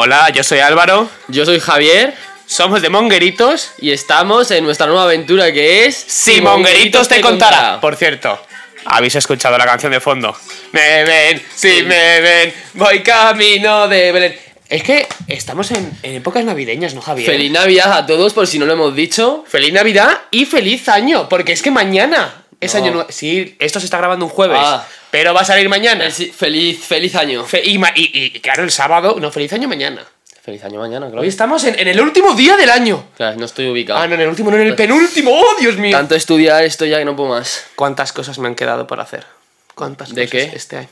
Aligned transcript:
Hola, 0.00 0.30
yo 0.30 0.44
soy 0.44 0.60
Álvaro. 0.60 1.10
Yo 1.26 1.44
soy 1.44 1.58
Javier 1.58 2.14
Somos 2.46 2.82
de 2.82 2.88
Mongueritos. 2.88 3.72
y 3.80 3.90
estamos 3.90 4.48
en 4.52 4.62
nuestra 4.62 4.86
nueva 4.86 5.02
aventura 5.02 5.50
que 5.52 5.86
es 5.86 5.96
Si 5.96 6.40
Mongueritos 6.40 7.08
te 7.08 7.20
contará. 7.20 7.80
Por 7.80 7.96
cierto, 7.96 8.40
habéis 8.84 9.16
escuchado 9.16 9.58
la 9.58 9.64
canción 9.64 9.90
de 9.90 9.98
fondo. 9.98 10.36
Me 10.70 11.02
ven, 11.02 11.42
si 11.52 11.82
me 11.82 12.20
ven, 12.20 12.54
voy 12.74 13.02
camino 13.02 13.88
de 13.88 14.12
Belén. 14.12 14.38
Es 14.68 14.84
que 14.84 15.08
estamos 15.26 15.72
en, 15.72 15.90
en 16.04 16.14
épocas 16.14 16.44
navideñas, 16.44 16.94
¿no, 16.94 17.00
Javier? 17.00 17.28
Feliz 17.28 17.50
Navidad 17.50 17.92
a 17.92 18.06
todos, 18.06 18.34
por 18.34 18.46
si 18.46 18.60
no 18.60 18.66
lo 18.66 18.74
hemos 18.74 18.94
dicho. 18.94 19.44
Feliz 19.48 19.72
Navidad 19.72 20.20
y 20.30 20.44
feliz 20.44 20.88
año, 20.88 21.28
porque 21.28 21.50
es 21.52 21.60
que 21.62 21.72
mañana 21.72 22.44
es 22.60 22.74
No. 22.74 22.82
año 22.82 22.92
nuevo. 22.92 23.08
Sí, 23.10 23.56
esto 23.58 23.80
se 23.80 23.86
está 23.86 23.98
grabando 23.98 24.26
un 24.26 24.30
jueves, 24.30 24.60
Ah. 24.62 24.86
Pero 25.10 25.34
va 25.34 25.40
a 25.42 25.44
salir 25.44 25.68
mañana. 25.68 26.10
Feliz, 26.10 26.84
feliz 26.84 27.14
año. 27.14 27.44
Fe- 27.44 27.62
y, 27.64 27.78
ma- 27.78 27.92
y- 27.94 28.10
y, 28.34 28.40
claro, 28.40 28.62
el 28.64 28.70
sábado, 28.70 29.16
no, 29.20 29.30
feliz 29.30 29.52
año 29.52 29.68
mañana. 29.68 30.04
Feliz 30.42 30.64
año 30.64 30.80
mañana, 30.80 31.06
claro. 31.08 31.20
Hoy 31.22 31.28
estamos 31.28 31.62
en, 31.64 31.78
en 31.78 31.88
el 31.88 32.00
último 32.00 32.34
día 32.34 32.56
del 32.56 32.70
año. 32.70 33.04
Claro, 33.16 33.36
no 33.38 33.44
estoy 33.46 33.68
ubicado. 33.68 33.98
Ah, 34.00 34.06
no, 34.06 34.14
en 34.14 34.22
el 34.22 34.28
último, 34.28 34.50
no, 34.50 34.56
en 34.56 34.66
el 34.66 34.74
penúltimo. 34.74 35.30
¡Oh, 35.32 35.54
Dios 35.60 35.76
mío! 35.76 35.96
Tanto 35.96 36.14
estudiar 36.14 36.64
esto 36.64 36.86
ya 36.86 36.98
que 36.98 37.04
no 37.04 37.14
puedo 37.16 37.28
más. 37.30 37.66
¿Cuántas 37.74 38.12
cosas 38.12 38.38
me 38.38 38.48
han 38.48 38.54
quedado 38.54 38.86
por 38.86 39.00
hacer? 39.00 39.26
¿Cuántas 39.74 40.14
¿De 40.14 40.26
cosas 40.26 40.48
qué? 40.50 40.56
este 40.56 40.76
año? 40.78 40.88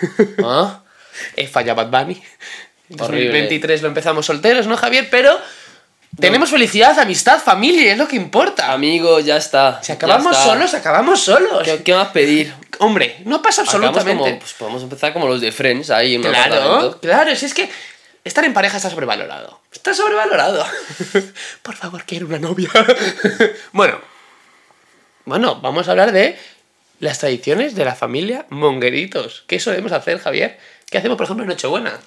¿Ah? 0.44 0.82
He 1.36 1.46
fallado 1.48 1.84
Bad 1.84 2.04
Bunny. 2.04 2.22
En 2.90 3.00
Horrible. 3.00 3.26
2023 3.26 3.82
lo 3.82 3.88
empezamos 3.88 4.26
solteros, 4.26 4.66
¿no, 4.66 4.76
Javier? 4.76 5.08
Pero 5.10 5.38
tenemos 6.18 6.50
felicidad, 6.50 6.98
amistad, 6.98 7.40
familia, 7.40 7.92
es 7.92 7.98
lo 7.98 8.08
que 8.08 8.16
importa. 8.16 8.72
Amigo, 8.72 9.20
ya 9.20 9.36
está. 9.36 9.82
si 9.82 9.92
acabamos 9.92 10.32
está. 10.32 10.44
solos, 10.44 10.74
acabamos 10.74 11.20
solos. 11.20 11.62
¿Qué, 11.64 11.82
qué 11.82 11.94
más 11.94 12.08
pedir? 12.08 12.52
Hombre, 12.78 13.20
no 13.24 13.42
pasa 13.42 13.62
absolutamente. 13.62 14.24
como, 14.24 14.38
pues 14.38 14.52
podemos 14.54 14.82
empezar 14.82 15.12
como 15.12 15.28
los 15.28 15.40
de 15.40 15.52
Friends, 15.52 15.90
ahí 15.90 16.14
en 16.16 16.22
claro, 16.22 16.98
claro, 17.00 17.36
si 17.36 17.46
es 17.46 17.54
que 17.54 17.70
estar 18.24 18.44
en 18.44 18.52
pareja 18.52 18.76
está 18.76 18.90
sobrevalorado. 18.90 19.60
Está 19.72 19.94
sobrevalorado. 19.94 20.64
Por 21.62 21.76
favor, 21.76 22.04
quiero 22.04 22.26
una 22.26 22.38
novia. 22.38 22.70
bueno, 23.72 24.00
bueno, 25.24 25.60
vamos 25.60 25.88
a 25.88 25.92
hablar 25.92 26.12
de 26.12 26.38
las 26.98 27.18
tradiciones 27.18 27.74
de 27.74 27.84
la 27.84 27.94
familia 27.94 28.46
Mongueritos. 28.48 29.44
¿Qué 29.46 29.60
solemos 29.60 29.92
hacer, 29.92 30.18
Javier? 30.18 30.58
¿Qué 30.90 30.98
hacemos, 30.98 31.16
por 31.16 31.24
ejemplo, 31.24 31.44
en 31.44 31.50
Nochebuena? 31.50 31.98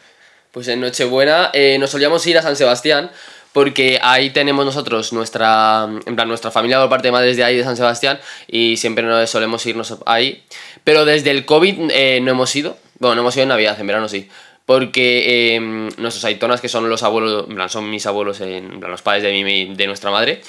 Pues 0.52 0.68
en 0.68 0.82
Nochebuena 0.82 1.50
eh, 1.54 1.78
nos 1.80 1.92
solíamos 1.92 2.26
ir 2.28 2.38
a 2.38 2.42
San 2.42 2.56
Sebastián 2.56 3.12
porque 3.54 4.00
ahí 4.02 4.32
tenemos 4.32 4.66
nosotros 4.66 5.14
nuestra, 5.14 5.88
en 6.06 6.16
plan, 6.16 6.28
nuestra 6.28 6.52
familia 6.52 6.80
por 6.80 6.90
parte 6.90 7.08
de 7.08 7.12
madres 7.12 7.38
de 7.38 7.44
ahí 7.44 7.58
de 7.58 7.64
San 7.64 7.78
Sebastián 7.78 8.20
y 8.48 8.78
siempre 8.78 9.04
nos 9.06 9.30
solemos 9.30 9.66
irnos 9.66 9.96
ahí. 10.06 10.44
Pero 10.84 11.06
desde 11.06 11.32
el 11.32 11.46
COVID 11.46 11.92
eh, 11.92 12.20
no 12.22 12.32
hemos 12.32 12.56
ido, 12.56 12.78
bueno, 13.00 13.16
no 13.16 13.22
hemos 13.22 13.36
ido 13.36 13.44
en 13.44 13.50
Navidad, 13.50 13.80
en 13.80 13.88
verano 13.88 14.10
sí. 14.10 14.30
Porque 14.66 15.56
eh, 15.56 15.60
nuestros 15.98 16.24
aitonas, 16.24 16.62
que 16.62 16.70
son 16.70 16.90
los 16.90 17.04
abuelos, 17.04 17.48
en 17.50 17.56
plan, 17.56 17.70
son 17.70 17.90
mis 17.90 18.06
abuelos, 18.06 18.40
en 18.40 18.80
plan, 18.80 18.92
los 18.92 19.02
padres 19.02 19.24
de, 19.24 19.44
mi, 19.44 19.76
de 19.76 19.88
nuestra 19.88 20.10
madre, 20.10 20.42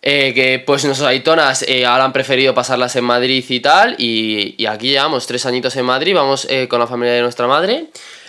eh, 0.00 0.32
que 0.34 0.62
pues 0.64 0.84
nuestras 0.86 1.10
aitonas 1.10 1.62
eh, 1.68 1.84
ahora 1.84 2.04
han 2.04 2.14
preferido 2.14 2.54
pasarlas 2.54 2.96
en 2.96 3.04
Madrid 3.04 3.44
y 3.46 3.60
tal, 3.60 3.94
y, 3.98 4.64
aquí 4.66 4.88
llevamos 4.88 5.26
tres 5.26 5.44
añitos 5.44 5.76
en 5.76 5.84
Madrid, 5.84 6.14
vamos 6.14 6.48
con 6.68 6.80
la 6.80 6.86
familia 6.86 7.14
de 7.14 7.22
nuestra 7.22 7.46
madre. 7.46 7.88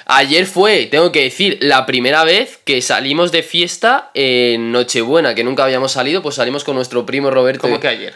Ayer 0.09 0.45
fue, 0.45 0.85
tengo 0.85 1.11
que 1.11 1.23
decir, 1.23 1.57
la 1.61 1.85
primera 1.85 2.23
vez 2.23 2.59
que 2.63 2.81
salimos 2.81 3.33
de 3.33 3.43
fiesta 3.43 4.09
en 4.13 4.71
Nochebuena, 4.71 5.35
que 5.35 5.43
nunca 5.43 5.65
habíamos 5.65 5.91
salido, 5.91 6.21
pues 6.21 6.35
salimos 6.35 6.63
con 6.63 6.75
nuestro 6.75 7.05
primo 7.05 7.29
Roberto. 7.29 7.61
¿Cómo 7.61 7.81
que 7.81 7.89
ayer? 7.89 8.15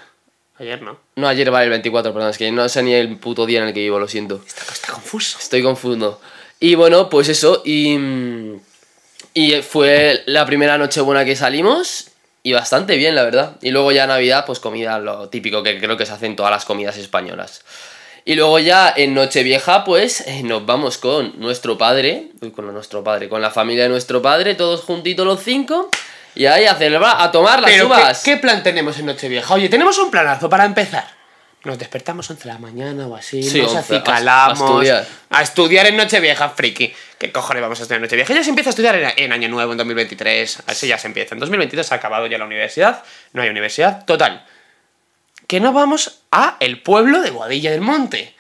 Ayer 0.58 0.82
no. 0.82 0.98
No, 1.18 1.28
ayer 1.28 1.52
vale 1.52 1.66
el 1.66 1.72
24, 1.72 2.14
perdón, 2.14 2.30
es 2.30 2.38
que 2.38 2.50
no 2.50 2.70
sé 2.70 2.82
ni 2.84 2.94
el 2.94 3.18
puto 3.18 3.46
día 3.46 3.60
en 3.60 3.68
el 3.68 3.74
que 3.74 3.82
vivo, 3.82 4.00
lo 4.00 4.08
siento. 4.08 4.42
Está, 4.48 4.62
está 4.72 4.94
confuso. 4.94 5.38
Estoy 5.38 5.62
confuso. 5.64 6.22
Y 6.62 6.76
bueno, 6.76 7.10
pues 7.10 7.28
eso, 7.28 7.62
y, 7.66 7.98
y 9.34 9.62
fue 9.62 10.24
la 10.28 10.46
primera 10.46 10.78
noche 10.78 11.02
buena 11.02 11.26
que 11.26 11.36
salimos 11.36 12.12
y 12.42 12.54
bastante 12.54 12.96
bien, 12.96 13.16
la 13.16 13.24
verdad. 13.24 13.58
Y 13.62 13.72
luego 13.72 13.92
ya 13.92 14.08
Navidad, 14.08 14.46
pues 14.46 14.62
comida, 14.62 14.98
lo 15.00 15.28
típico 15.28 15.62
que 15.62 15.78
creo 15.78 15.98
que 15.98 16.06
se 16.06 16.14
hace 16.14 16.28
en 16.28 16.38
todas 16.38 16.52
las 16.52 16.64
comidas 16.64 16.96
españolas. 16.96 17.64
Y 18.26 18.36
luego 18.36 18.60
ya 18.60 18.94
en 18.96 19.14
Nochevieja, 19.16 19.84
pues 19.84 20.22
eh, 20.28 20.44
nos 20.44 20.66
vamos 20.66 20.98
con 20.98 21.40
nuestro 21.40 21.78
padre, 21.78 22.28
uy, 22.42 22.52
con 22.52 22.72
nuestro 22.72 23.04
padre, 23.04 23.28
con 23.28 23.42
la 23.42 23.50
familia 23.52 23.84
de 23.84 23.90
nuestro 23.90 24.22
padre, 24.22 24.56
todos 24.56 24.82
juntitos 24.82 25.26
los 25.26 25.42
cinco, 25.44 25.90
y 26.36 26.46
ahí 26.46 26.66
a 26.66 26.76
celebrar, 26.76 27.16
a 27.20 27.32
tomar 27.32 27.60
las 27.62 27.72
Pero, 27.72 27.86
¿qué, 27.88 27.94
uvas. 27.94 28.24
qué 28.24 28.38
plan 28.38 28.62
tenemos 28.64 28.98
en 29.00 29.08
Nochevieja? 29.08 29.54
Oye, 29.54 29.70
tenemos 29.70 29.98
un 29.98 30.12
planazo 30.12 30.50
para 30.50 30.66
empezar. 30.66 31.06
Nos 31.64 31.78
despertamos 31.78 32.28
11 32.30 32.44
de 32.48 32.54
la 32.54 32.60
mañana 32.60 33.06
o 33.08 33.16
así, 33.16 33.44
Sí, 33.44 33.62
nos 33.62 33.74
11, 33.76 33.78
a- 33.96 33.98
acicalamos. 33.98 34.62
a 34.62 34.66
estudiar. 34.66 35.06
a 35.30 35.42
estudiar 35.44 35.86
en 35.88 35.98
Nochevieja, 35.98 36.50
friki. 36.50 36.94
¿Qué 37.20 37.32
cojones 37.32 37.62
vamos 37.62 37.80
a 37.80 37.84
estudiar 37.84 37.98
en 37.98 38.04
Nochevieja? 38.04 38.34
Ya 38.34 38.44
se 38.44 38.50
empieza 38.50 38.70
a 38.70 38.72
estudiar 38.72 38.96
en, 38.96 39.12
en 39.16 39.32
Año 39.32 39.48
Nuevo, 39.50 39.72
en 39.72 39.78
2023. 39.78 40.64
Así 40.68 40.88
ya 40.88 40.98
se 40.98 41.06
empieza. 41.08 41.36
En 41.36 41.40
2023 41.40 41.86
se 41.86 41.94
ha 41.94 41.98
acabado 41.98 42.26
ya 42.28 42.38
la 42.40 42.46
universidad. 42.46 43.04
No 43.34 43.44
hay 43.44 43.50
universidad. 43.50 44.06
Total. 44.06 44.44
Que 45.52 45.60
no 45.60 45.74
vamos 45.74 46.22
a 46.32 46.56
el 46.62 46.82
pueblo 46.82 47.22
de 47.22 47.30
Boadilla 47.30 47.72
del 47.72 47.82
Monte. 47.82 48.34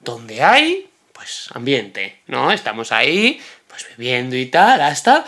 Donde 0.00 0.42
hay, 0.42 0.90
pues, 1.12 1.46
ambiente, 1.54 2.22
¿no? 2.26 2.50
Estamos 2.50 2.90
ahí, 2.90 3.40
pues, 3.68 3.86
bebiendo 3.96 4.34
y 4.34 4.46
tal, 4.46 4.80
hasta 4.80 5.24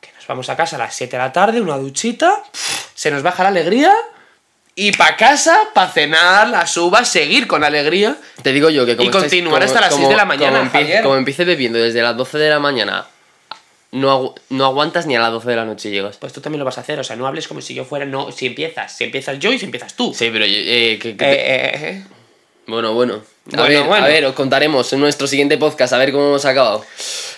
que 0.00 0.10
nos 0.16 0.26
vamos 0.26 0.48
a 0.48 0.56
casa 0.56 0.74
a 0.74 0.80
las 0.80 0.92
7 0.96 1.16
de 1.16 1.22
la 1.22 1.30
tarde, 1.32 1.60
una 1.60 1.76
duchita, 1.76 2.42
se 2.92 3.12
nos 3.12 3.22
baja 3.22 3.44
la 3.44 3.50
alegría 3.50 3.94
y 4.74 4.90
pa' 4.90 5.14
casa, 5.16 5.56
pa' 5.74 5.86
cenar 5.86 6.48
las 6.48 6.76
uvas, 6.76 7.08
seguir 7.08 7.46
con 7.46 7.62
alegría. 7.62 8.16
Te 8.42 8.52
digo 8.52 8.68
yo 8.68 8.84
que 8.84 8.96
como 8.96 9.10
Y 9.10 9.12
continuar 9.12 9.62
hasta 9.62 9.80
las 9.80 9.94
seis 9.94 10.08
de 10.08 10.16
la 10.16 10.24
mañana, 10.24 10.58
Como, 10.58 10.72
empie- 10.72 11.02
como 11.04 11.14
empieces 11.14 11.46
bebiendo 11.46 11.78
desde 11.78 12.02
las 12.02 12.16
12 12.16 12.36
de 12.36 12.50
la 12.50 12.58
mañana, 12.58 13.06
no, 13.92 14.08
agu- 14.12 14.34
no 14.50 14.64
aguantas 14.64 15.06
ni 15.06 15.16
a 15.16 15.20
las 15.20 15.32
12 15.32 15.50
de 15.50 15.56
la 15.56 15.64
noche 15.64 15.90
llegas. 15.90 16.16
Pues 16.16 16.32
tú 16.32 16.40
también 16.40 16.58
lo 16.60 16.64
vas 16.64 16.78
a 16.78 16.82
hacer, 16.82 16.98
o 17.00 17.04
sea, 17.04 17.16
no 17.16 17.26
hables 17.26 17.48
como 17.48 17.60
si 17.60 17.74
yo 17.74 17.84
fuera, 17.84 18.04
no, 18.06 18.30
si 18.32 18.46
empiezas, 18.46 18.96
si 18.96 19.04
empiezas 19.04 19.38
yo 19.38 19.52
y 19.52 19.58
si 19.58 19.64
empiezas 19.64 19.94
tú. 19.94 20.14
Sí, 20.14 20.30
pero 20.32 20.44
eh, 20.46 20.98
que- 21.00 21.16
que- 21.16 21.24
Eh, 21.24 21.34
eh, 21.34 21.70
eh. 21.82 22.04
bueno, 22.66 22.92
bueno. 22.94 23.14
A, 23.52 23.56
Bueno, 23.56 23.64
ver, 23.68 23.82
bueno. 23.88 24.04
a 24.04 24.08
ver, 24.08 24.24
os 24.26 24.34
contaremos 24.34 24.92
en 24.92 25.00
nuestro 25.00 25.26
siguiente 25.26 25.56
podcast 25.58 25.92
a 25.92 25.98
ver 25.98 26.12
cómo 26.12 26.26
hemos 26.28 26.44
acabado. 26.44 26.84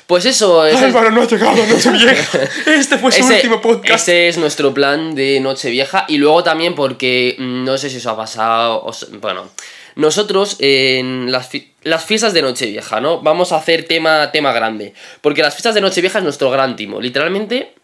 Pues 0.06 0.26
eso, 0.26 0.66
ese, 0.66 0.84
Álvaro 0.84 1.10
no 1.10 1.22
ha 1.22 1.26
llegado, 1.26 1.54
Nochevieja. 1.66 2.38
Este 2.66 2.98
fue 2.98 3.10
su 3.12 3.20
ese- 3.20 3.34
último 3.36 3.62
podcast. 3.62 3.94
ese 4.08 4.28
es 4.28 4.36
nuestro 4.36 4.74
plan 4.74 5.14
de 5.14 5.40
Nochevieja. 5.40 6.04
Y 6.08 6.18
luego 6.18 6.42
también 6.44 6.74
porque 6.74 7.36
mm, 7.38 7.64
no 7.64 7.78
sé 7.78 7.88
si 7.88 7.96
os 7.96 8.06
ha 8.06 8.16
pasado. 8.16 8.82
os- 8.84 9.08
bueno, 9.20 9.48
nosotros 9.96 10.56
en 10.60 11.30
las, 11.32 11.48
fi- 11.48 11.72
las 11.82 12.04
fiestas 12.04 12.32
de 12.34 12.42
Nochevieja, 12.42 13.00
¿no? 13.00 13.20
Vamos 13.20 13.52
a 13.52 13.56
hacer 13.56 13.84
tema, 13.84 14.30
tema 14.32 14.52
grande. 14.52 14.94
Porque 15.20 15.42
las 15.42 15.54
fiestas 15.54 15.74
de 15.74 15.80
Nochevieja 15.80 16.18
es 16.18 16.24
nuestro 16.24 16.50
gran 16.50 16.76
timo. 16.76 17.00
Literalmente 17.00 17.74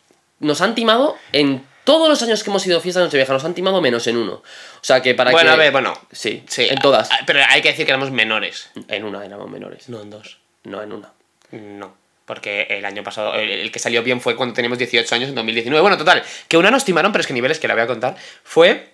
nos 0.40 0.60
han 0.60 0.74
timado 0.74 1.16
en 1.32 1.64
todos 1.84 2.08
los 2.08 2.22
años 2.22 2.44
que 2.44 2.50
hemos 2.50 2.66
ido 2.66 2.78
a 2.78 2.80
fiestas 2.80 3.00
de 3.02 3.06
Nochevieja, 3.06 3.32
nos 3.32 3.44
han 3.44 3.54
timado 3.54 3.80
menos 3.80 4.06
en 4.06 4.16
uno. 4.18 4.34
O 4.34 4.42
sea 4.82 5.00
que 5.00 5.14
para 5.14 5.30
Bueno, 5.30 5.50
que. 5.50 5.54
a 5.54 5.56
ver, 5.56 5.72
bueno. 5.72 5.94
Sí, 6.12 6.42
Sí, 6.46 6.66
en 6.68 6.78
todas. 6.78 7.10
ah, 7.10 7.20
Pero 7.26 7.40
hay 7.48 7.62
que 7.62 7.68
decir 7.70 7.86
que 7.86 7.92
éramos 7.92 8.10
menores. 8.10 8.70
En 8.88 9.04
una 9.04 9.24
éramos 9.24 9.48
menores. 9.50 9.88
No 9.88 10.00
en 10.02 10.10
dos. 10.10 10.38
No, 10.64 10.82
en 10.82 10.92
una. 10.92 11.12
No. 11.50 11.96
Porque 12.26 12.66
el 12.68 12.84
año 12.84 13.02
pasado, 13.02 13.34
el, 13.36 13.48
el 13.50 13.72
que 13.72 13.78
salió 13.78 14.02
bien 14.02 14.20
fue 14.20 14.36
cuando 14.36 14.54
teníamos 14.54 14.76
18 14.76 15.14
años, 15.14 15.30
en 15.30 15.34
2019. 15.34 15.80
Bueno, 15.80 15.96
total, 15.96 16.22
que 16.46 16.58
una 16.58 16.70
nos 16.70 16.84
timaron, 16.84 17.10
pero 17.10 17.20
es 17.22 17.26
que 17.26 17.32
niveles 17.32 17.58
que 17.58 17.68
la 17.68 17.72
voy 17.74 17.84
a 17.84 17.86
contar, 17.86 18.16
fue... 18.44 18.92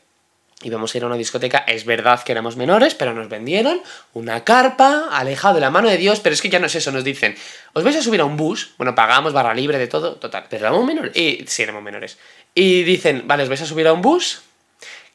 Íbamos 0.62 0.94
a 0.94 0.98
ir 0.98 1.04
a 1.04 1.08
una 1.08 1.16
discoteca, 1.16 1.58
es 1.66 1.84
verdad 1.84 2.22
que 2.22 2.32
éramos 2.32 2.56
menores, 2.56 2.94
pero 2.94 3.12
nos 3.12 3.28
vendieron 3.28 3.82
una 4.14 4.44
carpa, 4.44 5.08
alejado 5.10 5.56
de 5.56 5.60
la 5.60 5.70
mano 5.70 5.88
de 5.88 5.98
Dios, 5.98 6.20
pero 6.20 6.32
es 6.32 6.40
que 6.40 6.48
ya 6.48 6.58
no 6.58 6.66
es 6.66 6.74
eso, 6.74 6.90
nos 6.92 7.04
dicen, 7.04 7.36
os 7.72 7.84
vais 7.84 7.96
a 7.96 8.02
subir 8.02 8.20
a 8.20 8.24
un 8.24 8.36
bus, 8.36 8.72
bueno, 8.78 8.94
pagamos 8.94 9.32
barra 9.32 9.52
libre 9.52 9.78
de 9.78 9.88
todo, 9.88 10.14
total. 10.14 10.44
Pero 10.48 10.66
éramos 10.66 10.86
menores. 10.86 11.14
Y 11.16 11.44
sí, 11.46 11.62
éramos 11.64 11.82
menores. 11.82 12.18
Y 12.54 12.82
dicen, 12.84 13.24
vale, 13.26 13.42
os 13.42 13.48
vais 13.48 13.60
a 13.60 13.66
subir 13.66 13.86
a 13.88 13.92
un 13.92 14.00
bus, 14.00 14.42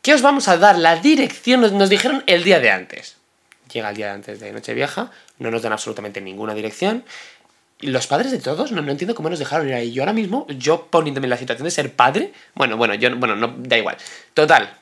que 0.01 0.13
os 0.13 0.21
vamos 0.21 0.47
a 0.47 0.57
dar 0.57 0.77
la 0.77 0.97
dirección, 0.97 1.61
nos, 1.61 1.71
nos 1.71 1.89
dijeron 1.89 2.23
el 2.27 2.43
día 2.43 2.59
de 2.59 2.71
antes. 2.71 3.17
Llega 3.73 3.89
el 3.89 3.95
día 3.95 4.07
de 4.07 4.11
antes 4.13 4.39
de 4.39 4.51
Nochevieja, 4.51 5.11
no 5.37 5.51
nos 5.51 5.61
dan 5.61 5.71
absolutamente 5.73 6.21
ninguna 6.21 6.53
dirección. 6.53 7.03
Los 7.81 8.07
padres 8.07 8.31
de 8.31 8.39
todos, 8.39 8.71
no, 8.71 8.81
no 8.81 8.91
entiendo 8.91 9.15
cómo 9.15 9.29
nos 9.29 9.39
dejaron 9.39 9.67
ir 9.67 9.73
ahí. 9.73 9.93
Yo 9.93 10.01
ahora 10.01 10.13
mismo, 10.13 10.45
yo 10.49 10.87
poniéndome 10.87 11.27
en 11.27 11.29
la 11.29 11.37
situación 11.37 11.63
de 11.63 11.71
ser 11.71 11.93
padre, 11.93 12.33
bueno, 12.55 12.75
bueno, 12.75 12.93
yo, 12.95 13.15
bueno, 13.15 13.35
no, 13.35 13.55
da 13.57 13.77
igual. 13.77 13.95
Total, 14.33 14.78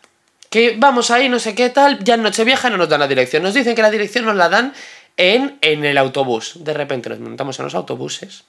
que 0.57 0.75
vamos 0.77 1.11
ahí, 1.11 1.29
no 1.29 1.39
sé 1.39 1.55
qué 1.55 1.69
tal, 1.69 2.03
ya 2.03 2.15
en 2.15 2.23
Nochevieja 2.23 2.69
no 2.69 2.77
nos 2.77 2.89
dan 2.89 2.99
la 2.99 3.07
dirección. 3.07 3.43
Nos 3.43 3.53
dicen 3.53 3.75
que 3.75 3.81
la 3.81 3.91
dirección 3.91 4.25
nos 4.25 4.35
la 4.35 4.49
dan 4.49 4.73
en, 5.17 5.57
en 5.61 5.85
el 5.85 5.97
autobús. 5.97 6.53
De 6.63 6.73
repente 6.73 7.09
nos 7.09 7.19
montamos 7.19 7.57
en 7.59 7.65
los 7.65 7.75
autobuses 7.75 8.43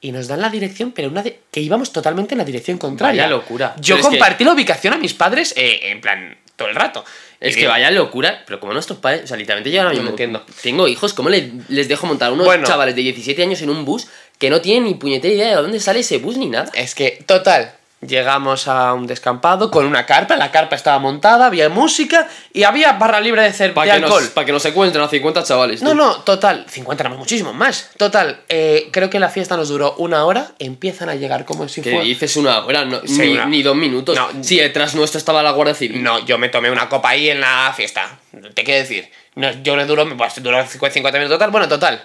y 0.00 0.12
nos 0.12 0.28
dan 0.28 0.40
la 0.40 0.50
dirección, 0.50 0.92
pero 0.92 1.08
una 1.08 1.22
de, 1.22 1.40
que 1.50 1.60
íbamos 1.60 1.92
totalmente 1.92 2.34
en 2.34 2.38
la 2.38 2.44
dirección 2.44 2.78
contraria. 2.78 3.22
Vaya 3.24 3.34
locura. 3.36 3.74
Yo 3.80 3.96
Pero 3.96 3.96
es 3.96 4.12
que- 4.12 4.18
compartí 4.18 4.44
la 4.44 4.52
ubicación 4.52 4.94
a 4.94 4.98
mis 4.98 5.14
padres 5.14 5.54
eh, 5.56 5.80
en 5.90 6.00
plan 6.00 6.36
todo 6.56 6.68
el 6.68 6.74
rato. 6.74 7.04
Es 7.38 7.52
Y 7.52 7.54
que 7.54 7.60
digo, 7.60 7.72
vaya 7.72 7.90
locura, 7.90 8.42
pero 8.46 8.58
como 8.60 8.72
nuestros 8.72 8.98
padres, 8.98 9.24
o 9.24 9.26
sea, 9.26 9.36
literalmente 9.36 9.70
llegan 9.70 9.88
a 9.88 9.90
mí. 9.90 9.96
No 9.96 10.04
lo 10.04 10.10
entiendo. 10.10 10.42
Tengo 10.62 10.88
hijos, 10.88 11.12
¿cómo 11.12 11.28
le- 11.28 11.52
les 11.68 11.86
dejo 11.88 12.06
montar 12.06 12.32
unos 12.32 12.46
Bueno. 12.46 12.66
chavales 12.66 12.94
de 12.96 13.02
17 13.02 13.42
años 13.42 13.60
en 13.62 13.68
un 13.70 13.84
bus 13.84 14.06
que 14.38 14.48
no 14.48 14.60
tienen 14.62 14.84
ni 14.84 14.94
puñetera 14.94 15.34
idea 15.34 15.48
de 15.48 15.54
dónde 15.56 15.80
sale 15.80 16.00
ese 16.00 16.16
bus 16.18 16.36
ni 16.38 16.46
nada? 16.48 16.70
Es 16.74 16.94
que, 16.94 17.22
total, 17.26 17.72
Llegamos 18.06 18.68
a 18.68 18.92
un 18.92 19.06
descampado 19.06 19.70
con 19.70 19.86
una 19.86 20.04
carpa, 20.04 20.36
la 20.36 20.50
carpa 20.52 20.76
estaba 20.76 20.98
montada, 20.98 21.46
había 21.46 21.70
música 21.70 22.28
y 22.52 22.64
había 22.64 22.92
barra 22.92 23.20
libre 23.22 23.40
de, 23.40 23.48
cer- 23.52 23.68
de 23.68 23.70
Para 23.70 23.92
que, 23.92 24.04
alcohol. 24.04 24.22
nos, 24.22 24.30
pa' 24.32 24.44
que 24.44 24.52
nos 24.52 24.64
encuentren 24.66 25.02
a 25.02 25.08
50 25.08 25.42
chavales. 25.44 25.82
No, 25.82 25.90
tú. 25.90 25.96
no, 25.96 26.16
total, 26.20 26.66
50 26.68 27.04
no, 27.08 27.16
muchísimo 27.16 27.54
más. 27.54 27.90
Total, 27.96 28.40
eh, 28.50 28.90
creo 28.92 29.08
que 29.08 29.18
la 29.18 29.30
fiesta 29.30 29.56
nos 29.56 29.70
duró 29.70 29.94
una 29.96 30.26
hora, 30.26 30.52
empiezan 30.58 31.08
a 31.08 31.14
llegar 31.14 31.46
como 31.46 31.68
si 31.68 31.80
¿Qué 31.80 31.90
fuera... 31.92 32.04
dices 32.04 32.36
una 32.36 32.64
hora? 32.66 32.84
No, 32.84 33.00
Sí, 33.06 33.18
ni, 33.18 33.32
una- 33.32 33.46
ni 33.46 33.62
dos 33.62 33.74
minutos. 33.76 34.14
No. 34.14 34.28
Sí, 34.44 34.58
detrás 34.58 34.94
nuestro 34.94 35.16
estaba 35.16 35.42
la 35.42 35.52
Guardia 35.52 35.74
Civil. 35.74 36.02
No, 36.02 36.18
yo 36.26 36.36
me 36.36 36.50
tomé 36.50 36.70
una 36.70 36.90
copa 36.90 37.08
ahí 37.08 37.30
en 37.30 37.40
la 37.40 37.72
fiesta. 37.74 38.18
Te 38.54 38.62
quiero 38.62 38.80
decir. 38.80 39.10
No, 39.36 39.50
yo 39.62 39.74
le 39.74 39.86
duró, 39.86 40.06
pues, 40.18 40.42
duró 40.42 40.64
50 40.66 41.18
minutos 41.18 41.36
total. 41.38 41.50
Bueno, 41.50 41.66
total. 41.66 42.04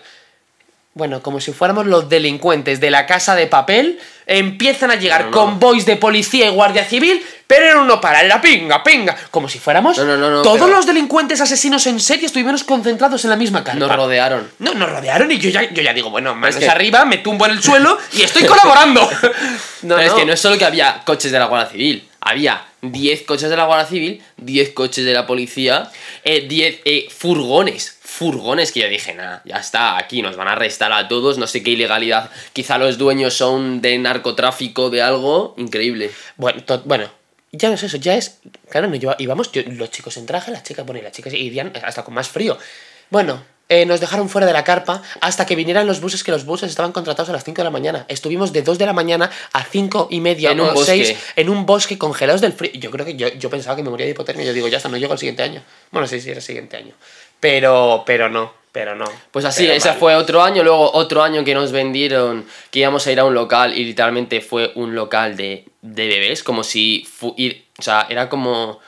Bueno, 0.94 1.22
como 1.24 1.40
si 1.40 1.54
fuéramos 1.54 1.86
los 1.86 2.10
delincuentes 2.10 2.82
de 2.82 2.92
la 2.92 3.06
casa 3.06 3.34
de 3.34 3.48
papel, 3.48 3.98
empiezan 4.26 4.92
a 4.92 4.96
llegar 4.96 5.22
No, 5.26 5.32
no. 5.32 5.38
convoys 5.38 5.86
de 5.86 5.96
policía 5.96 6.48
y 6.48 6.50
guardia 6.50 6.84
civil, 6.84 7.26
pero 7.48 7.70
en 7.72 7.78
uno 7.78 8.02
para, 8.02 8.22
en 8.22 8.28
la 8.28 8.42
pinga, 8.42 8.84
pinga. 8.84 9.16
Como 9.32 9.48
si 9.48 9.58
fuéramos 9.58 9.98
No, 9.98 10.04
no, 10.04 10.18
no, 10.18 10.30
no, 10.30 10.42
todos 10.42 10.60
pero- 10.60 10.76
los 10.76 10.86
delincuentes 10.86 11.40
asesinos 11.40 11.88
en 11.88 11.98
serie 12.02 12.26
estuvimos 12.26 12.66
concentrados 12.66 13.24
en 13.24 13.30
la 13.30 13.38
misma 13.38 13.64
carpa. 13.64 13.80
Nos 13.80 13.96
rodearon. 13.96 14.52
No, 14.60 14.74
nos 14.74 14.90
rodearon 14.92 15.32
y 15.32 15.38
yo 15.38 15.50
ya, 15.50 15.64
yo 15.72 15.82
ya 15.82 15.94
digo, 15.94 16.10
bueno, 16.10 16.36
manos 16.36 16.58
que- 16.58 16.68
arriba, 16.68 17.06
me 17.06 17.20
tumbo 17.20 17.46
en 17.46 17.52
el 17.52 17.64
suelo 17.64 17.98
y 18.12 18.24
estoy 18.24 18.44
colaborando. 18.44 19.02
no, 19.84 19.96
Pero 19.96 20.02
es 20.08 20.14
que 20.14 20.26
no 20.26 20.34
es 20.34 20.42
solo 20.42 20.58
que 20.58 20.66
había 20.66 21.04
coches 21.06 21.32
de 21.32 21.40
la 21.40 21.46
Guardia 21.46 21.72
Civil. 21.72 22.06
Había 22.20 22.66
10 22.82 23.24
coches 23.24 23.50
de 23.50 23.56
la 23.56 23.64
Guardia 23.64 23.88
Civil, 23.88 24.22
10 24.38 24.72
coches 24.74 25.06
de 25.06 25.14
la 25.14 25.26
policía, 25.26 25.90
eh, 26.26 26.46
10 26.48 26.80
eh, 26.84 27.08
furgones. 27.10 27.98
Furgones 28.26 28.72
que 28.72 28.82
yo 28.82 28.88
dije, 28.88 29.16
nada, 29.16 29.42
ya 29.46 29.56
está, 29.56 29.98
aquí 29.98 30.22
nos 30.22 30.36
van 30.36 30.48
a 30.48 30.52
arrestar 30.52 30.94
a 30.94 31.08
todos, 31.08 31.40
no 31.40 31.48
sé 31.48 31.64
qué 31.64 31.72
ilegalidad. 31.72 32.30
Quizá 32.54 32.78
los 32.78 33.00
dueños 33.00 33.34
son 33.34 33.82
de 33.82 33.98
narcotráfico, 33.98 34.92
de 34.92 35.02
algo. 35.02 35.56
Increíble. 35.58 36.12
Bueno, 36.38 36.62
bueno, 36.86 37.10
ya 37.52 37.70
no 37.70 37.74
es 37.74 37.82
eso, 37.82 37.98
ya 37.98 38.14
es. 38.14 38.38
Claro, 38.70 38.90
no 38.90 38.96
lleva- 38.96 39.16
íbamos 39.18 39.52
yo- 39.52 39.64
los 39.66 39.90
chicos 39.90 40.18
en 40.18 40.28
traje, 40.28 40.52
las 40.52 40.62
chicas, 40.62 40.86
bueno, 40.86 41.00
y 41.00 41.04
las 41.04 41.14
chicas 41.14 41.34
irían 41.34 41.74
hasta 41.84 42.04
con 42.04 42.14
más 42.14 42.30
frío. 42.30 42.60
Bueno, 43.10 43.44
eh, 43.70 43.86
nos 43.88 44.02
dejaron 44.02 44.30
fuera 44.30 44.46
de 44.46 44.54
la 44.54 44.64
carpa 44.66 45.02
hasta 45.22 45.46
que 45.46 45.56
vinieran 45.56 45.88
los 45.88 46.00
buses, 46.02 46.24
que 46.24 46.32
los 46.32 46.46
buses 46.46 46.70
estaban 46.70 46.92
contratados 46.92 47.30
a 47.30 47.34
las 47.34 47.44
5 47.44 47.58
de 47.62 47.64
la 47.64 47.70
mañana. 47.72 48.06
Estuvimos 48.08 48.52
de 48.54 48.62
2 48.64 48.78
de 48.78 48.86
la 48.86 48.92
mañana 48.94 49.32
a 49.54 49.64
5 49.64 50.10
y 50.12 50.20
media 50.20 50.52
En 50.52 50.60
o 50.60 50.68
un 50.68 50.74
bosque. 50.76 51.06
6 51.06 51.18
en 51.38 51.50
un 51.50 51.66
bosque 51.66 51.98
congelados 51.98 52.42
del 52.42 52.54
frío. 52.54 52.72
Yo 52.76 52.92
creo 52.92 53.06
que 53.06 53.16
yo, 53.16 53.30
yo 53.30 53.50
pensaba 53.50 53.76
que 53.78 53.82
me 53.82 53.90
moría 53.90 54.06
de 54.06 54.12
hipotermia. 54.12 54.46
Yo 54.46 54.54
digo, 54.54 54.68
ya 54.68 54.78
está, 54.78 54.90
no 54.90 54.98
llego 54.98 55.14
al 55.14 55.20
siguiente 55.20 55.42
año. 55.42 55.64
Bueno, 55.90 56.06
sí, 56.08 56.20
sí, 56.22 56.30
era 56.30 56.40
el 56.40 56.44
siguiente 56.44 56.76
año. 56.78 56.94
Pero, 57.42 58.04
pero 58.06 58.30
no, 58.30 58.54
pero 58.72 58.96
no. 58.96 59.04
Pues 59.32 59.44
así, 59.44 59.68
ese 59.70 59.90
mal. 59.90 59.98
fue 59.98 60.16
otro 60.16 60.42
año, 60.42 60.64
luego 60.64 60.92
otro 60.94 61.22
año 61.24 61.44
que 61.44 61.54
nos 61.54 61.74
vendieron 61.74 62.46
que 62.70 62.80
íbamos 62.80 63.06
a 63.06 63.12
ir 63.12 63.20
a 63.20 63.26
un 63.26 63.34
local 63.34 63.78
y 63.78 63.84
literalmente 63.84 64.40
fue 64.40 64.72
un 64.76 64.96
local 64.96 65.36
de, 65.36 65.66
de 65.82 66.08
bebés, 66.08 66.44
como 66.44 66.64
si 66.64 67.06
fu- 67.12 67.34
ir, 67.38 67.66
o 67.78 67.82
sea, 67.82 68.08
era 68.10 68.30
como 68.30 68.80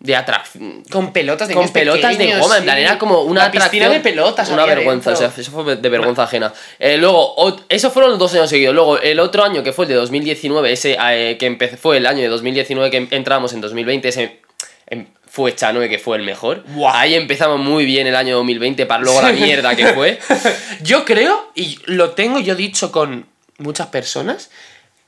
de 0.00 0.16
atracción. 0.16 0.82
Con 0.90 1.12
pelotas 1.12 1.46
de 1.48 1.54
Con 1.54 1.68
pelotas 1.68 2.16
de 2.18 2.38
goma, 2.38 2.56
en 2.58 2.64
plan, 2.64 2.78
era 2.78 2.98
como 2.98 3.20
una 3.20 3.44
La 3.44 3.50
piscina 3.50 3.88
de 3.90 4.00
pelotas. 4.00 4.48
Una 4.48 4.64
vergüenza, 4.64 5.12
o 5.12 5.16
sea, 5.16 5.30
eso 5.36 5.50
fue 5.52 5.76
de 5.76 5.88
vergüenza 5.90 6.22
ajena. 6.24 6.52
Eh, 6.78 6.96
luego, 6.96 7.36
esos 7.68 7.92
fueron 7.92 8.10
los 8.12 8.18
dos 8.18 8.32
años 8.34 8.48
seguidos. 8.48 8.74
Luego, 8.74 8.98
el 8.98 9.20
otro 9.20 9.44
año 9.44 9.62
que 9.62 9.72
fue 9.74 9.84
el 9.84 9.90
de 9.90 9.94
2019, 9.96 10.72
ese 10.72 10.96
eh, 11.12 11.36
que 11.38 11.44
empecé, 11.46 11.76
fue 11.76 11.98
el 11.98 12.06
año 12.06 12.22
de 12.22 12.28
2019 12.28 12.90
que 12.90 13.14
entramos 13.14 13.52
en 13.52 13.60
2020, 13.60 14.08
ese 14.08 14.40
em, 14.86 15.06
fue 15.40 15.54
Chanue, 15.54 15.88
que 15.88 15.98
fue 15.98 16.18
el 16.18 16.22
mejor. 16.22 16.64
Buah. 16.64 17.00
Ahí 17.00 17.14
empezamos 17.14 17.58
muy 17.58 17.86
bien 17.86 18.06
el 18.06 18.14
año 18.14 18.36
2020 18.36 18.84
para 18.84 19.02
luego 19.02 19.22
la 19.22 19.32
mierda 19.32 19.74
que 19.74 19.86
fue. 19.94 20.18
Yo 20.82 21.06
creo, 21.06 21.50
y 21.54 21.78
lo 21.86 22.10
tengo 22.10 22.40
yo 22.40 22.54
dicho 22.54 22.92
con 22.92 23.26
muchas 23.56 23.86
personas, 23.86 24.50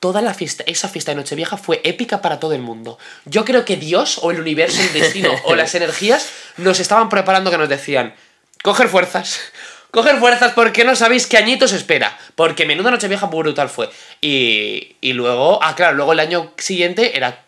toda 0.01 0.23
la 0.23 0.33
fiesta, 0.33 0.65
esa 0.67 0.89
fiesta 0.89 1.11
de 1.11 1.17
Nochevieja 1.17 1.59
fue 1.59 1.83
épica 1.85 2.23
para 2.23 2.41
todo 2.41 2.55
el 2.55 2.63
mundo. 2.63 2.99
Yo 3.27 3.45
creo 3.45 3.67
que 3.67 3.77
Dios 3.77 4.21
o 4.23 4.31
el 4.31 4.41
universo, 4.41 4.81
el 4.81 4.95
destino 4.95 5.31
o 5.45 5.55
las 5.55 5.75
energías 5.75 6.31
nos 6.57 6.81
estaban 6.81 7.11
preparando 7.11 7.51
que 7.51 7.59
nos 7.59 7.69
decían, 7.69 8.15
coger 8.63 8.89
fuerzas. 8.89 9.39
Coger 9.91 10.17
fuerzas 10.17 10.53
porque 10.55 10.87
no 10.87 10.97
sabéis 10.97 11.27
qué 11.27 11.37
añito 11.37 11.67
espera. 11.67 12.19
Porque 12.35 12.65
menuda 12.65 12.91
Nochevieja 12.91 13.27
brutal 13.27 13.69
fue. 13.69 13.91
Y, 14.23 14.97
y 15.03 15.13
luego, 15.13 15.63
ah, 15.63 15.75
claro, 15.75 15.95
luego 15.95 16.15
el 16.15 16.21
año 16.21 16.55
siguiente 16.57 17.19
era 17.19 17.45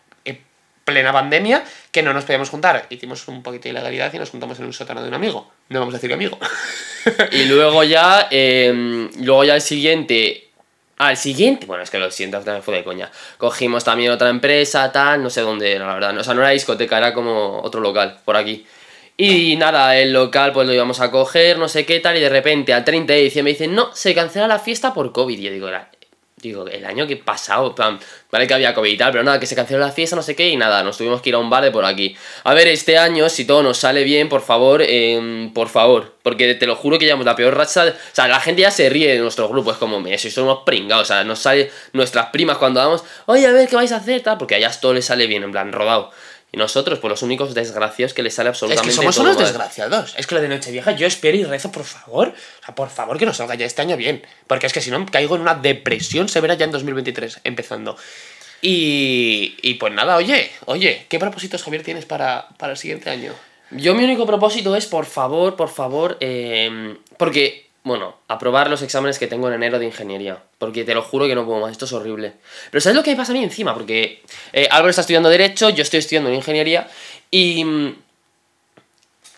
plena 0.85 1.11
pandemia 1.11 1.65
que 1.91 2.01
no 2.03 2.13
nos 2.13 2.23
podíamos 2.23 2.49
juntar. 2.49 2.85
Hicimos 2.89 3.27
un 3.27 3.43
poquito 3.43 3.63
de 3.63 3.69
ilegalidad 3.71 4.13
y 4.13 4.19
nos 4.19 4.29
juntamos 4.29 4.57
en 4.59 4.65
un 4.65 4.73
sótano 4.73 5.01
de 5.01 5.09
un 5.09 5.15
amigo. 5.15 5.51
No 5.67 5.79
vamos 5.79 5.93
a 5.95 5.97
decir 5.97 6.13
amigo. 6.13 6.39
Y 7.31 7.45
luego 7.45 7.83
ya, 7.83 8.27
eh, 8.31 9.09
luego 9.19 9.43
ya 9.43 9.53
el 9.53 9.61
siguiente, 9.61 10.49
al 10.97 11.17
siguiente, 11.17 11.65
bueno, 11.65 11.83
es 11.83 11.91
que 11.91 11.99
lo 11.99 12.09
siento, 12.09 12.39
también 12.39 12.63
fue 12.63 12.75
de 12.75 12.83
coña. 12.83 13.11
Cogimos 13.37 13.83
también 13.83 14.11
otra 14.11 14.29
empresa, 14.29 14.91
tal, 14.91 15.21
no 15.21 15.29
sé 15.29 15.41
dónde 15.41 15.73
era, 15.73 15.85
la 15.85 15.93
verdad. 15.93 16.17
O 16.17 16.23
sea, 16.23 16.33
no 16.33 16.41
era 16.41 16.51
discoteca, 16.51 16.97
era 16.97 17.13
como 17.13 17.61
otro 17.61 17.81
local, 17.81 18.19
por 18.25 18.37
aquí. 18.37 18.65
Y 19.17 19.55
nada, 19.55 19.97
el 19.97 20.11
local 20.11 20.51
pues 20.51 20.67
lo 20.67 20.73
íbamos 20.73 20.99
a 20.99 21.09
coger, 21.09 21.57
no 21.57 21.69
sé 21.69 21.85
qué 21.85 21.99
tal, 21.99 22.17
y 22.17 22.19
de 22.19 22.29
repente 22.29 22.73
al 22.73 22.83
30 22.83 23.13
de 23.13 23.21
diciembre 23.21 23.53
dicen, 23.53 23.73
no, 23.73 23.95
se 23.95 24.13
cancela 24.13 24.47
la 24.47 24.59
fiesta 24.59 24.93
por 24.93 25.11
COVID. 25.11 25.37
Y 25.37 25.43
yo 25.43 25.51
digo, 25.51 25.69
digo, 26.49 26.67
el 26.67 26.85
año 26.85 27.07
que 27.07 27.17
pasado, 27.17 27.75
plan, 27.75 27.99
vale 28.31 28.47
que 28.47 28.53
había 28.53 28.73
COVID 28.73 28.91
y 28.91 28.97
tal, 28.97 29.11
pero 29.11 29.23
nada, 29.23 29.39
que 29.39 29.45
se 29.45 29.55
canceló 29.55 29.79
la 29.79 29.91
fiesta, 29.91 30.15
no 30.15 30.21
sé 30.21 30.35
qué, 30.35 30.49
y 30.49 30.57
nada, 30.57 30.83
nos 30.83 30.97
tuvimos 30.97 31.21
que 31.21 31.29
ir 31.29 31.35
a 31.35 31.39
un 31.39 31.49
bar 31.49 31.63
de 31.63 31.71
por 31.71 31.85
aquí. 31.85 32.15
A 32.43 32.53
ver, 32.53 32.67
este 32.67 32.97
año, 32.97 33.29
si 33.29 33.45
todo 33.45 33.63
nos 33.63 33.77
sale 33.77 34.03
bien, 34.03 34.29
por 34.29 34.41
favor, 34.41 34.81
em, 34.81 35.53
por 35.53 35.69
favor, 35.69 36.15
porque 36.23 36.55
te 36.55 36.65
lo 36.67 36.75
juro 36.75 36.99
que 36.99 37.05
llevamos 37.05 37.25
la 37.25 37.35
peor 37.35 37.55
racha, 37.55 37.85
o 37.85 38.15
sea, 38.15 38.27
la 38.27 38.39
gente 38.39 38.61
ya 38.61 38.71
se 38.71 38.89
ríe 38.89 39.13
de 39.13 39.19
nuestro 39.19 39.47
grupo, 39.49 39.71
es 39.71 39.77
como, 39.77 39.99
me, 39.99 40.17
sois 40.17 40.37
unos 40.37 40.59
pringados, 40.65 41.03
o 41.03 41.13
sea, 41.13 41.23
nos 41.23 41.39
sale 41.39 41.71
nuestras 41.93 42.27
primas 42.27 42.57
cuando 42.57 42.79
vamos, 42.79 43.03
oye, 43.25 43.45
a 43.45 43.51
ver, 43.51 43.67
¿qué 43.67 43.75
vais 43.75 43.91
a 43.91 43.97
hacer? 43.97 44.21
Tal, 44.21 44.37
porque 44.37 44.55
allá 44.55 44.71
todo 44.79 44.93
les 44.93 45.05
sale 45.05 45.27
bien, 45.27 45.43
en 45.43 45.51
plan, 45.51 45.71
rodado. 45.71 46.11
Y 46.55 46.57
nosotros, 46.57 46.99
pues 46.99 47.09
los 47.09 47.21
únicos 47.21 47.53
desgraciados 47.53 48.13
que 48.13 48.23
les 48.23 48.33
sale 48.33 48.49
Es 48.49 48.55
absolutamente 48.55 48.89
que 48.89 48.95
somos 48.95 49.13
todo 49.15 49.25
unos 49.25 49.35
mal. 49.35 49.45
desgraciados. 49.45 50.15
Es 50.17 50.25
que 50.25 50.35
lo 50.35 50.41
de 50.41 50.47
Nochevieja 50.47 50.93
yo 50.93 51.05
espero 51.05 51.35
y 51.35 51.43
rezo, 51.43 51.69
por 51.69 51.83
favor. 51.83 52.29
O 52.29 52.65
sea, 52.65 52.73
por 52.73 52.89
favor 52.89 53.17
que 53.17 53.25
nos 53.25 53.35
salga 53.35 53.55
ya 53.55 53.65
este 53.65 53.81
año 53.81 53.97
bien. 53.97 54.25
Porque 54.47 54.65
es 54.65 54.71
que 54.71 54.79
si 54.79 54.89
no 54.89 55.05
caigo 55.05 55.35
en 55.35 55.41
una 55.41 55.55
depresión 55.55 56.29
severa 56.29 56.53
ya 56.53 56.63
en 56.63 56.71
2023, 56.71 57.41
empezando. 57.43 57.97
Y, 58.61 59.57
y 59.63 59.73
pues 59.73 59.91
nada, 59.93 60.15
oye, 60.15 60.49
oye, 60.65 61.05
¿qué 61.09 61.19
propósitos, 61.19 61.61
Javier, 61.61 61.83
tienes 61.83 62.05
para, 62.05 62.47
para 62.57 62.71
el 62.71 62.77
siguiente 62.77 63.09
año? 63.09 63.33
Yo 63.71 63.93
mi 63.93 64.05
único 64.05 64.25
propósito 64.25 64.77
es, 64.77 64.85
por 64.85 65.05
favor, 65.05 65.57
por 65.57 65.69
favor, 65.69 66.17
eh, 66.21 66.95
porque, 67.17 67.64
bueno, 67.85 68.17
aprobar 68.27 68.69
los 68.69 68.81
exámenes 68.81 69.17
que 69.17 69.27
tengo 69.27 69.47
en 69.47 69.53
enero 69.53 69.79
de 69.79 69.85
ingeniería. 69.85 70.43
Porque 70.57 70.83
te 70.83 70.93
lo 70.93 71.01
juro 71.01 71.27
que 71.27 71.35
no 71.35 71.45
puedo 71.45 71.61
más, 71.61 71.71
esto 71.71 71.85
es 71.85 71.93
horrible. 71.93 72.33
Pero 72.69 72.81
¿sabes 72.81 72.97
lo 72.97 73.03
que 73.03 73.11
me 73.11 73.15
pasa 73.17 73.31
a 73.31 73.35
mí 73.35 73.43
encima? 73.43 73.73
Porque 73.73 74.21
eh, 74.51 74.67
Álvaro 74.69 74.89
está 74.89 75.01
estudiando 75.01 75.29
Derecho, 75.29 75.69
yo 75.69 75.83
estoy 75.83 75.99
estudiando 75.99 76.29
en 76.29 76.35
ingeniería 76.35 76.87
y... 77.31 77.63
mm, 77.63 77.95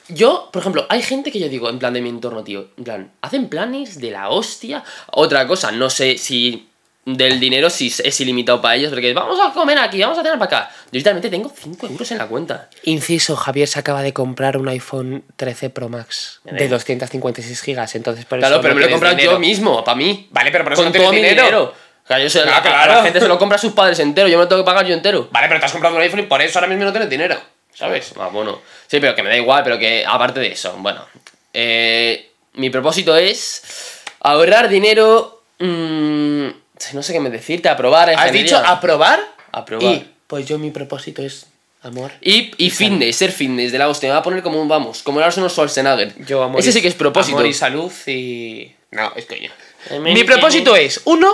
Yo, 0.09 0.49
por 0.53 0.61
ejemplo, 0.61 0.85
hay 0.87 1.01
gente 1.01 1.31
que 1.31 1.39
yo 1.39 1.49
digo, 1.49 1.69
en 1.69 1.79
plan 1.79 1.93
de 1.93 1.99
mi 2.01 2.07
entorno, 2.09 2.41
tío, 2.43 2.69
en 2.77 2.83
plan, 2.85 3.11
hacen 3.21 3.49
planes 3.49 3.99
de 3.99 4.11
la 4.11 4.29
hostia. 4.29 4.83
Otra 5.11 5.45
cosa, 5.45 5.71
no 5.73 5.89
sé 5.89 6.17
si 6.17 6.69
del 7.15 7.39
dinero 7.39 7.69
si 7.69 7.87
es 7.87 8.19
ilimitado 8.21 8.61
para 8.61 8.75
ellos, 8.75 8.89
porque 8.91 9.13
vamos 9.13 9.39
a 9.39 9.53
comer 9.53 9.79
aquí, 9.79 10.01
vamos 10.01 10.17
a 10.17 10.21
cenar 10.23 10.37
para 10.37 10.57
acá. 10.63 10.71
Yo 10.91 10.97
literalmente 10.97 11.29
tengo 11.29 11.49
5 11.55 11.87
euros 11.87 12.11
en 12.11 12.17
la 12.17 12.27
cuenta. 12.27 12.69
Inciso, 12.83 13.37
Javier 13.37 13.67
se 13.69 13.79
acaba 13.79 14.01
de 14.01 14.11
comprar 14.11 14.57
un 14.57 14.67
iPhone 14.67 15.23
13 15.37 15.69
Pro 15.69 15.87
Max 15.87 16.41
de 16.43 16.51
ves. 16.51 16.69
256 16.69 17.61
gigas, 17.61 17.95
entonces 17.95 18.25
por 18.25 18.39
Claro, 18.39 18.55
eso 18.55 18.61
pero 18.61 18.73
no 18.73 18.75
me 18.75 18.81
lo 18.81 18.87
he 18.87 18.91
comprado 18.91 19.15
dinero. 19.15 19.31
yo 19.33 19.39
mismo, 19.39 19.83
para 19.85 19.95
mí. 19.95 20.27
Vale, 20.31 20.51
pero 20.51 20.65
por 20.65 20.73
eso 20.73 20.83
Con 20.83 20.91
no 20.91 20.99
todo 20.99 21.11
mi 21.11 21.17
dinero. 21.17 21.43
dinero. 21.43 21.73
O 22.03 22.07
sea, 22.07 22.19
yo 22.19 22.29
sé, 22.29 22.41
Ah, 22.41 22.45
la, 22.45 22.61
claro. 22.61 22.93
la 22.95 23.03
gente 23.03 23.19
se 23.21 23.27
lo 23.27 23.37
compra 23.39 23.55
a 23.55 23.59
sus 23.59 23.71
padres 23.73 23.99
entero, 23.99 24.27
yo 24.27 24.37
me 24.37 24.43
lo 24.43 24.47
tengo 24.49 24.61
que 24.61 24.65
pagar 24.65 24.85
yo 24.85 24.93
entero. 24.93 25.29
Vale, 25.31 25.47
pero 25.47 25.59
te 25.61 25.65
has 25.65 25.71
comprado 25.71 25.95
un 25.95 26.01
iPhone 26.01 26.19
y 26.19 26.23
por 26.23 26.41
eso 26.41 26.59
ahora 26.59 26.67
mismo 26.67 26.83
no 26.83 26.91
tienes 26.91 27.09
dinero, 27.09 27.39
¿sabes? 27.73 28.13
Ah, 28.19 28.27
bueno. 28.31 28.61
Sí, 28.87 28.99
pero 28.99 29.15
que 29.15 29.23
me 29.23 29.29
da 29.29 29.37
igual, 29.37 29.63
pero 29.63 29.79
que 29.79 30.03
aparte 30.05 30.39
de 30.41 30.47
eso, 30.51 30.73
bueno. 30.79 31.05
eh, 31.53 32.31
mi 32.53 32.69
propósito 32.69 33.15
es 33.15 34.01
ahorrar 34.21 34.67
dinero. 34.67 35.43
mm, 35.59 36.47
no 36.93 37.03
sé 37.03 37.13
qué 37.13 37.19
me 37.19 37.29
decirte, 37.29 37.69
aprobar. 37.69 38.09
¿Has 38.09 38.31
dicho 38.31 38.57
aprobar? 38.57 39.19
Aprobar. 39.51 39.93
Y 39.93 40.07
pues 40.27 40.45
yo 40.45 40.57
mi 40.59 40.71
propósito 40.71 41.21
es 41.21 41.47
amor. 41.81 42.11
Y, 42.21 42.51
y 42.57 42.69
fitness, 42.69 43.15
ser 43.15 43.31
fitness 43.31 43.71
de 43.71 43.77
la 43.77 43.87
hostia. 43.89 44.09
Me 44.09 44.13
va 44.13 44.19
a 44.19 44.23
poner 44.23 44.43
como 44.43 44.61
un 44.61 44.67
vamos, 44.67 45.03
como 45.03 45.19
el 45.19 45.25
Arsenal 45.25 45.49
Schwarzenegger. 45.49 46.13
Yo 46.25 46.43
amor 46.43 46.59
Ese 46.59 46.69
y- 46.69 46.73
sí 46.73 46.81
que 46.81 46.87
es 46.89 46.95
propósito. 46.95 47.37
Amor 47.37 47.47
y 47.49 47.53
salud 47.53 47.91
y... 48.07 48.71
No, 48.91 49.11
es 49.15 49.25
coño. 49.25 49.49
Eh, 49.89 49.99
Mi 49.99 50.23
propósito 50.23 50.75
es, 50.75 51.01
uno, 51.05 51.31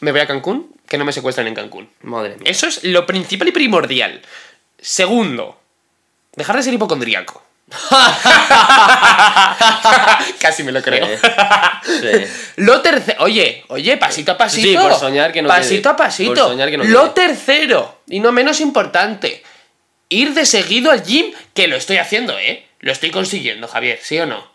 me 0.00 0.12
voy 0.12 0.20
a 0.20 0.26
Cancún, 0.26 0.74
que 0.88 0.96
no 0.98 1.04
me 1.04 1.12
secuestran 1.12 1.46
en 1.46 1.54
Cancún. 1.54 1.88
Madre 2.02 2.36
mía. 2.36 2.50
Eso 2.50 2.66
es 2.66 2.84
lo 2.84 3.06
principal 3.06 3.48
y 3.48 3.52
primordial. 3.52 4.20
Segundo, 4.78 5.58
dejar 6.36 6.56
de 6.56 6.62
ser 6.62 6.74
hipocondríaco. 6.74 7.42
Casi 10.40 10.62
me 10.64 10.72
lo 10.72 10.82
creo. 10.82 11.06
Sí. 11.84 12.26
Lo 12.56 12.80
tercero, 12.80 13.22
oye, 13.24 13.64
oye, 13.68 13.96
pasito 13.96 14.32
a 14.32 14.38
pasito. 14.38 14.68
Sí, 14.68 14.76
por 14.76 14.94
soñar 14.94 15.32
que 15.32 15.42
no 15.42 15.48
Pasito 15.48 15.82
quede. 15.82 15.92
a 15.92 15.96
pasito. 15.96 16.30
Por 16.34 16.38
soñar 16.38 16.70
que 16.70 16.78
no 16.78 16.84
Lo 16.84 17.14
quede. 17.14 17.26
tercero, 17.28 18.00
y 18.08 18.20
no 18.20 18.32
menos 18.32 18.60
importante, 18.60 19.42
ir 20.08 20.34
de 20.34 20.46
seguido 20.46 20.90
al 20.90 21.02
gym, 21.04 21.32
que 21.54 21.68
lo 21.68 21.76
estoy 21.76 21.98
haciendo, 21.98 22.38
¿eh? 22.38 22.66
Lo 22.80 22.92
estoy 22.92 23.10
consiguiendo, 23.10 23.68
Javier, 23.68 24.00
¿sí 24.02 24.18
o 24.18 24.26
no? 24.26 24.48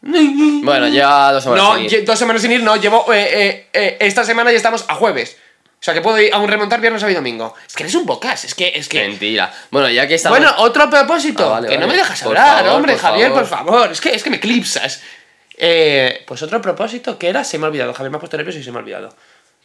Bueno, 0.00 0.86
ya 0.88 1.32
dos 1.32 1.42
semanas. 1.42 1.64
No, 1.64 1.74
sin 1.76 1.84
ir. 1.86 2.04
dos 2.04 2.18
semanas 2.18 2.42
sin 2.42 2.52
ir, 2.52 2.62
no, 2.62 2.76
llevo. 2.76 3.12
eh, 3.12 3.28
eh, 3.32 3.66
eh, 3.72 3.96
esta 4.00 4.22
semana 4.24 4.50
ya 4.52 4.56
estamos 4.56 4.84
a 4.88 4.94
jueves. 4.94 5.36
O 5.80 5.84
sea, 5.84 5.94
que 5.94 6.00
puedo 6.00 6.18
ir 6.20 6.32
aún 6.34 6.48
remontar 6.48 6.80
viernes, 6.80 7.00
sábado 7.00 7.12
y 7.12 7.14
domingo. 7.14 7.54
Es 7.66 7.74
que 7.76 7.84
eres 7.84 7.94
un 7.94 8.04
bocas, 8.04 8.44
es 8.44 8.54
que... 8.54 8.72
Es 8.74 8.88
que... 8.88 9.06
Mentira. 9.06 9.52
Bueno, 9.70 9.88
ya 9.88 10.08
que 10.08 10.16
estamos. 10.16 10.38
Bueno, 10.38 10.52
otro 10.58 10.90
propósito. 10.90 11.46
Ah, 11.46 11.60
vale, 11.60 11.68
que 11.68 11.74
no 11.78 11.86
vale. 11.86 11.92
me 11.92 11.98
dejas 12.02 12.20
Por 12.22 12.36
hablar, 12.36 12.58
favor, 12.64 12.76
hombre, 12.76 12.92
por 12.94 13.00
Javier, 13.02 13.28
favor. 13.28 13.40
por 13.42 13.48
favor. 13.58 13.92
Es 13.92 14.00
que, 14.00 14.10
es 14.10 14.22
que 14.24 14.30
me 14.30 14.36
eclipsas. 14.36 15.00
Eh, 15.56 16.24
pues 16.26 16.42
otro 16.42 16.60
propósito 16.60 17.16
que 17.18 17.28
era, 17.28 17.44
se 17.44 17.58
me 17.58 17.66
ha 17.66 17.68
olvidado. 17.68 17.92
Javier 17.94 18.10
me 18.10 18.16
ha 18.16 18.20
puesto 18.20 18.36
nervioso 18.36 18.58
y 18.58 18.64
se 18.64 18.70
me 18.72 18.78
ha 18.78 18.80
olvidado. 18.80 19.14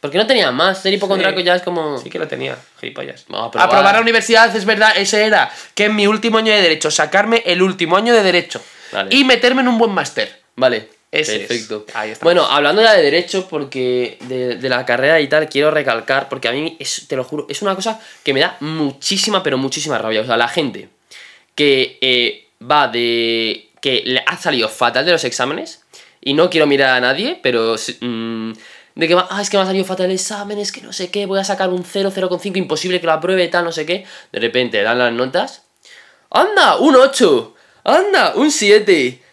Porque 0.00 0.18
no 0.18 0.26
tenía 0.26 0.52
más. 0.52 0.82
Ser 0.82 0.92
hipocondriaco 0.92 1.38
Sí. 1.38 1.44
ya 1.44 1.54
es 1.56 1.62
como. 1.62 1.98
Sí 1.98 2.10
que 2.10 2.18
lo 2.18 2.28
tenía, 2.28 2.56
gilipollas. 2.80 3.24
Vamos 3.28 3.48
a 3.48 3.50
probar. 3.50 3.68
Aprobar 3.68 3.94
la 3.94 4.00
universidad, 4.00 4.54
es 4.54 4.64
verdad, 4.64 4.92
ese 4.96 5.24
era. 5.24 5.50
Que 5.74 5.86
en 5.86 5.96
mi 5.96 6.06
último 6.06 6.38
año 6.38 6.52
de 6.52 6.60
Derecho, 6.62 6.90
sacarme 6.90 7.42
el 7.46 7.62
último 7.62 7.96
año 7.96 8.12
de 8.14 8.22
Derecho. 8.22 8.60
Vale. 8.92 9.14
Y 9.14 9.24
meterme 9.24 9.62
en 9.62 9.68
un 9.68 9.78
buen 9.78 9.92
máster. 9.92 10.42
Vale. 10.56 10.90
Ese 11.14 11.36
es. 11.36 11.48
Perfecto. 11.48 11.86
Ahí 11.94 12.10
estamos. 12.10 12.24
Bueno, 12.24 12.44
hablando 12.44 12.82
ya 12.82 12.94
de 12.94 13.02
derecho, 13.02 13.46
porque 13.48 14.18
de, 14.28 14.56
de 14.56 14.68
la 14.68 14.84
carrera 14.84 15.20
y 15.20 15.28
tal, 15.28 15.48
quiero 15.48 15.70
recalcar, 15.70 16.28
porque 16.28 16.48
a 16.48 16.52
mí, 16.52 16.76
es, 16.80 17.06
te 17.08 17.16
lo 17.16 17.24
juro, 17.24 17.46
es 17.48 17.62
una 17.62 17.74
cosa 17.74 18.00
que 18.22 18.34
me 18.34 18.40
da 18.40 18.56
muchísima, 18.60 19.42
pero 19.42 19.56
muchísima 19.56 19.98
rabia. 19.98 20.22
O 20.22 20.26
sea, 20.26 20.36
la 20.36 20.48
gente 20.48 20.88
que 21.54 21.98
eh, 22.00 22.48
va 22.60 22.88
de. 22.88 23.70
que 23.80 24.02
le 24.04 24.22
ha 24.26 24.36
salido 24.36 24.68
fatal 24.68 25.06
de 25.06 25.12
los 25.12 25.24
exámenes, 25.24 25.84
y 26.20 26.34
no 26.34 26.50
quiero 26.50 26.66
mirar 26.66 26.90
a 26.90 27.00
nadie, 27.00 27.38
pero. 27.42 27.76
mm, 28.00 28.52
de 28.94 29.08
que 29.08 29.14
va, 29.14 29.26
ah, 29.30 29.42
es 29.42 29.50
que 29.50 29.56
me 29.56 29.64
ha 29.64 29.66
salido 29.66 29.84
fatal 29.84 30.06
el 30.06 30.12
examen, 30.12 30.58
es 30.58 30.70
que 30.70 30.80
no 30.80 30.92
sé 30.92 31.10
qué, 31.10 31.26
voy 31.26 31.40
a 31.40 31.44
sacar 31.44 31.68
un 31.70 31.84
0, 31.84 32.12
0,5, 32.14 32.56
imposible 32.56 33.00
que 33.00 33.06
lo 33.06 33.12
apruebe, 33.12 33.48
tal, 33.48 33.64
no 33.64 33.72
sé 33.72 33.84
qué. 33.84 34.04
De 34.30 34.38
repente 34.38 34.82
dan 34.82 34.98
las 34.98 35.12
notas. 35.12 35.62
¡Anda! 36.30 36.76
¡Un 36.76 36.94
8! 36.94 37.54
¡Anda! 37.84 38.34
¡Un 38.36 38.50
7! 38.50 39.23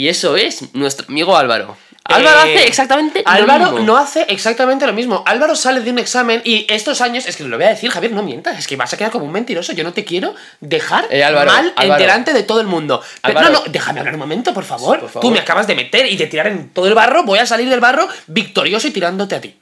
Y 0.00 0.08
eso 0.08 0.34
es 0.38 0.72
nuestro 0.74 1.04
amigo 1.10 1.36
Álvaro. 1.36 1.76
Álvaro 2.04 2.38
Eh, 2.46 2.54
hace 2.56 2.66
exactamente 2.66 3.22
Álvaro 3.26 3.66
lo 3.66 3.70
mismo. 3.72 3.86
no 3.86 3.98
hace 3.98 4.24
exactamente 4.30 4.86
lo 4.86 4.94
mismo. 4.94 5.22
Álvaro 5.26 5.54
sale 5.54 5.80
de 5.82 5.90
un 5.90 5.98
examen 5.98 6.40
y 6.42 6.64
estos 6.70 7.02
años, 7.02 7.26
es 7.26 7.36
que 7.36 7.44
lo 7.44 7.58
voy 7.58 7.66
a 7.66 7.68
decir, 7.68 7.90
Javier, 7.90 8.12
no 8.12 8.22
mientas, 8.22 8.58
es 8.58 8.66
que 8.66 8.76
vas 8.76 8.90
a 8.94 8.96
quedar 8.96 9.10
como 9.12 9.26
un 9.26 9.30
mentiroso. 9.32 9.74
Yo 9.74 9.84
no 9.84 9.92
te 9.92 10.06
quiero 10.06 10.34
dejar 10.60 11.06
Eh, 11.10 11.22
Álvaro, 11.22 11.52
mal 11.52 11.74
Álvaro. 11.76 12.00
delante 12.00 12.32
de 12.32 12.42
todo 12.44 12.62
el 12.62 12.66
mundo. 12.66 13.02
Pero- 13.22 13.42
no, 13.42 13.50
no, 13.50 13.62
déjame 13.66 14.00
hablar 14.00 14.14
un 14.14 14.20
momento, 14.20 14.54
por 14.54 14.64
favor. 14.64 15.00
Por 15.00 15.10
favor. 15.10 15.20
Tú 15.20 15.30
me 15.30 15.38
acabas 15.38 15.66
de 15.66 15.74
meter 15.74 16.06
y 16.10 16.16
de 16.16 16.26
tirar 16.28 16.46
en 16.46 16.70
todo 16.70 16.86
el 16.88 16.94
barro. 16.94 17.24
Voy 17.24 17.38
a 17.38 17.44
salir 17.44 17.68
del 17.68 17.80
barro 17.80 18.08
victorioso 18.26 18.88
y 18.88 18.92
tirándote 18.92 19.34
a 19.34 19.40
ti. 19.42 19.54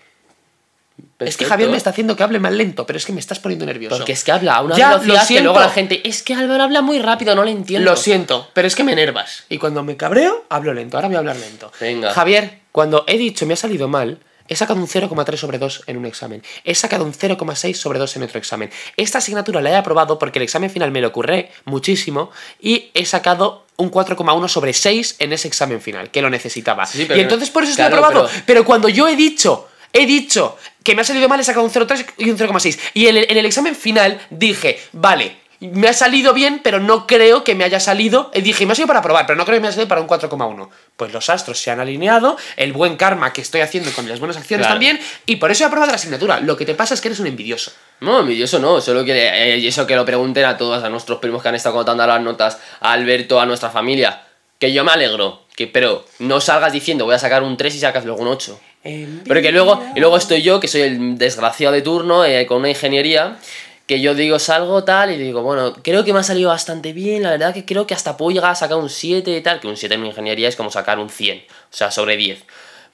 Es 1.18 1.37
que. 1.37 1.44
Javier 1.46 1.68
me 1.70 1.76
está 1.76 1.90
haciendo 1.90 2.14
que 2.16 2.22
hable 2.22 2.38
más 2.38 2.52
lento, 2.52 2.87
pero 2.87 2.96
es 2.96 3.04
que 3.06 3.12
me 3.12 3.20
estás 3.20 3.38
poniendo 3.40 3.66
nervioso. 3.66 3.96
Porque 3.96 4.12
es 4.12 4.22
que 4.25 4.32
habla 4.32 4.54
a 4.56 4.62
una 4.62 4.76
Ya, 4.76 4.96
velocidad 4.98 5.26
que 5.28 5.40
luego 5.40 5.58
la 5.60 5.70
gente. 5.70 6.08
Es 6.08 6.22
que 6.22 6.34
Álvaro 6.34 6.62
habla 6.62 6.80
muy 6.82 6.98
rápido, 7.00 7.34
no 7.34 7.42
le 7.44 7.50
entiendo. 7.50 7.90
Lo 7.90 7.96
siento, 7.96 8.48
pero 8.52 8.68
es 8.68 8.75
que 8.76 8.84
me 8.84 8.92
enervas. 8.92 9.44
Y 9.48 9.58
cuando 9.58 9.82
me 9.82 9.96
cabreo, 9.96 10.44
hablo 10.48 10.72
lento. 10.75 10.96
Ahora 10.96 11.08
voy 11.08 11.16
a 11.16 11.18
hablar 11.20 11.37
lento. 11.37 11.72
Venga. 11.80 12.12
Javier, 12.12 12.60
cuando 12.72 13.04
he 13.08 13.18
dicho 13.18 13.46
me 13.46 13.54
ha 13.54 13.56
salido 13.56 13.88
mal, 13.88 14.18
he 14.46 14.54
sacado 14.56 14.80
un 14.80 14.87
0,3 14.87 15.37
sobre 15.37 15.58
2 15.58 15.82
en 15.88 15.96
un 15.96 16.06
examen. 16.06 16.42
He 16.64 16.75
sacado 16.75 17.04
un 17.04 17.12
0,6 17.12 17.75
sobre 17.75 17.98
2 17.98 18.16
en 18.16 18.22
otro 18.22 18.38
examen. 18.38 18.70
Esta 18.96 19.18
asignatura 19.18 19.60
la 19.60 19.70
he 19.70 19.76
aprobado 19.76 20.18
porque 20.18 20.38
el 20.38 20.44
examen 20.44 20.70
final 20.70 20.90
me 20.90 21.00
lo 21.00 21.12
curré 21.12 21.50
muchísimo 21.64 22.30
y 22.60 22.90
he 22.94 23.04
sacado 23.04 23.66
un 23.76 23.90
4,1 23.90 24.48
sobre 24.48 24.72
6 24.72 25.16
en 25.18 25.32
ese 25.32 25.46
examen 25.48 25.80
final, 25.80 26.10
que 26.10 26.20
lo 26.22 26.30
necesitaba. 26.30 26.87
Sí, 26.87 27.04
pero- 27.06 27.18
y 27.18 27.22
entonces 27.22 27.50
por 27.50 27.62
eso 27.62 27.70
estoy 27.72 27.87
claro, 27.87 28.04
aprobado. 28.04 28.28
pero- 28.28 28.42
Pero... 28.46 28.64
cuando 28.64 28.88
yo 28.88 29.06
he 29.06 29.14
dicho, 29.16 29.67
he 29.99 30.07
dicho 30.07 30.57
que 30.83 30.95
me 30.95 31.02
ha 31.02 31.05
salido 31.05 31.28
mal, 31.28 31.38
he 31.40 31.45
sacado 31.45 31.64
un 31.64 31.71
0,3 31.73 32.07
y 32.19 32.31
un 32.31 32.38
0,6. 32.38 32.78
Y 32.95 33.07
en 33.09 33.17
el, 33.19 33.26
en 33.31 33.37
el 33.37 33.47
examen 33.47 33.75
final 33.75 34.19
dije, 34.31 34.78
vale, 34.93 35.37
me 35.61 35.88
ha 35.88 35.93
salido 35.93 36.33
bien, 36.35 36.61
pero 36.62 36.78
no 36.78 37.07
creo 37.07 37.43
que 37.43 37.57
me 37.57 37.64
haya 37.64 37.81
salido. 37.81 38.31
eh, 38.33 38.43
Dije, 38.43 38.64
me 38.64 38.73
ha 38.73 38.75
salido 38.76 38.87
para 38.87 39.02
probar, 39.02 39.26
pero 39.26 39.37
no 39.37 39.45
creo 39.45 39.57
que 39.57 39.61
me 39.61 39.67
haya 39.67 39.75
salido 39.75 39.88
para 39.88 40.00
un 40.00 40.07
4,1. 40.07 40.69
Pues 40.97 41.12
los 41.12 41.28
astros 41.28 41.59
se 41.59 41.71
han 41.73 41.81
alineado, 41.81 42.37
el 42.57 42.73
buen 42.73 42.97
karma 42.97 43.33
que 43.33 43.40
estoy 43.40 43.61
haciendo 43.62 43.90
con 43.93 44.09
las 44.09 44.21
buenas 44.21 44.37
acciones 44.37 44.67
Claro. 44.67 44.75
también, 44.76 45.00
y 45.26 45.37
por 45.37 45.50
eso 45.50 45.64
he 45.64 45.67
aprobado 45.67 45.90
la 45.90 45.97
asignatura. 45.97 46.38
Lo 46.40 46.57
que 46.57 46.64
te 46.64 46.76
pasa 46.76 46.95
es 46.95 47.00
que 47.00 47.09
eres 47.09 47.19
un 47.19 47.26
envidioso. 47.26 47.73
No, 48.00 48.21
envidioso 48.21 48.61
no, 48.61 48.81
solo 48.81 49.05
que 49.05 49.12
eh, 49.12 49.67
eso 49.67 49.85
que 49.85 49.97
lo 49.97 50.05
pregunten 50.05 50.45
a 50.45 50.57
todos, 50.57 50.85
a 50.85 50.88
nuestros 50.90 51.19
primos 51.19 51.43
que 51.43 51.49
han 51.49 51.57
estado 51.57 51.75
contando 51.75 52.07
las 52.07 52.21
notas, 52.23 52.59
a 52.81 52.93
Alberto, 52.93 53.40
a 53.40 53.47
nuestra 53.47 53.71
familia. 53.71 54.23
Que 54.61 54.73
yo 54.73 54.85
me 54.85 54.93
alegro, 54.93 55.43
que, 55.57 55.67
pero 55.67 56.05
no 56.21 56.40
salgas 56.40 56.73
diciendo 56.73 57.05
voy 57.05 57.14
a 57.17 57.19
sacar 57.19 57.43
un 57.43 57.57
3 57.57 57.75
y 57.75 57.78
sacas 57.81 58.05
luego 58.05 58.23
un 58.23 58.28
8. 58.28 58.61
Pero 58.82 59.42
que 59.42 59.52
luego, 59.52 59.82
y 59.94 60.00
luego 60.00 60.16
estoy 60.16 60.42
yo, 60.42 60.61
que 60.61 60.68
soy 60.68 60.82
el 60.82 61.18
desgraciado 61.18 61.75
de 61.75 61.82
turno, 61.82 62.25
eh, 62.25 62.47
con 62.47 62.58
una 62.58 62.70
ingeniería, 62.70 63.38
que 63.87 64.00
yo 64.00 64.14
digo 64.14 64.38
salgo 64.38 64.85
tal 64.85 65.11
y 65.11 65.16
digo, 65.16 65.42
bueno, 65.42 65.73
creo 65.82 66.04
que 66.04 66.12
me 66.12 66.20
ha 66.20 66.23
salido 66.23 66.50
bastante 66.50 66.92
bien, 66.92 67.23
la 67.23 67.30
verdad 67.30 67.54
que 67.54 67.64
creo 67.64 67.87
que 67.87 67.94
hasta 67.94 68.16
puedo 68.16 68.30
llegar 68.30 68.50
a 68.50 68.54
sacar 68.54 68.76
un 68.76 68.90
7 68.90 69.30
y 69.30 69.40
tal, 69.40 69.61
que 69.61 69.66
un 69.66 69.76
7 69.76 69.94
en 69.94 70.00
una 70.00 70.11
ingeniería 70.11 70.49
es 70.49 70.56
como 70.56 70.70
sacar 70.70 70.99
un 70.99 71.08
100, 71.08 71.38
o 71.38 71.42
sea, 71.70 71.90
sobre 71.90 72.16
10. 72.16 72.44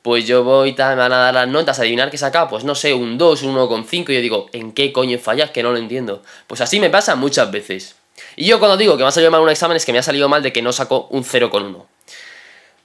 Pues 0.03 0.27
yo 0.27 0.45
voy 0.45 0.73
tal, 0.75 0.97
me 0.97 1.03
van 1.03 1.13
a 1.13 1.17
dar 1.17 1.35
las 1.35 1.49
notas, 1.49 1.81
adivinar 1.81 2.11
qué 2.11 2.17
he 2.17 2.19
sacado, 2.19 2.49
pues 2.49 2.63
no 2.63 2.75
sé, 2.75 2.95
un 2.95 3.19
2, 3.19 3.43
un 3.43 3.57
1,5, 3.57 4.11
y 4.11 4.15
yo 4.15 4.21
digo, 4.21 4.51
¿en 4.53 4.73
qué 4.73 4.93
coño 4.93 5.19
fallas? 5.19 5.51
Que 5.51 5.63
no 5.63 5.73
lo 5.73 5.79
entiendo. 5.79 6.23
Pues 6.47 6.61
así 6.61 6.79
me 6.79 6.91
pasa 6.91 7.17
muchas 7.17 7.51
veces. 7.51 7.97
Y 8.37 8.47
yo 8.47 8.59
cuando 8.59 8.77
digo 8.77 8.97
que 8.97 9.03
me 9.03 9.09
ha 9.09 9.13
salido 9.13 9.31
mal 9.31 9.41
un 9.41 9.49
examen 9.49 9.77
es 9.77 9.85
que 9.85 9.93
me 9.93 9.99
ha 9.99 10.03
salido 10.03 10.29
mal 10.29 10.43
de 10.43 10.53
que 10.53 10.63
no 10.63 10.73
saco 10.73 11.09
un 11.11 11.25
0,1. 11.25 11.87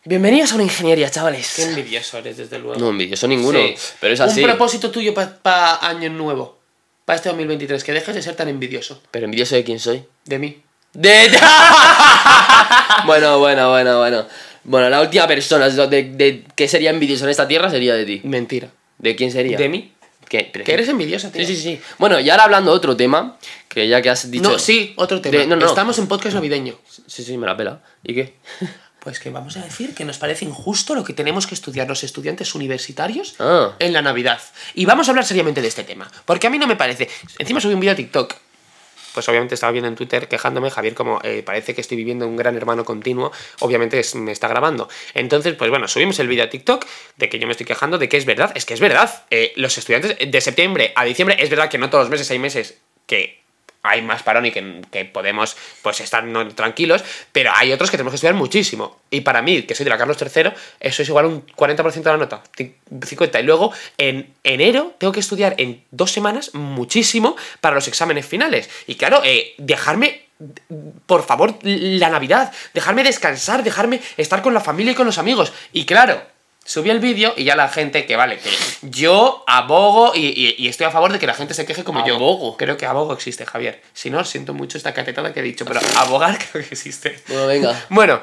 Bienvenidos 0.06 0.52
a 0.54 0.56
una 0.56 0.64
ingeniería, 0.64 1.10
chavales. 1.12 1.54
Qué 1.56 1.64
envidioso 1.64 2.18
eres, 2.18 2.38
desde 2.38 2.58
luego. 2.58 2.80
No 2.80 2.90
envidioso 2.90 3.28
ninguno, 3.28 3.60
Sí. 3.60 3.76
pero 4.00 4.14
es 4.14 4.20
así. 4.22 4.40
Un 4.42 4.46
propósito 4.48 4.92
tuyo 4.92 5.14
para 5.14 5.86
año 5.86 6.10
nuevo, 6.10 6.58
para 7.06 7.18
este 7.18 7.30
2023, 7.30 7.84
que 7.84 7.92
dejes 7.92 8.16
de 8.16 8.22
ser 8.22 8.36
tan 8.36 8.48
envidioso. 8.48 9.02
Pero 9.12 9.26
envidioso 9.26 9.56
de 9.56 9.64
quién 9.64 9.80
soy. 9.80 10.04
De 10.26 10.40
mí. 10.40 10.62
De... 10.94 11.30
bueno, 13.06 13.40
bueno, 13.40 13.70
bueno, 13.70 14.00
bueno. 14.00 14.26
Bueno, 14.64 14.90
la 14.90 15.02
última 15.02 15.28
persona 15.28 15.70
de, 15.70 16.04
de- 16.04 16.44
que 16.56 16.68
sería 16.68 16.90
envidioso 16.92 17.26
en 17.26 17.32
esta 17.32 17.48
tierra 17.48 17.70
sería 17.70 17.94
de 17.96 18.06
ti. 18.06 18.22
Mentira. 18.24 18.70
¿De 18.98 19.16
quién 19.16 19.32
sería? 19.32 19.58
De 19.58 19.68
mí. 19.70 19.94
¿Qué? 20.28 20.52
Que 20.52 20.74
eres 20.74 20.88
envidiosa, 20.90 21.32
tío. 21.32 21.46
Sí, 21.46 21.56
sí, 21.56 21.62
sí. 21.62 21.82
Bueno, 21.98 22.20
y 22.20 22.30
ahora 22.30 22.44
hablando 22.44 22.72
de 22.72 22.78
otro 22.78 22.96
tema, 22.96 23.38
que 23.68 23.88
ya 23.88 24.02
que 24.02 24.10
has 24.12 24.30
dicho... 24.30 24.50
No, 24.52 24.60
sí, 24.60 24.94
otro 24.96 25.20
tema. 25.22 25.38
De- 25.40 25.48
no, 25.48 25.56
no. 25.56 25.66
Estamos 25.66 25.98
en 25.98 26.08
podcast 26.08 26.36
navideño. 26.36 26.76
Sí, 27.08 27.24
sí, 27.24 27.38
me 27.38 27.48
la 27.48 27.58
pela. 27.58 27.82
¿Y 28.04 28.14
qué? 28.14 28.36
Pues 29.02 29.20
que 29.20 29.30
vamos 29.30 29.56
a 29.58 29.62
decir 29.62 29.96
que 29.96 30.04
nos 30.06 30.18
parece 30.18 30.46
injusto 30.46 30.94
lo 30.94 31.04
que 31.04 31.14
tenemos 31.14 31.48
que 31.48 31.56
estudiar 31.56 31.88
los 31.88 32.04
estudiantes 32.04 32.54
universitarios 32.54 33.36
Ah. 33.40 33.76
en 33.80 33.94
la 33.94 34.02
Navidad. 34.02 34.42
Y 34.74 34.86
vamos 34.86 35.08
a 35.08 35.12
hablar 35.12 35.26
seriamente 35.26 35.62
de 35.62 35.68
este 35.70 35.84
tema. 35.84 36.12
Porque 36.26 36.48
a 36.48 36.50
mí 36.50 36.58
no 36.60 36.68
me 36.68 36.76
parece. 36.76 37.10
Encima 37.38 37.62
subí 37.62 37.74
un 37.74 37.80
vídeo 37.80 37.94
a 37.94 37.96
TikTok. 37.96 38.36
Pues 39.14 39.28
obviamente 39.28 39.56
estaba 39.56 39.72
viendo 39.72 39.88
en 39.88 39.96
Twitter 39.96 40.28
quejándome, 40.28 40.70
Javier, 40.70 40.94
como 40.94 41.20
eh, 41.24 41.42
parece 41.44 41.74
que 41.74 41.82
estoy 41.82 41.98
viviendo 41.98 42.28
un 42.28 42.36
gran 42.38 42.56
hermano 42.56 42.86
continuo, 42.86 43.32
obviamente 43.60 44.00
es- 44.00 44.14
me 44.16 44.32
está 44.32 44.48
grabando. 44.48 44.88
Entonces, 45.16 45.56
pues 45.56 45.72
bueno, 45.72 45.88
subimos 45.88 46.20
el 46.20 46.28
vídeo 46.28 46.44
a 46.44 46.50
TikTok 46.50 46.86
de 47.18 47.28
que 47.30 47.40
yo 47.40 47.48
me 47.48 47.52
estoy 47.54 47.66
quejando 47.66 47.98
de 47.98 48.08
que 48.08 48.18
es 48.18 48.26
verdad, 48.26 48.52
es 48.54 48.66
que 48.66 48.76
es 48.76 48.80
verdad. 48.80 49.24
Eh, 49.32 49.52
los 49.56 49.78
estudiantes 49.78 50.16
de 50.30 50.42
septiembre 50.42 50.94
a 50.96 51.06
diciembre, 51.06 51.38
es 51.40 51.50
verdad 51.50 51.70
que 51.70 51.80
no 51.80 51.90
todos 51.90 52.04
los 52.04 52.12
meses 52.12 52.30
hay 52.30 52.38
meses 52.40 52.78
que 53.08 53.39
hay 53.90 54.02
más 54.02 54.24
parón 54.24 54.46
y 54.46 54.52
que, 54.52 55.06
podemos 55.06 55.58
pues 55.82 56.00
estar 56.02 56.24
tranquilos, 56.56 57.04
pero 57.32 57.52
hay 57.56 57.72
otros 57.74 57.90
que 57.90 57.98
tenemos 57.98 58.12
que 58.12 58.16
estudiar 58.16 58.36
muchísimo. 58.36 59.00
Y 59.10 59.22
para 59.22 59.42
mí, 59.42 59.64
que 59.64 59.76
soy 59.76 59.84
de 59.84 59.90
la 59.90 59.98
Carlos 59.98 60.18
III, 60.22 60.52
eso 60.80 61.02
es 61.02 61.10
igual 61.10 61.26
un 61.26 61.46
40% 61.48 61.94
de 61.94 62.02
la 62.04 62.18
nota, 62.18 62.44
ci- 62.56 62.74
50. 63.06 63.40
Y 63.40 63.44
luego 63.44 63.72
en 63.98 64.34
enero 64.44 64.94
tengo 64.98 65.12
que 65.14 65.20
estudiar 65.20 65.56
en 65.58 65.84
dos 65.92 66.12
semanas 66.12 66.54
muchísimo 66.54 67.36
para 67.62 67.76
los 67.76 67.88
exámenes 67.88 68.26
finales. 68.26 68.70
Y 68.88 68.96
claro, 68.96 69.22
eh, 69.24 69.54
dejarme, 69.58 70.22
por 71.06 71.26
favor, 71.26 71.58
la 71.64 72.10
Navidad, 72.10 72.52
dejarme 72.74 73.04
descansar, 73.04 73.64
dejarme 73.64 74.00
estar 74.18 74.42
con 74.42 74.54
la 74.54 74.62
familia 74.62 74.92
y 74.94 74.96
con 74.96 75.06
los 75.06 75.18
amigos. 75.18 75.52
Y 75.74 75.86
claro, 75.86 76.22
subí 76.70 76.92
el 76.92 77.00
vídeo 77.00 77.34
y 77.36 77.46
ya 77.46 77.56
la 77.56 77.68
gente, 77.68 78.06
que 78.06 78.16
vale, 78.16 78.38
que 78.38 78.50
yo 78.84 79.44
abogo 79.48 80.12
y, 80.14 80.28
y- 80.28 80.56
y 80.60 80.68
estoy 80.68 80.86
a 80.86 80.92
favor 80.92 81.12
de 81.12 81.18
que 81.18 81.26
la 81.26 81.34
gente 81.34 81.56
se 81.56 81.66
queje 81.66 81.84
como 81.84 82.06
yo. 82.06 82.16
Abogo. 82.18 82.58
Creo 82.58 82.78
que 82.78 82.86
abogo 82.86 83.12
existe, 83.14 83.44
Javier. 83.44 83.82
Si 83.94 84.12
no, 84.12 84.24
siento 84.24 84.54
mucho 84.54 84.78
esta 84.78 84.94
catetada 84.94 85.34
que 85.34 85.40
he 85.40 85.44
dicho, 85.44 85.66
pero 85.66 85.80
abogar 85.98 86.38
creo 86.52 86.64
que 86.64 86.76
existe. 86.76 87.20
Bueno, 87.28 87.48
venga. 87.48 87.86
Bueno. 87.90 88.22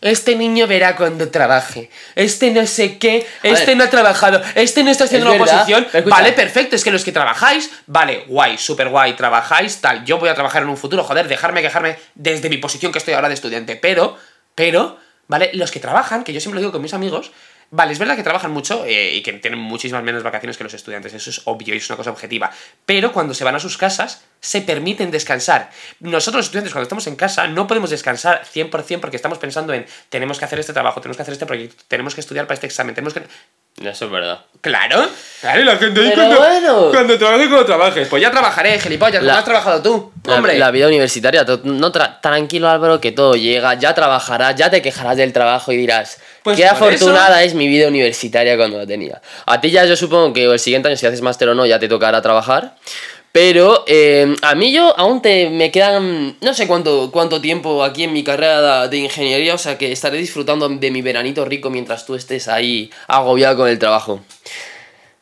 Este 0.00 0.34
niño 0.36 0.66
verá 0.66 0.96
cuando 0.96 1.30
trabaje. 1.30 1.90
Este 2.14 2.50
no 2.52 2.66
sé 2.66 2.98
qué. 2.98 3.26
Este 3.42 3.66
ver. 3.66 3.76
no 3.76 3.84
ha 3.84 3.90
trabajado. 3.90 4.40
Este 4.54 4.82
no 4.84 4.90
está 4.90 5.04
haciendo 5.04 5.30
Es 5.30 5.36
una 5.36 5.44
verdad, 5.44 5.62
oposición. 5.68 6.08
Vale, 6.08 6.32
perfecto. 6.32 6.74
Es 6.76 6.84
que 6.84 6.90
los 6.90 7.04
que 7.04 7.12
trabajáis, 7.12 7.70
vale, 7.86 8.24
guay, 8.28 8.56
súper 8.56 8.88
guay, 8.88 9.14
trabajáis, 9.14 9.80
tal. 9.80 10.04
Yo 10.04 10.18
voy 10.18 10.28
a 10.30 10.34
trabajar 10.34 10.62
en 10.62 10.68
un 10.70 10.76
futuro, 10.78 11.04
joder, 11.04 11.28
dejarme 11.28 11.60
quejarme 11.60 11.98
desde 12.14 12.48
mi 12.48 12.56
posición 12.56 12.92
que 12.92 12.98
estoy 12.98 13.14
ahora 13.14 13.28
de 13.28 13.34
estudiante. 13.34 13.76
Pero, 13.76 14.16
pero, 14.54 14.96
¿vale? 15.30 15.50
Los 15.54 15.70
que 15.70 15.78
trabajan, 15.78 16.24
que 16.24 16.32
yo 16.32 16.40
siempre 16.40 16.56
lo 16.56 16.60
digo 16.60 16.72
con 16.72 16.82
mis 16.82 16.92
amigos, 16.92 17.30
vale, 17.70 17.92
es 17.92 18.00
verdad 18.00 18.16
que 18.16 18.24
trabajan 18.24 18.50
mucho 18.50 18.84
eh, 18.84 19.14
y 19.14 19.22
que 19.22 19.32
tienen 19.34 19.60
muchísimas 19.60 20.02
menos 20.02 20.24
vacaciones 20.24 20.58
que 20.58 20.64
los 20.64 20.74
estudiantes, 20.74 21.14
eso 21.14 21.30
es 21.30 21.42
obvio 21.44 21.72
y 21.72 21.78
es 21.78 21.88
una 21.88 21.96
cosa 21.96 22.10
objetiva. 22.10 22.50
Pero 22.84 23.12
cuando 23.12 23.32
se 23.32 23.44
van 23.44 23.54
a 23.54 23.60
sus 23.60 23.78
casas, 23.78 24.24
se 24.40 24.60
permiten 24.60 25.12
descansar. 25.12 25.70
Nosotros 26.00 26.40
los 26.40 26.46
estudiantes, 26.46 26.72
cuando 26.72 26.82
estamos 26.82 27.06
en 27.06 27.14
casa, 27.14 27.46
no 27.46 27.68
podemos 27.68 27.90
descansar 27.90 28.42
100% 28.44 28.98
porque 28.98 29.14
estamos 29.14 29.38
pensando 29.38 29.72
en 29.72 29.86
tenemos 30.08 30.40
que 30.40 30.46
hacer 30.46 30.58
este 30.58 30.72
trabajo, 30.72 31.00
tenemos 31.00 31.16
que 31.16 31.22
hacer 31.22 31.34
este 31.34 31.46
proyecto, 31.46 31.84
tenemos 31.86 32.16
que 32.16 32.22
estudiar 32.22 32.48
para 32.48 32.54
este 32.54 32.66
examen, 32.66 32.96
tenemos 32.96 33.14
que... 33.14 33.22
Eso 33.80 34.04
es 34.04 34.10
verdad. 34.10 34.40
Claro, 34.60 35.08
claro, 35.40 35.60
y 35.62 35.64
la 35.64 35.76
gente 35.76 36.00
ahí 36.00 36.12
Pero 36.14 36.16
cuando, 36.26 36.36
bueno. 36.38 36.90
cuando 36.90 37.18
trabajes, 37.18 37.48
cuando 37.48 37.64
trabajes. 37.64 38.08
Pues 38.08 38.20
ya 38.20 38.30
trabajaré, 38.30 38.78
gilipollas, 38.78 39.22
La- 39.22 39.32
¿cómo 39.32 39.38
has 39.38 39.44
trabajado 39.46 39.80
tú? 39.82 40.12
La, 40.26 40.34
Hombre. 40.34 40.58
la 40.58 40.70
vida 40.70 40.86
universitaria, 40.86 41.46
to- 41.46 41.62
no 41.64 41.90
tra- 41.90 42.20
tranquilo 42.20 42.68
Álvaro, 42.68 43.00
que 43.00 43.10
todo 43.12 43.36
llega, 43.36 43.72
ya 43.74 43.94
trabajarás, 43.94 44.54
ya 44.56 44.68
te 44.70 44.82
quejarás 44.82 45.16
del 45.16 45.32
trabajo 45.32 45.72
y 45.72 45.78
dirás, 45.78 46.18
Pues 46.42 46.58
qué 46.58 46.64
por 46.64 46.72
afortunada 46.74 47.42
es 47.42 47.54
mi 47.54 47.68
vida 47.68 47.88
universitaria 47.88 48.58
cuando 48.58 48.76
la 48.76 48.86
tenía. 48.86 49.22
A 49.46 49.62
ti 49.62 49.70
ya 49.70 49.86
yo 49.86 49.96
supongo 49.96 50.34
que 50.34 50.44
el 50.44 50.58
siguiente 50.58 50.88
año, 50.88 50.96
si 50.98 51.06
haces 51.06 51.22
máster 51.22 51.48
o 51.48 51.54
no, 51.54 51.64
ya 51.64 51.78
te 51.78 51.88
tocará 51.88 52.20
trabajar. 52.20 52.74
Pero 53.32 53.84
eh, 53.86 54.34
a 54.42 54.54
mí 54.56 54.72
yo 54.72 54.98
aún 54.98 55.22
te, 55.22 55.50
me 55.50 55.70
quedan 55.70 56.36
no 56.40 56.52
sé 56.52 56.66
cuánto, 56.66 57.10
cuánto 57.12 57.40
tiempo 57.40 57.84
aquí 57.84 58.02
en 58.04 58.12
mi 58.12 58.24
carrera 58.24 58.88
de 58.88 58.96
ingeniería, 58.96 59.54
o 59.54 59.58
sea 59.58 59.78
que 59.78 59.92
estaré 59.92 60.18
disfrutando 60.18 60.68
de 60.68 60.90
mi 60.90 61.00
veranito 61.00 61.44
rico 61.44 61.70
mientras 61.70 62.06
tú 62.06 62.16
estés 62.16 62.48
ahí 62.48 62.90
agobiado 63.06 63.58
con 63.58 63.68
el 63.68 63.78
trabajo. 63.78 64.20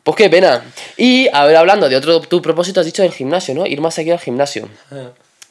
Pues 0.03 0.17
qué 0.17 0.31
pena. 0.31 0.65
Y 0.97 1.29
a 1.35 1.45
ver, 1.45 1.57
hablando 1.57 1.87
de 1.87 1.97
otro 1.97 2.21
tu 2.23 2.41
propósito, 2.41 2.81
has 2.81 2.87
dicho 2.87 3.03
del 3.03 3.13
gimnasio, 3.13 3.55
¿no? 3.55 3.67
Ir 3.67 3.83
más 3.83 3.95
seguido 3.95 4.15
al 4.15 4.23
gimnasio. 4.23 4.67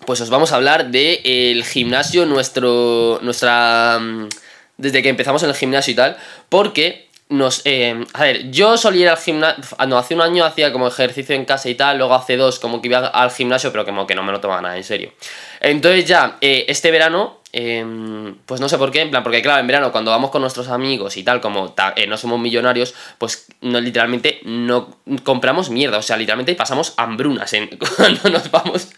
Pues 0.07 0.19
os 0.21 0.31
vamos 0.31 0.51
a 0.51 0.55
hablar 0.55 0.89
de 0.89 1.21
el 1.23 1.63
gimnasio, 1.63 2.25
nuestro. 2.25 3.19
nuestra. 3.21 3.99
mm, 3.99 4.29
Desde 4.77 5.03
que 5.03 5.09
empezamos 5.09 5.43
en 5.43 5.49
el 5.49 5.55
gimnasio 5.55 5.91
y 5.91 5.95
tal. 5.95 6.17
Porque 6.49 7.06
nos. 7.29 7.61
eh, 7.65 8.05
a 8.13 8.23
ver, 8.23 8.51
yo 8.51 8.77
solía 8.77 9.01
ir 9.01 9.09
al 9.09 9.17
gimnasio. 9.17 9.63
No, 9.87 9.97
hace 9.97 10.15
un 10.15 10.21
año 10.21 10.45
hacía 10.45 10.71
como 10.71 10.87
ejercicio 10.87 11.35
en 11.35 11.45
casa 11.45 11.69
y 11.69 11.75
tal. 11.75 11.97
Luego 11.97 12.13
hace 12.13 12.37
dos, 12.37 12.59
como 12.59 12.81
que 12.81 12.87
iba 12.87 13.07
al 13.07 13.31
gimnasio, 13.31 13.71
pero 13.71 13.85
como 13.85 14.07
que 14.07 14.15
no 14.15 14.23
me 14.23 14.31
lo 14.31 14.39
tomaba 14.39 14.61
nada 14.61 14.77
en 14.77 14.83
serio. 14.83 15.13
Entonces 15.59 16.05
ya, 16.05 16.37
eh, 16.41 16.65
este 16.67 16.91
verano. 16.91 17.36
Eh, 17.53 18.33
pues 18.45 18.59
no 18.61 18.69
sé 18.69 18.77
por 18.77 18.91
qué, 18.91 19.01
en 19.01 19.09
plan, 19.09 19.23
porque 19.23 19.41
claro, 19.41 19.59
en 19.61 19.67
verano 19.67 19.91
cuando 19.91 20.11
vamos 20.11 20.31
con 20.31 20.41
nuestros 20.41 20.67
amigos 20.67 21.15
y 21.17 21.23
tal, 21.23 21.39
como 21.41 21.71
ta- 21.71 21.93
eh, 21.95 22.05
no 22.07 22.17
somos 22.17 22.39
millonarios, 22.39 22.93
pues 23.17 23.47
no, 23.61 23.79
literalmente 23.79 24.39
no 24.43 24.97
compramos 25.23 25.69
mierda, 25.69 25.97
o 25.97 26.01
sea, 26.01 26.17
literalmente 26.17 26.53
pasamos 26.55 26.93
hambrunas 26.97 27.51
en, 27.53 27.69
cuando 27.97 28.29
nos 28.29 28.51
vamos 28.51 28.89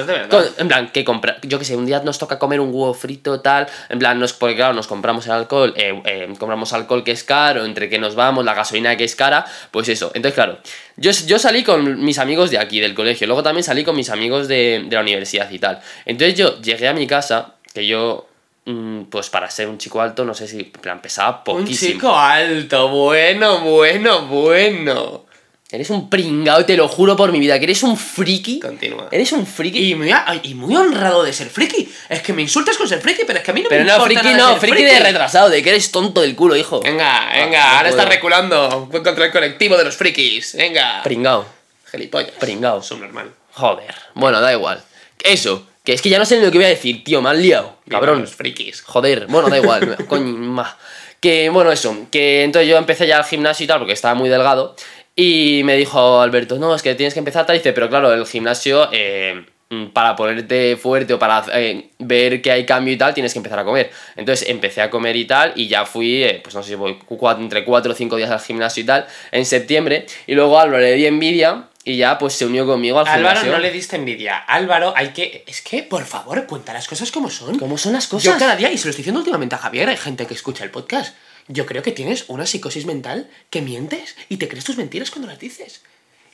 es 0.00 0.06
de 0.06 0.12
verdad. 0.12 0.28
con- 0.30 0.44
en 0.58 0.68
plan, 0.68 0.90
que 0.92 1.04
compra, 1.04 1.36
yo 1.42 1.58
que 1.58 1.64
sé, 1.64 1.76
un 1.76 1.86
día 1.86 2.00
nos 2.00 2.18
toca 2.18 2.38
comer 2.38 2.60
un 2.60 2.68
huevo 2.68 2.94
frito, 2.94 3.40
tal, 3.40 3.66
en 3.88 3.98
plan, 3.98 4.18
nos, 4.18 4.32
porque 4.32 4.56
claro, 4.56 4.72
nos 4.74 4.86
compramos 4.86 5.26
el 5.26 5.32
alcohol, 5.32 5.74
eh, 5.76 6.00
eh, 6.04 6.32
compramos 6.38 6.72
alcohol 6.72 7.02
que 7.04 7.10
es 7.12 7.24
caro, 7.24 7.64
entre 7.64 7.88
que 7.88 7.98
nos 7.98 8.14
vamos, 8.14 8.44
la 8.44 8.54
gasolina 8.54 8.96
que 8.96 9.04
es 9.04 9.16
cara, 9.16 9.44
pues 9.72 9.88
eso. 9.88 10.12
Entonces, 10.14 10.34
claro, 10.34 10.58
yo, 10.96 11.10
yo 11.26 11.38
salí 11.38 11.62
con 11.64 12.02
mis 12.04 12.18
amigos 12.18 12.50
de 12.50 12.58
aquí, 12.58 12.80
del 12.80 12.94
colegio, 12.94 13.26
luego 13.26 13.42
también 13.42 13.64
salí 13.64 13.84
con 13.84 13.96
mis 13.96 14.10
amigos 14.10 14.48
de, 14.48 14.84
de 14.86 14.94
la 14.96 15.02
universidad 15.02 15.50
y 15.50 15.58
tal. 15.58 15.80
Entonces 16.06 16.38
yo 16.38 16.60
llegué 16.62 16.88
a 16.88 16.94
mi 16.94 17.06
casa, 17.06 17.54
que 17.76 17.86
yo, 17.86 18.26
mm, 18.64 19.02
pues 19.10 19.28
para 19.28 19.50
ser 19.50 19.68
un 19.68 19.76
chico 19.76 20.00
alto, 20.00 20.24
no 20.24 20.32
sé 20.32 20.48
si, 20.48 20.64
plan, 20.64 21.02
pesaba 21.02 21.38
Un 21.38 21.44
poquísimo. 21.44 21.92
chico 21.92 22.16
alto, 22.16 22.88
bueno, 22.88 23.60
bueno, 23.60 24.22
bueno. 24.22 25.26
Eres 25.70 25.90
un 25.90 26.08
pringao, 26.08 26.64
te 26.64 26.74
lo 26.74 26.88
juro 26.88 27.16
por 27.16 27.32
mi 27.32 27.38
vida, 27.38 27.58
que 27.58 27.64
eres 27.64 27.82
un 27.82 27.98
friki. 27.98 28.60
Continúa. 28.60 29.08
Eres 29.10 29.30
un 29.32 29.46
friki. 29.46 29.90
Y 29.90 29.94
muy, 29.94 30.10
y 30.44 30.54
muy 30.54 30.74
honrado 30.74 31.22
de 31.22 31.34
ser 31.34 31.50
friki. 31.50 31.92
Es 32.08 32.22
que 32.22 32.32
me 32.32 32.40
insultas 32.40 32.78
con 32.78 32.88
ser 32.88 33.02
friki, 33.02 33.24
pero 33.26 33.40
es 33.40 33.44
que 33.44 33.50
a 33.50 33.54
mí 33.54 33.62
no 33.62 33.68
Pero 33.68 33.84
me 33.84 33.90
no, 33.90 33.96
importa 33.96 34.20
friki 34.20 34.34
nada 34.34 34.54
no, 34.54 34.60
ser 34.60 34.70
friki 34.70 34.84
de 34.84 35.00
retrasado, 35.00 35.50
de 35.50 35.62
que 35.62 35.68
eres 35.68 35.90
tonto 35.92 36.22
del 36.22 36.34
culo, 36.34 36.56
hijo. 36.56 36.80
Venga, 36.80 37.28
venga, 37.30 37.62
no 37.72 37.76
ahora 37.76 37.88
estás 37.90 38.08
reculando 38.08 38.88
contra 38.90 39.26
el 39.26 39.32
colectivo 39.32 39.76
de 39.76 39.84
los 39.84 39.96
frikis. 39.96 40.54
Venga. 40.56 41.02
Pringao. 41.02 41.44
Gilipollas. 41.90 42.30
Pringao. 42.38 42.82
Subnormal. 42.82 43.30
Joder. 43.52 43.94
Bueno, 44.14 44.40
da 44.40 44.50
igual. 44.52 44.82
Eso, 45.22 45.66
que 45.86 45.94
es 45.94 46.02
que 46.02 46.10
ya 46.10 46.18
no 46.18 46.26
sé 46.26 46.38
ni 46.38 46.44
lo 46.44 46.50
que 46.52 46.58
voy 46.58 46.66
a 46.66 46.68
decir, 46.70 47.02
tío, 47.04 47.22
me 47.22 47.30
has 47.30 47.38
liado. 47.38 47.76
Cabrón. 47.88 48.20
Los 48.20 48.34
frikis. 48.34 48.82
Joder, 48.82 49.26
bueno, 49.28 49.48
da 49.48 49.56
igual. 49.56 49.96
coño, 50.08 50.32
ma. 50.36 50.76
Que, 51.20 51.48
bueno, 51.48 51.72
eso, 51.72 51.96
que 52.10 52.42
entonces 52.42 52.68
yo 52.68 52.76
empecé 52.76 53.06
ya 53.06 53.16
al 53.18 53.24
gimnasio 53.24 53.64
y 53.64 53.66
tal, 53.66 53.78
porque 53.78 53.94
estaba 53.94 54.14
muy 54.14 54.28
delgado. 54.28 54.76
Y 55.14 55.62
me 55.64 55.76
dijo 55.76 56.20
Alberto, 56.20 56.58
no, 56.58 56.74
es 56.74 56.82
que 56.82 56.94
tienes 56.94 57.14
que 57.14 57.20
empezar 57.20 57.46
tal. 57.46 57.56
Dice, 57.56 57.72
pero 57.72 57.88
claro, 57.88 58.12
el 58.12 58.26
gimnasio, 58.26 58.88
eh, 58.92 59.46
para 59.92 60.14
ponerte 60.14 60.76
fuerte 60.76 61.14
o 61.14 61.18
para 61.18 61.44
eh, 61.54 61.88
ver 61.98 62.42
que 62.42 62.52
hay 62.52 62.66
cambio 62.66 62.92
y 62.92 62.98
tal, 62.98 63.14
tienes 63.14 63.32
que 63.32 63.38
empezar 63.38 63.58
a 63.60 63.64
comer. 63.64 63.90
Entonces 64.14 64.48
empecé 64.48 64.82
a 64.82 64.90
comer 64.90 65.16
y 65.16 65.24
tal, 65.24 65.52
y 65.56 65.68
ya 65.68 65.86
fui, 65.86 66.22
eh, 66.22 66.40
pues 66.42 66.54
no 66.54 66.62
sé 66.62 66.70
si 66.70 66.74
voy 66.74 66.98
cua- 67.08 67.38
entre 67.40 67.64
4 67.64 67.92
o 67.92 67.94
5 67.94 68.16
días 68.16 68.30
al 68.30 68.40
gimnasio 68.40 68.82
y 68.82 68.86
tal, 68.86 69.06
en 69.32 69.46
septiembre. 69.46 70.06
Y 70.26 70.34
luego 70.34 70.58
a 70.58 70.62
Álvaro 70.62 70.82
le 70.82 70.92
di 70.94 71.06
envidia 71.06 71.68
y 71.86 71.96
ya 71.96 72.18
pues 72.18 72.34
se 72.34 72.44
unió 72.44 72.66
conmigo 72.66 72.98
al 72.98 73.06
Álvaro 73.06 73.36
gimnasio. 73.40 73.52
no 73.52 73.58
le 73.60 73.70
diste 73.70 73.96
envidia. 73.96 74.36
Álvaro, 74.38 74.92
hay 74.96 75.14
que. 75.14 75.44
Es 75.46 75.62
que, 75.62 75.82
por 75.84 76.04
favor, 76.04 76.44
cuenta 76.46 76.74
las 76.74 76.86
cosas 76.88 77.10
como 77.12 77.30
son. 77.30 77.58
¿Cómo 77.58 77.78
son 77.78 77.92
las 77.94 78.06
cosas? 78.08 78.24
Yo 78.34 78.38
cada 78.38 78.56
día, 78.56 78.70
y 78.72 78.76
se 78.76 78.84
lo 78.86 78.90
estoy 78.90 79.02
diciendo 79.04 79.20
últimamente 79.20 79.54
a 79.54 79.58
Javier, 79.58 79.88
hay 79.88 79.96
gente 79.96 80.26
que 80.26 80.34
escucha 80.34 80.64
el 80.64 80.70
podcast. 80.70 81.14
Yo 81.48 81.64
creo 81.64 81.82
que 81.82 81.92
tienes 81.92 82.24
una 82.28 82.44
psicosis 82.44 82.86
mental 82.86 83.30
que 83.50 83.62
mientes 83.62 84.16
y 84.28 84.36
te 84.38 84.48
crees 84.48 84.64
tus 84.64 84.76
mentiras 84.76 85.10
cuando 85.12 85.28
las 85.28 85.38
dices. 85.38 85.80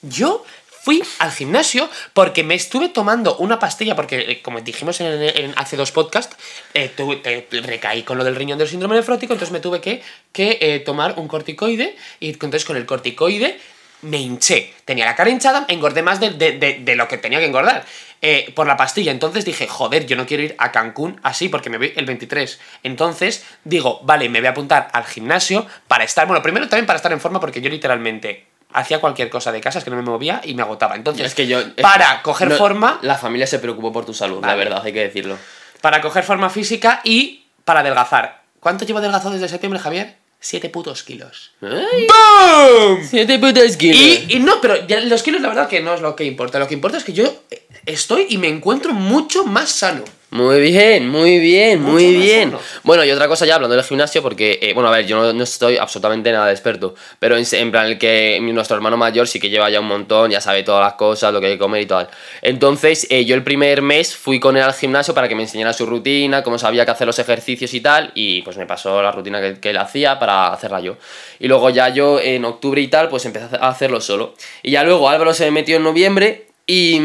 Yo 0.01 0.43
fui 0.85 1.03
al 1.21 1.31
gimnasio 1.31 1.89
porque 2.15 2.43
me 2.43 2.55
estuve 2.55 2.89
tomando 2.89 3.37
una 3.37 3.59
pastilla, 3.59 3.95
porque 3.95 4.19
eh, 4.21 4.43
como 4.43 4.61
dijimos 4.63 5.01
en, 5.01 5.23
en- 5.23 5.53
hace 5.57 5.77
dos 5.77 5.93
podcasts, 5.93 6.35
eh, 6.75 6.91
tuve- 6.97 7.23
te- 7.23 7.47
recaí 7.61 8.03
con 8.03 8.19
lo 8.19 8.25
del 8.25 8.35
riñón 8.35 8.59
del 8.59 8.69
síndrome 8.69 8.97
nefrótico, 8.97 9.33
entonces 9.35 9.53
me 9.53 9.61
tuve 9.61 9.81
que, 9.81 10.03
que 10.33 10.59
eh, 10.61 10.81
tomar 10.81 11.15
un 11.19 11.29
corticoide 11.29 11.95
y 12.19 12.31
entonces 12.31 12.65
con 12.65 12.77
el 12.77 12.85
corticoide 12.87 13.61
me 14.03 14.19
hinché. 14.19 14.73
Tenía 14.85 15.05
la 15.05 15.15
cara 15.17 15.31
hinchada, 15.31 15.65
engordé 15.69 16.03
más 16.03 16.21
de, 16.21 16.31
de- 16.31 16.53
de- 16.59 16.79
de 16.81 16.97
lo 16.97 17.09
que 17.09 17.19
tenía 17.19 17.39
que 17.39 17.47
engordar 17.47 17.85
eh, 18.21 18.53
por 18.55 18.67
la 18.67 18.77
pastilla. 18.77 19.11
Entonces 19.13 19.45
dije, 19.45 19.67
joder, 19.67 20.07
yo 20.07 20.17
no 20.17 20.27
quiero 20.27 20.43
ir 20.43 20.55
a 20.59 20.71
Cancún 20.73 21.19
así 21.23 21.49
porque 21.49 21.71
me 21.71 21.79
voy 21.79 21.93
el 21.97 22.05
23. 22.07 22.61
Entonces 22.83 23.45
digo, 23.65 24.01
vale, 24.05 24.29
me 24.29 24.41
voy 24.41 24.47
a 24.49 24.51
apuntar 24.51 24.89
al 24.93 25.05
gimnasio 25.05 25.67
para 25.89 26.05
estar, 26.05 26.27
bueno, 26.27 26.43
primero 26.43 26.69
también 26.69 26.87
para 26.87 26.97
estar 26.97 27.13
en 27.13 27.21
forma 27.21 27.41
porque 27.41 27.61
yo 27.61 27.71
literalmente 27.71 28.47
hacía 28.75 29.01
cualquier 29.01 29.29
cosa 29.29 29.53
de 29.53 29.61
casa, 29.61 29.79
es 29.79 29.85
que 29.85 29.91
no 29.91 29.97
me 29.97 30.03
movía 30.03 30.41
y 30.45 30.55
me 30.55 30.63
agotaba. 30.63 30.95
Entonces, 30.97 31.27
Es 31.27 31.35
que 31.35 31.47
yo. 31.47 31.61
para 31.77 32.23
coger 32.23 32.49
no, 32.49 32.57
forma, 32.57 32.99
La 33.03 33.17
familia 33.19 33.47
se 33.47 33.59
preocupó 33.59 33.93
por 33.93 34.05
tu 34.07 34.15
salud, 34.15 34.43
la 34.45 34.55
verdad, 34.55 34.83
hay 34.85 34.93
que 34.93 35.01
decirlo. 35.01 35.37
para 35.81 36.01
coger 36.01 36.25
forma 36.25 36.49
física 36.49 37.01
y 37.05 37.45
para 37.65 37.81
adelgazar. 37.81 38.43
¿Cuánto 38.61 38.85
llevo 38.85 39.01
adelgazado 39.01 39.33
desde 39.35 39.49
septiembre, 39.49 39.79
Javier? 39.81 40.17
Siete 40.45 40.71
putos 40.71 41.05
kilos. 41.05 41.53
¡Ay! 41.61 42.09
¡Bum! 42.09 42.99
Siete 43.09 43.39
putas 43.39 43.77
kilos. 43.77 43.97
Y, 43.97 44.27
y 44.29 44.39
no, 44.41 44.61
pero 44.61 44.89
ya 44.89 45.01
los 45.01 45.23
kilos 45.23 45.41
la 45.41 45.47
verdad 45.47 45.69
que 45.69 45.81
no 45.81 45.95
es 45.95 46.01
lo 46.01 46.17
que 46.17 46.25
importa. 46.25 46.59
Lo 46.59 46.67
que 46.67 46.75
importa 46.75 46.99
es 46.99 47.05
que 47.05 47.13
yo 47.13 47.45
eh, 47.49 47.63
estoy 47.87 48.27
y 48.29 48.39
me 48.39 48.49
encuentro 48.49 48.93
mucho 48.93 49.45
más 49.45 49.71
sano. 49.71 50.03
Muy 50.33 50.63
bien, 50.63 51.11
muy 51.11 51.39
bien, 51.41 51.83
muy 51.83 52.17
bien. 52.17 52.57
Bueno, 52.85 53.05
y 53.05 53.11
otra 53.11 53.29
cosa 53.29 53.45
ya 53.45 53.57
hablando 53.57 53.77
del 53.77 53.85
gimnasio, 53.85 54.23
porque, 54.23 54.59
eh, 54.63 54.73
bueno, 54.73 54.89
a 54.89 54.93
ver, 54.93 55.05
yo 55.05 55.21
no, 55.21 55.31
no 55.31 55.45
estoy 55.45 55.77
absolutamente 55.77 56.33
nada 56.33 56.47
de 56.47 56.53
experto, 56.53 56.95
pero 57.19 57.37
en, 57.37 57.45
en 57.53 57.71
plan 57.71 57.85
el 57.85 57.99
que 57.99 58.39
nuestro 58.41 58.75
hermano 58.75 58.97
mayor 58.97 59.29
sí 59.29 59.39
que 59.39 59.51
lleva 59.51 59.69
ya 59.69 59.81
un 59.81 59.89
montón, 59.89 60.31
ya 60.31 60.41
sabe 60.41 60.63
todas 60.63 60.83
las 60.83 60.95
cosas, 60.95 61.35
lo 61.35 61.41
que 61.43 61.49
hay 61.49 61.53
que 61.53 61.59
comer 61.59 61.83
y 61.83 61.87
tal. 61.87 62.09
Entonces, 62.41 63.07
eh, 63.11 63.27
yo 63.27 63.35
el 63.35 63.45
primer 63.45 63.83
mes 63.83 64.17
fui 64.17 64.41
con 64.41 64.57
él 64.57 64.63
al 64.63 64.73
gimnasio 64.73 65.13
para 65.13 65.29
que 65.29 65.35
me 65.35 65.43
enseñara 65.43 65.75
su 65.75 65.85
rutina, 65.85 66.43
cómo 66.43 66.59
sabía 66.59 66.87
que 66.87 66.93
hacer 66.93 67.07
los 67.07 67.19
ejercicios 67.19 67.75
y 67.75 67.83
tal, 67.83 68.11
y 68.15 68.41
pues 68.41 68.57
me 68.57 68.65
pasó 68.65 69.03
la 69.03 69.13
rutina 69.13 69.39
que, 69.39 69.61
que 69.61 69.69
él 69.69 69.77
hacía 69.77 70.19
para 70.19 70.51
hacerla 70.51 70.81
yo. 70.81 70.97
Y 71.41 71.49
luego 71.49 71.69
ya 71.69 71.91
yo 71.91 72.19
en 72.19 72.47
octubre 72.47 72.81
y 72.81 72.89
tal, 72.89 73.11
pues 73.11 73.27
empecé 73.27 73.55
a 73.61 73.69
hacerlo 73.69 74.01
solo. 74.01 74.35
Y 74.63 74.71
ya 74.71 74.83
luego 74.83 75.11
Álvaro 75.11 75.35
se 75.35 75.45
me 75.45 75.51
metió 75.51 75.77
en 75.77 75.83
noviembre 75.83 76.47
y... 76.67 76.99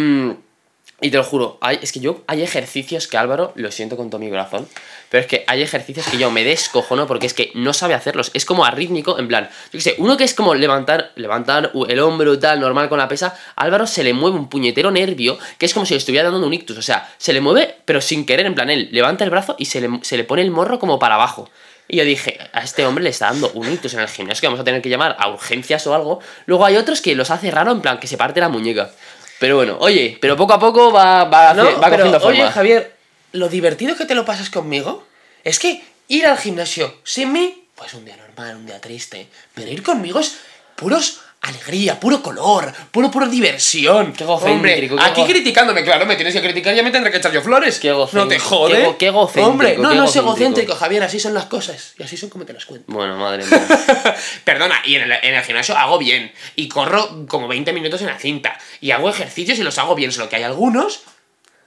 y 0.99 1.11
te 1.11 1.17
lo 1.17 1.23
juro, 1.23 1.59
hay, 1.61 1.77
es 1.81 1.91
que 1.91 1.99
yo 1.99 2.23
hay 2.25 2.41
ejercicios 2.41 3.07
que 3.07 3.17
Álvaro, 3.17 3.53
lo 3.55 3.71
siento 3.71 3.97
con 3.97 4.09
todo 4.09 4.19
mi 4.19 4.29
corazón, 4.29 4.67
pero 5.09 5.21
es 5.21 5.27
que 5.27 5.43
hay 5.47 5.61
ejercicios 5.61 6.07
que 6.07 6.17
yo 6.17 6.31
me 6.31 6.43
descojono 6.43 7.05
porque 7.05 7.27
es 7.27 7.35
que 7.35 7.51
no 7.53 7.71
sabe 7.73 7.93
hacerlos. 7.93 8.31
Es 8.33 8.45
como 8.45 8.65
arrítmico, 8.65 9.19
en 9.19 9.27
plan, 9.27 9.47
yo 9.65 9.71
qué 9.73 9.81
sé, 9.81 9.95
uno 9.99 10.17
que 10.17 10.23
es 10.23 10.33
como 10.33 10.55
levantar, 10.55 11.11
levantar 11.15 11.71
el 11.87 11.99
hombro 11.99 12.33
y 12.33 12.39
tal, 12.39 12.59
normal 12.59 12.89
con 12.89 12.97
la 12.97 13.07
pesa, 13.07 13.37
Álvaro 13.55 13.85
se 13.85 14.03
le 14.03 14.13
mueve 14.13 14.37
un 14.37 14.49
puñetero 14.49 14.89
nervio 14.89 15.37
que 15.59 15.67
es 15.67 15.73
como 15.73 15.85
si 15.85 15.93
le 15.93 15.99
estuviera 15.99 16.31
dando 16.31 16.47
un 16.47 16.53
ictus. 16.53 16.77
O 16.77 16.81
sea, 16.81 17.13
se 17.19 17.31
le 17.31 17.41
mueve, 17.41 17.75
pero 17.85 18.01
sin 18.01 18.25
querer, 18.25 18.47
en 18.47 18.55
plan, 18.55 18.71
él 18.71 18.89
levanta 18.91 19.23
el 19.23 19.29
brazo 19.29 19.55
y 19.59 19.65
se 19.65 19.81
le, 19.81 19.99
se 20.01 20.17
le 20.17 20.23
pone 20.23 20.41
el 20.41 20.49
morro 20.49 20.79
como 20.79 20.97
para 20.97 21.15
abajo. 21.15 21.47
Y 21.87 21.97
yo 21.97 22.03
dije, 22.03 22.37
a 22.51 22.61
este 22.61 22.85
hombre 22.85 23.03
le 23.03 23.11
está 23.11 23.27
dando 23.27 23.49
un 23.53 23.71
ictus 23.71 23.93
en 23.93 24.01
el 24.01 24.09
gimnasio 24.09 24.41
que 24.41 24.47
vamos 24.47 24.59
a 24.59 24.63
tener 24.65 24.81
que 24.81 24.89
llamar 24.89 25.15
a 25.19 25.29
urgencias 25.29 25.87
o 25.87 25.95
algo. 25.95 26.19
Luego 26.45 26.65
hay 26.65 26.75
otros 26.75 27.01
que 27.01 27.15
los 27.15 27.31
hace 27.31 27.49
raro, 27.49 27.71
en 27.71 27.81
plan, 27.81 27.99
que 27.99 28.07
se 28.07 28.17
parte 28.17 28.41
la 28.41 28.49
muñeca. 28.49 28.91
Pero 29.39 29.55
bueno, 29.55 29.77
oye, 29.79 30.17
pero 30.19 30.35
poco 30.35 30.53
a 30.53 30.59
poco 30.59 30.91
va, 30.91 31.25
va, 31.25 31.53
No, 31.53 31.63
va 31.63 31.89
pero, 31.89 31.97
cogiendo 31.97 32.19
forma. 32.19 32.43
oye, 32.43 32.51
Javier, 32.51 32.95
lo 33.33 33.49
divertido 33.49 33.95
que 33.95 34.05
te 34.05 34.15
lo 34.15 34.25
pasas 34.25 34.49
conmigo 34.49 35.05
es 35.43 35.59
que 35.59 35.83
ir 36.07 36.25
al 36.25 36.37
gimnasio 36.37 36.95
sin 37.03 37.31
mí, 37.31 37.65
pues 37.75 37.93
un 37.93 38.05
día 38.05 38.17
normal, 38.17 38.55
un 38.55 38.65
día 38.65 38.81
triste. 38.81 39.27
Pero 39.53 39.69
ir 39.71 39.83
conmigo 39.83 40.19
es 40.19 40.37
puros 40.75 41.19
alegría, 41.47 41.99
puro 41.99 42.21
color, 42.21 42.71
puro, 42.91 43.09
puro 43.11 43.27
diversión. 43.27 44.13
Qué 44.13 44.23
Hombre, 44.23 44.87
qué 44.87 44.95
aquí 44.99 45.23
criticándome, 45.23 45.83
claro, 45.83 46.05
me 46.05 46.15
tienes 46.15 46.33
que 46.33 46.41
criticar, 46.41 46.75
ya 46.75 46.83
me 46.83 46.91
tendré 46.91 47.11
que 47.11 47.17
echar 47.17 47.31
yo 47.31 47.41
flores. 47.41 47.79
Qué 47.79 47.89
No 47.89 48.27
te 48.27 48.39
jode. 48.39 48.95
qué 48.97 49.07
egocéntrico, 49.07 49.47
Hombre, 49.47 49.77
no, 49.77 49.93
no 49.93 50.03
es 50.05 50.15
egocéntrico. 50.15 50.27
egocéntrico, 50.29 50.75
Javier, 50.75 51.03
así 51.03 51.19
son 51.19 51.33
las 51.33 51.45
cosas. 51.45 51.93
Y 51.97 52.03
así 52.03 52.17
son 52.17 52.29
como 52.29 52.45
te 52.45 52.53
las 52.53 52.65
cuento. 52.65 52.91
Bueno, 52.91 53.17
madre 53.17 53.45
mía. 53.45 53.67
Perdona, 54.43 54.81
y 54.85 54.95
en 54.95 55.03
el, 55.03 55.11
en 55.11 55.35
el 55.35 55.43
gimnasio 55.43 55.75
hago 55.77 55.97
bien. 55.97 56.31
Y 56.55 56.67
corro 56.67 57.25
como 57.27 57.47
20 57.47 57.73
minutos 57.73 58.01
en 58.01 58.07
la 58.07 58.17
cinta. 58.19 58.57
Y 58.81 58.91
hago 58.91 59.09
ejercicios 59.09 59.57
y 59.59 59.63
los 59.63 59.77
hago 59.77 59.95
bien. 59.95 60.11
Solo 60.11 60.29
que 60.29 60.35
hay 60.37 60.43
algunos 60.43 61.01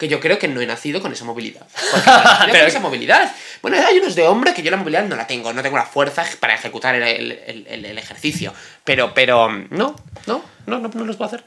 que 0.00 0.08
yo 0.08 0.18
creo 0.18 0.38
que 0.38 0.48
no 0.48 0.60
he 0.60 0.66
nacido 0.66 1.00
con 1.00 1.12
esa 1.12 1.24
movilidad. 1.24 1.64
Porque 1.92 2.50
Pero- 2.50 2.58
con 2.64 2.68
esa 2.68 2.80
movilidad. 2.80 3.32
Bueno, 3.62 3.76
hay 3.86 3.98
unos 3.98 4.14
de 4.16 4.26
hombre 4.26 4.54
que 4.54 4.62
yo 4.62 4.70
la 4.72 4.78
movilidad 4.78 5.04
no 5.04 5.14
la 5.14 5.26
tengo. 5.28 5.52
No 5.52 5.62
tengo 5.62 5.76
la 5.76 5.84
fuerza 5.86 6.24
para 6.40 6.54
ejecutar 6.54 6.94
el, 6.96 7.02
el- 7.04 7.66
el- 7.68 7.84
el- 7.84 7.98
ejercicio. 7.98 8.52
Pero, 8.82 9.12
pero, 9.14 9.48
no, 9.48 9.94
no, 10.26 10.42
no, 10.66 10.78
no, 10.78 10.90
no 10.92 11.04
los 11.04 11.16
puedo 11.16 11.28
hacer. 11.28 11.44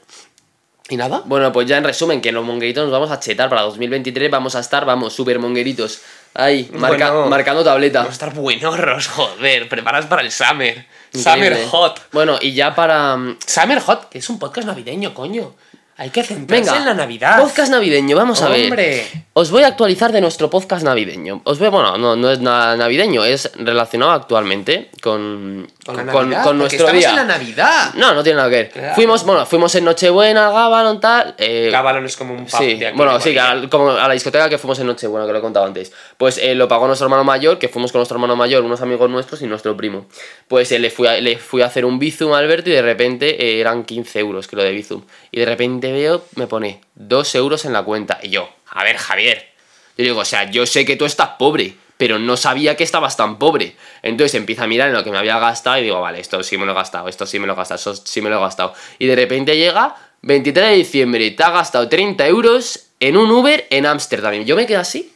¿Y 0.88 0.96
nada? 0.96 1.22
Bueno, 1.24 1.50
pues 1.50 1.66
ya 1.66 1.78
en 1.78 1.84
resumen, 1.84 2.20
que 2.20 2.28
en 2.28 2.34
los 2.34 2.44
mongueritos 2.44 2.84
nos 2.84 2.92
vamos 2.92 3.10
a 3.10 3.18
chetar 3.18 3.48
para 3.48 3.62
2023, 3.62 4.30
vamos 4.30 4.54
a 4.54 4.60
estar, 4.60 4.84
vamos, 4.84 5.14
super 5.14 5.38
mongueritos. 5.38 6.02
Ahí, 6.34 6.68
marca- 6.74 7.10
Bueno. 7.10 7.28
marcando 7.30 7.64
tableta. 7.64 8.00
Vamos 8.00 8.10
a 8.12 8.12
estar 8.12 8.34
buenorros, 8.34 9.08
joder. 9.16 9.68
Preparas 9.68 10.06
para 10.06 10.22
el 10.22 10.30
Summer. 10.30 10.86
Increíble. 11.12 11.48
Summer 11.56 11.66
Hot. 11.70 12.02
Bueno, 12.12 12.38
y 12.40 12.52
ya 12.52 12.74
para... 12.74 13.16
mm, 13.16 13.38
Summer 13.46 13.80
Hot, 13.80 14.08
que 14.10 14.18
es 14.18 14.28
un 14.28 14.38
podcast 14.38 14.66
navideño, 14.68 15.14
coño. 15.14 15.54
Hay 15.96 16.10
que 16.10 16.24
centrarse 16.24 16.64
Venga, 16.64 16.76
en 16.78 16.84
la 16.86 16.94
Navidad. 16.94 17.40
podcast 17.40 17.70
navideño, 17.70 18.16
vamos 18.16 18.42
a 18.42 18.48
ver. 18.48 19.04
Os 19.32 19.52
voy 19.52 19.62
a 19.62 19.68
actualizar 19.68 20.10
de 20.10 20.20
nuestro 20.20 20.50
podcast 20.50 20.84
navideño. 20.84 21.40
Os 21.44 21.60
voy, 21.60 21.68
bueno, 21.68 21.96
no, 21.98 22.16
no 22.16 22.30
es 22.32 22.40
nada 22.40 22.76
navideño, 22.76 23.24
es 23.24 23.52
relacionado 23.56 24.10
actualmente 24.10 24.90
con, 25.00 25.68
Con 25.86 25.96
la 25.96 26.12
con, 26.12 26.30
Navidad. 26.30 26.42
con 26.42 26.58
porque 26.58 26.58
nuestro 26.58 26.86
estamos 26.86 27.00
día. 27.00 27.10
en 27.10 27.16
la 27.16 27.24
Navidad. 27.24 27.94
No, 27.94 28.12
no 28.12 28.24
tiene 28.24 28.38
nada 28.38 28.50
que 28.50 28.56
ver. 28.56 28.70
Claro. 28.70 28.94
Fuimos, 28.96 29.24
bueno, 29.24 29.46
fuimos 29.46 29.72
en 29.76 29.84
Nochebuena, 29.84 30.50
Gabalon, 30.50 30.98
tal. 31.00 31.34
Eh, 31.38 31.68
Gabalon 31.70 32.04
es 32.06 32.16
como 32.16 32.34
un 32.34 32.46
pub 32.46 32.58
Sí, 32.58 32.74
de 32.74 32.88
aquí 32.88 32.96
bueno, 32.96 33.14
de 33.16 33.20
sí, 33.20 33.38
a, 33.38 33.62
como 33.70 33.90
a 33.90 34.08
la 34.08 34.14
discoteca 34.14 34.48
que 34.48 34.58
fuimos 34.58 34.80
en 34.80 34.86
Nochebuena, 34.88 35.26
que 35.26 35.32
lo 35.32 35.38
he 35.38 35.42
contado 35.42 35.64
antes. 35.64 35.92
Pues 36.16 36.38
eh, 36.38 36.56
lo 36.56 36.66
pagó 36.66 36.88
nuestro 36.88 37.06
hermano 37.06 37.22
mayor, 37.22 37.58
que 37.60 37.68
fuimos 37.68 37.92
con 37.92 38.00
nuestro 38.00 38.16
hermano 38.16 38.34
mayor, 38.34 38.64
unos 38.64 38.80
amigos 38.80 39.08
nuestros 39.10 39.42
y 39.42 39.46
nuestro 39.46 39.76
primo. 39.76 40.06
Pues 40.48 40.72
eh, 40.72 40.80
le, 40.80 40.90
fui 40.90 41.06
a, 41.06 41.20
le 41.20 41.38
fui 41.38 41.62
a 41.62 41.66
hacer 41.66 41.84
un 41.84 42.00
Bizum 42.00 42.32
a 42.32 42.38
Alberto 42.38 42.68
y 42.70 42.72
de 42.72 42.82
repente 42.82 43.44
eh, 43.44 43.60
eran 43.60 43.84
15 43.84 44.18
euros, 44.18 44.48
que 44.48 44.56
lo 44.56 44.64
de 44.64 44.72
Bizum. 44.72 45.02
Y 45.30 45.38
de 45.40 45.46
repente 45.46 45.83
veo, 45.92 46.24
me 46.36 46.46
pone 46.46 46.80
2 46.94 47.34
euros 47.34 47.64
en 47.64 47.72
la 47.72 47.82
cuenta. 47.82 48.18
Y 48.22 48.30
yo, 48.30 48.48
a 48.70 48.84
ver, 48.84 48.96
Javier. 48.96 49.48
Yo 49.96 50.04
digo, 50.04 50.20
o 50.20 50.24
sea, 50.24 50.50
yo 50.50 50.66
sé 50.66 50.84
que 50.84 50.96
tú 50.96 51.04
estás 51.04 51.30
pobre, 51.38 51.74
pero 51.96 52.18
no 52.18 52.36
sabía 52.36 52.76
que 52.76 52.82
estabas 52.84 53.16
tan 53.16 53.38
pobre. 53.38 53.76
Entonces 54.02 54.34
empieza 54.34 54.64
a 54.64 54.66
mirar 54.66 54.88
en 54.88 54.94
lo 54.94 55.04
que 55.04 55.10
me 55.10 55.18
había 55.18 55.38
gastado 55.38 55.78
y 55.78 55.82
digo, 55.84 56.00
vale, 56.00 56.18
esto 56.20 56.42
sí 56.42 56.58
me 56.58 56.66
lo 56.66 56.72
he 56.72 56.74
gastado, 56.74 57.08
esto 57.08 57.26
sí 57.26 57.38
me 57.38 57.46
lo 57.46 57.52
he 57.52 57.56
gastado, 57.56 57.78
esto 57.92 57.94
sí 58.04 58.20
me 58.20 58.28
lo 58.30 58.38
he 58.38 58.40
gastado. 58.40 58.74
Y 58.98 59.06
de 59.06 59.14
repente 59.14 59.56
llega 59.56 59.94
23 60.22 60.70
de 60.70 60.74
diciembre, 60.76 61.30
te 61.30 61.42
ha 61.44 61.50
gastado 61.50 61.88
30 61.88 62.26
euros 62.26 62.86
en 62.98 63.16
un 63.16 63.30
Uber 63.30 63.66
en 63.70 63.86
Ámsterdam. 63.86 64.34
Y 64.34 64.44
yo 64.44 64.56
me 64.56 64.66
quedé 64.66 64.78
así. 64.78 65.12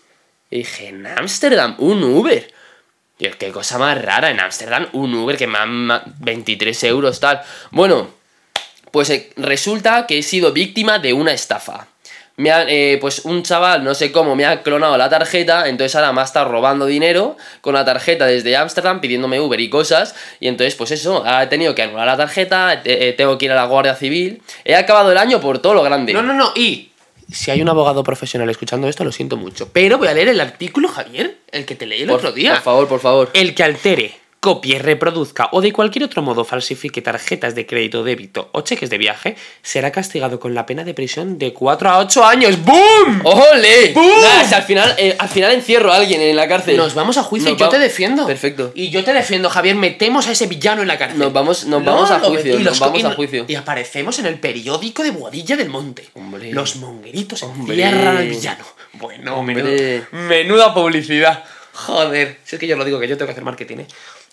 Y 0.50 0.58
dije, 0.58 0.88
en 0.88 1.06
Ámsterdam, 1.06 1.74
un 1.78 2.04
Uber. 2.04 2.54
Y 3.18 3.24
yo, 3.24 3.30
qué 3.36 3.50
cosa 3.50 3.78
más 3.78 4.00
rara, 4.00 4.30
en 4.30 4.38
Ámsterdam, 4.38 4.86
un 4.92 5.12
Uber 5.14 5.36
que 5.36 5.48
me 5.48 5.58
han 5.58 5.70
ma- 5.86 6.04
23 6.20 6.84
euros, 6.84 7.18
tal. 7.18 7.42
Bueno, 7.72 8.10
pues 8.90 9.10
eh, 9.10 9.30
resulta 9.36 10.06
que 10.06 10.18
he 10.18 10.22
sido 10.22 10.52
víctima 10.52 10.98
de 10.98 11.12
una 11.12 11.32
estafa. 11.32 11.88
Me 12.38 12.52
han, 12.52 12.68
eh, 12.68 12.98
pues 13.00 13.24
un 13.24 13.42
chaval, 13.42 13.82
no 13.82 13.94
sé 13.96 14.12
cómo, 14.12 14.36
me 14.36 14.46
ha 14.46 14.62
clonado 14.62 14.96
la 14.96 15.08
tarjeta, 15.08 15.68
entonces 15.68 15.96
ahora 15.96 16.12
me 16.12 16.20
ha 16.20 16.24
estado 16.24 16.48
robando 16.48 16.86
dinero 16.86 17.36
con 17.62 17.74
la 17.74 17.84
tarjeta 17.84 18.26
desde 18.26 18.56
Ámsterdam, 18.56 19.00
pidiéndome 19.00 19.40
Uber 19.40 19.58
y 19.58 19.68
cosas, 19.68 20.14
y 20.38 20.46
entonces 20.46 20.76
pues 20.76 20.92
eso, 20.92 21.24
he 21.26 21.46
tenido 21.48 21.74
que 21.74 21.82
anular 21.82 22.06
la 22.06 22.16
tarjeta, 22.16 22.74
eh, 22.74 22.80
eh, 22.84 23.14
tengo 23.18 23.36
que 23.38 23.46
ir 23.46 23.50
a 23.50 23.56
la 23.56 23.64
Guardia 23.64 23.96
Civil, 23.96 24.40
he 24.64 24.76
acabado 24.76 25.10
el 25.10 25.18
año 25.18 25.40
por 25.40 25.58
todo 25.58 25.74
lo 25.74 25.82
grande. 25.82 26.12
No, 26.12 26.22
no, 26.22 26.32
no. 26.32 26.52
Y 26.54 26.92
si 27.28 27.50
hay 27.50 27.60
un 27.60 27.68
abogado 27.68 28.04
profesional 28.04 28.48
escuchando 28.48 28.86
esto, 28.86 29.02
lo 29.02 29.10
siento 29.10 29.36
mucho. 29.36 29.70
Pero 29.72 29.98
voy 29.98 30.06
a 30.06 30.14
leer 30.14 30.28
el 30.28 30.40
artículo, 30.40 30.88
Javier, 30.88 31.38
el 31.50 31.66
que 31.66 31.74
te 31.74 31.86
leí 31.86 32.02
el 32.02 32.06
por, 32.06 32.18
otro 32.18 32.30
día. 32.30 32.54
por 32.54 32.62
favor, 32.62 32.88
por 32.88 33.00
favor. 33.00 33.30
El 33.34 33.52
que 33.56 33.64
altere, 33.64 34.14
copie, 34.48 34.78
reproduzca 34.78 35.50
o 35.52 35.60
de 35.60 35.72
cualquier 35.74 36.04
otro 36.04 36.22
modo 36.22 36.42
falsifique 36.42 37.02
tarjetas 37.02 37.54
de 37.54 37.66
crédito, 37.66 38.02
débito 38.02 38.48
o 38.52 38.62
cheques 38.62 38.88
de 38.88 38.96
viaje 38.96 39.36
será 39.60 39.92
castigado 39.92 40.40
con 40.40 40.54
la 40.54 40.64
pena 40.64 40.84
de 40.84 40.94
prisión 40.94 41.36
de 41.36 41.52
4 41.52 41.90
a 41.90 41.98
8 41.98 42.24
años. 42.24 42.64
¡Boom! 42.64 43.20
¡Ole! 43.24 43.92
Si 44.48 44.54
al 44.54 44.62
final, 44.62 44.94
eh, 44.96 45.14
al 45.18 45.28
final 45.28 45.52
encierro 45.52 45.92
a 45.92 45.96
alguien 45.96 46.22
en 46.22 46.34
la 46.34 46.48
cárcel. 46.48 46.78
Nos 46.78 46.94
vamos 46.94 47.18
a 47.18 47.22
juicio 47.24 47.50
Nos 47.50 47.58
y 47.58 47.60
yo 47.60 47.68
te 47.68 47.78
defiendo. 47.78 48.26
Perfecto. 48.26 48.72
Y 48.74 48.88
yo 48.88 49.04
te 49.04 49.12
defiendo, 49.12 49.50
Javier. 49.50 49.76
Metemos 49.76 50.26
a 50.28 50.32
ese 50.32 50.46
villano 50.46 50.80
en 50.80 50.88
la 50.88 50.96
cárcel. 50.96 51.18
Nos 51.18 51.30
vamos- 51.34 51.66
nos 51.66 51.84
vamos 51.84 52.10
a 52.10 52.20
juicio, 52.20 52.58
y 52.58 52.62
nos 52.62 52.78
vamos 52.80 53.02
y 53.02 53.04
a 53.04 53.10
juicio. 53.10 53.44
Y 53.48 53.54
aparecemos 53.54 54.18
en 54.18 54.24
el 54.24 54.40
periódico 54.40 55.02
de 55.02 55.10
Boadilla 55.10 55.56
del 55.58 55.68
Monte. 55.68 56.08
Hombre. 56.14 56.52
Los 56.54 56.76
mongueritos 56.76 57.42
encierran 57.42 58.16
al 58.16 58.28
villano. 58.28 58.64
Bueno, 58.94 59.42
menudo- 59.42 60.06
menuda 60.12 60.72
publicidad. 60.72 61.44
Joder. 61.74 62.38
Si 62.44 62.56
es 62.56 62.60
que 62.60 62.66
yo 62.66 62.76
lo 62.76 62.84
digo, 62.84 62.98
que 62.98 63.06
yo 63.06 63.16
tengo 63.16 63.26
que 63.26 63.32
hacer 63.32 63.44
marketing, 63.44 63.76
¿eh? 63.78 63.86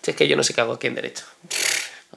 Si 0.06 0.12
es 0.12 0.16
que 0.16 0.28
yo 0.28 0.36
no 0.36 0.44
sé 0.44 0.54
qué 0.54 0.60
hago 0.60 0.74
aquí 0.74 0.86
en 0.86 0.94
Derecho. 0.94 1.24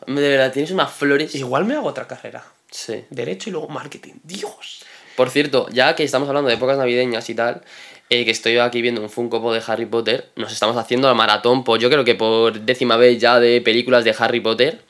De 0.06 0.30
verdad, 0.30 0.54
tienes 0.54 0.70
unas 0.70 0.92
flores. 0.94 1.34
Igual 1.34 1.66
me 1.66 1.74
hago 1.74 1.88
otra 1.88 2.06
carrera. 2.06 2.44
Sí. 2.70 3.04
Derecho 3.10 3.50
y 3.50 3.54
luego 3.54 3.68
marketing. 3.68 4.14
Dios. 4.22 4.84
Por 5.16 5.32
cierto, 5.32 5.66
ya 5.72 5.96
que 5.96 6.04
estamos 6.04 6.28
hablando 6.30 6.50
de 6.50 6.54
épocas 6.54 6.78
navideñas 6.78 7.28
y 7.32 7.34
tal, 7.34 7.64
eh, 8.12 8.26
que 8.26 8.30
estoy 8.30 8.60
aquí 8.60 8.84
viendo 8.84 9.02
un 9.02 9.10
Funko 9.10 9.42
Pop 9.42 9.54
de 9.54 9.64
Harry 9.66 9.88
Potter, 9.88 10.30
nos 10.36 10.54
estamos 10.54 10.78
haciendo 10.78 11.08
la 11.08 11.16
maratón, 11.16 11.64
pues 11.64 11.82
yo 11.82 11.90
creo 11.90 12.06
que 12.06 12.14
por 12.14 12.60
décima 12.60 12.96
vez 12.96 13.18
ya 13.20 13.40
de 13.40 13.60
películas 13.60 14.04
de 14.04 14.14
Harry 14.20 14.40
Potter. 14.40 14.82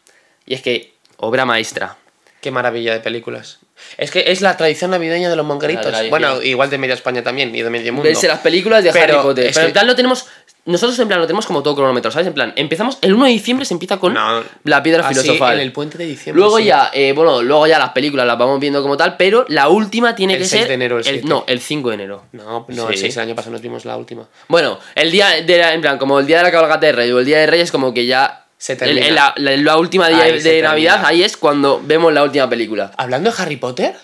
Y 0.46 0.56
es 0.56 0.62
que, 0.62 0.92
obra 1.16 1.46
maestra. 1.46 1.96
Qué 2.42 2.52
maravilla 2.52 2.92
de 2.92 3.00
películas. 3.00 3.60
Es 3.98 4.12
que 4.12 4.30
es 4.30 4.42
la 4.42 4.58
tradición 4.58 4.92
navideña 4.92 5.30
de 5.30 5.38
los 5.38 5.46
mongueritos. 5.46 5.94
Bueno, 6.10 6.42
igual 6.42 6.70
de 6.70 6.78
media 6.78 6.96
España 6.96 7.24
también 7.24 7.56
y 7.56 7.62
de 7.62 7.70
medio 7.70 7.94
mundo. 7.94 8.10
Verse 8.10 8.28
las 8.28 8.40
películas 8.40 8.84
de 8.84 8.92
Pero 8.92 9.14
Harry 9.20 9.24
Potter. 9.24 9.52
Pero 9.54 9.62
en 9.62 9.68
que- 9.68 9.74
plan 9.74 9.88
lo 9.88 9.96
tenemos. 9.96 10.28
Nosotros 10.66 11.00
en 11.00 11.08
plan 11.08 11.20
lo 11.20 11.26
tenemos 11.26 11.48
como 11.48 11.64
todo 11.64 11.76
cronómetro, 11.76 12.12
¿sabes? 12.12 12.28
En 12.28 12.34
plan, 12.34 12.54
empezamos. 12.56 12.98
El 13.02 13.14
1 13.16 13.26
de 13.26 13.32
diciembre 13.32 13.66
se 13.66 13.74
empieza 13.74 13.98
con 13.98 14.14
No. 14.14 14.44
la 14.66 14.84
piedra 14.84 15.04
Así, 15.08 15.20
filosofal. 15.20 15.56
en 15.56 15.62
el 15.62 15.72
puente 15.72 15.98
de 15.98 16.06
diciembre. 16.06 16.40
Luego 16.42 16.58
sí. 16.60 16.66
ya, 16.66 16.92
eh, 16.94 17.14
bueno, 17.14 17.42
luego 17.42 17.66
ya 17.66 17.80
las 17.80 17.90
películas 17.90 18.28
las 18.28 18.38
vamos 18.38 18.60
viendo 18.60 18.82
como 18.84 18.96
tal, 18.96 19.18
pero 19.18 19.46
la 19.48 19.70
última 19.70 20.14
tiene 20.16 20.34
El 20.34 20.40
que 20.40 20.46
6 20.46 20.60
ser. 20.62 20.68
de 20.68 20.74
enero, 20.76 20.98
el 21.00 21.04
7. 21.06 21.24
no, 21.28 21.44
el 21.48 21.60
5 21.60 21.90
de 21.90 21.96
enero. 21.96 22.24
No, 22.34 22.66
no, 22.68 22.90
el 22.90 22.96
Sí. 22.96 23.02
6 23.02 23.18
el 23.18 23.24
año 23.24 23.36
pasado 23.36 23.54
nos 23.54 23.62
vimos 23.62 23.86
la 23.86 23.98
última. 23.98 24.28
Bueno, 24.48 24.78
el 24.96 25.10
día 25.10 25.42
de 25.42 25.58
la- 25.58 25.74
en 25.74 25.82
plan, 25.82 25.98
como 25.98 26.20
el 26.20 26.28
día 26.28 26.38
de 26.38 26.44
la 26.44 26.52
cabalgata 26.52 26.86
de 26.86 26.92
Reyes 26.92 27.14
o 27.16 27.20
el 27.20 27.26
día 27.26 27.40
de 27.40 27.48
Reyes, 27.48 27.72
como 27.72 27.94
que 27.94 28.06
ya. 28.06 28.46
Se 28.62 28.76
termina. 28.76 29.08
el- 29.08 29.16
la, 29.16 29.34
la- 29.38 29.56
la 29.56 29.78
última 29.78 30.10
día 30.10 30.22
Ahí 30.24 30.34
de 30.34 30.42
termina. 30.42 30.68
Navidad, 30.70 31.02
ahí 31.06 31.24
es 31.24 31.38
cuando 31.38 31.82
vemos 31.82 32.12
la 32.14 32.24
última 32.24 32.50
película. 32.50 32.92
Hablando 32.98 33.32
de 33.32 33.42
Harry 33.42 33.56
Potter, 33.56 33.96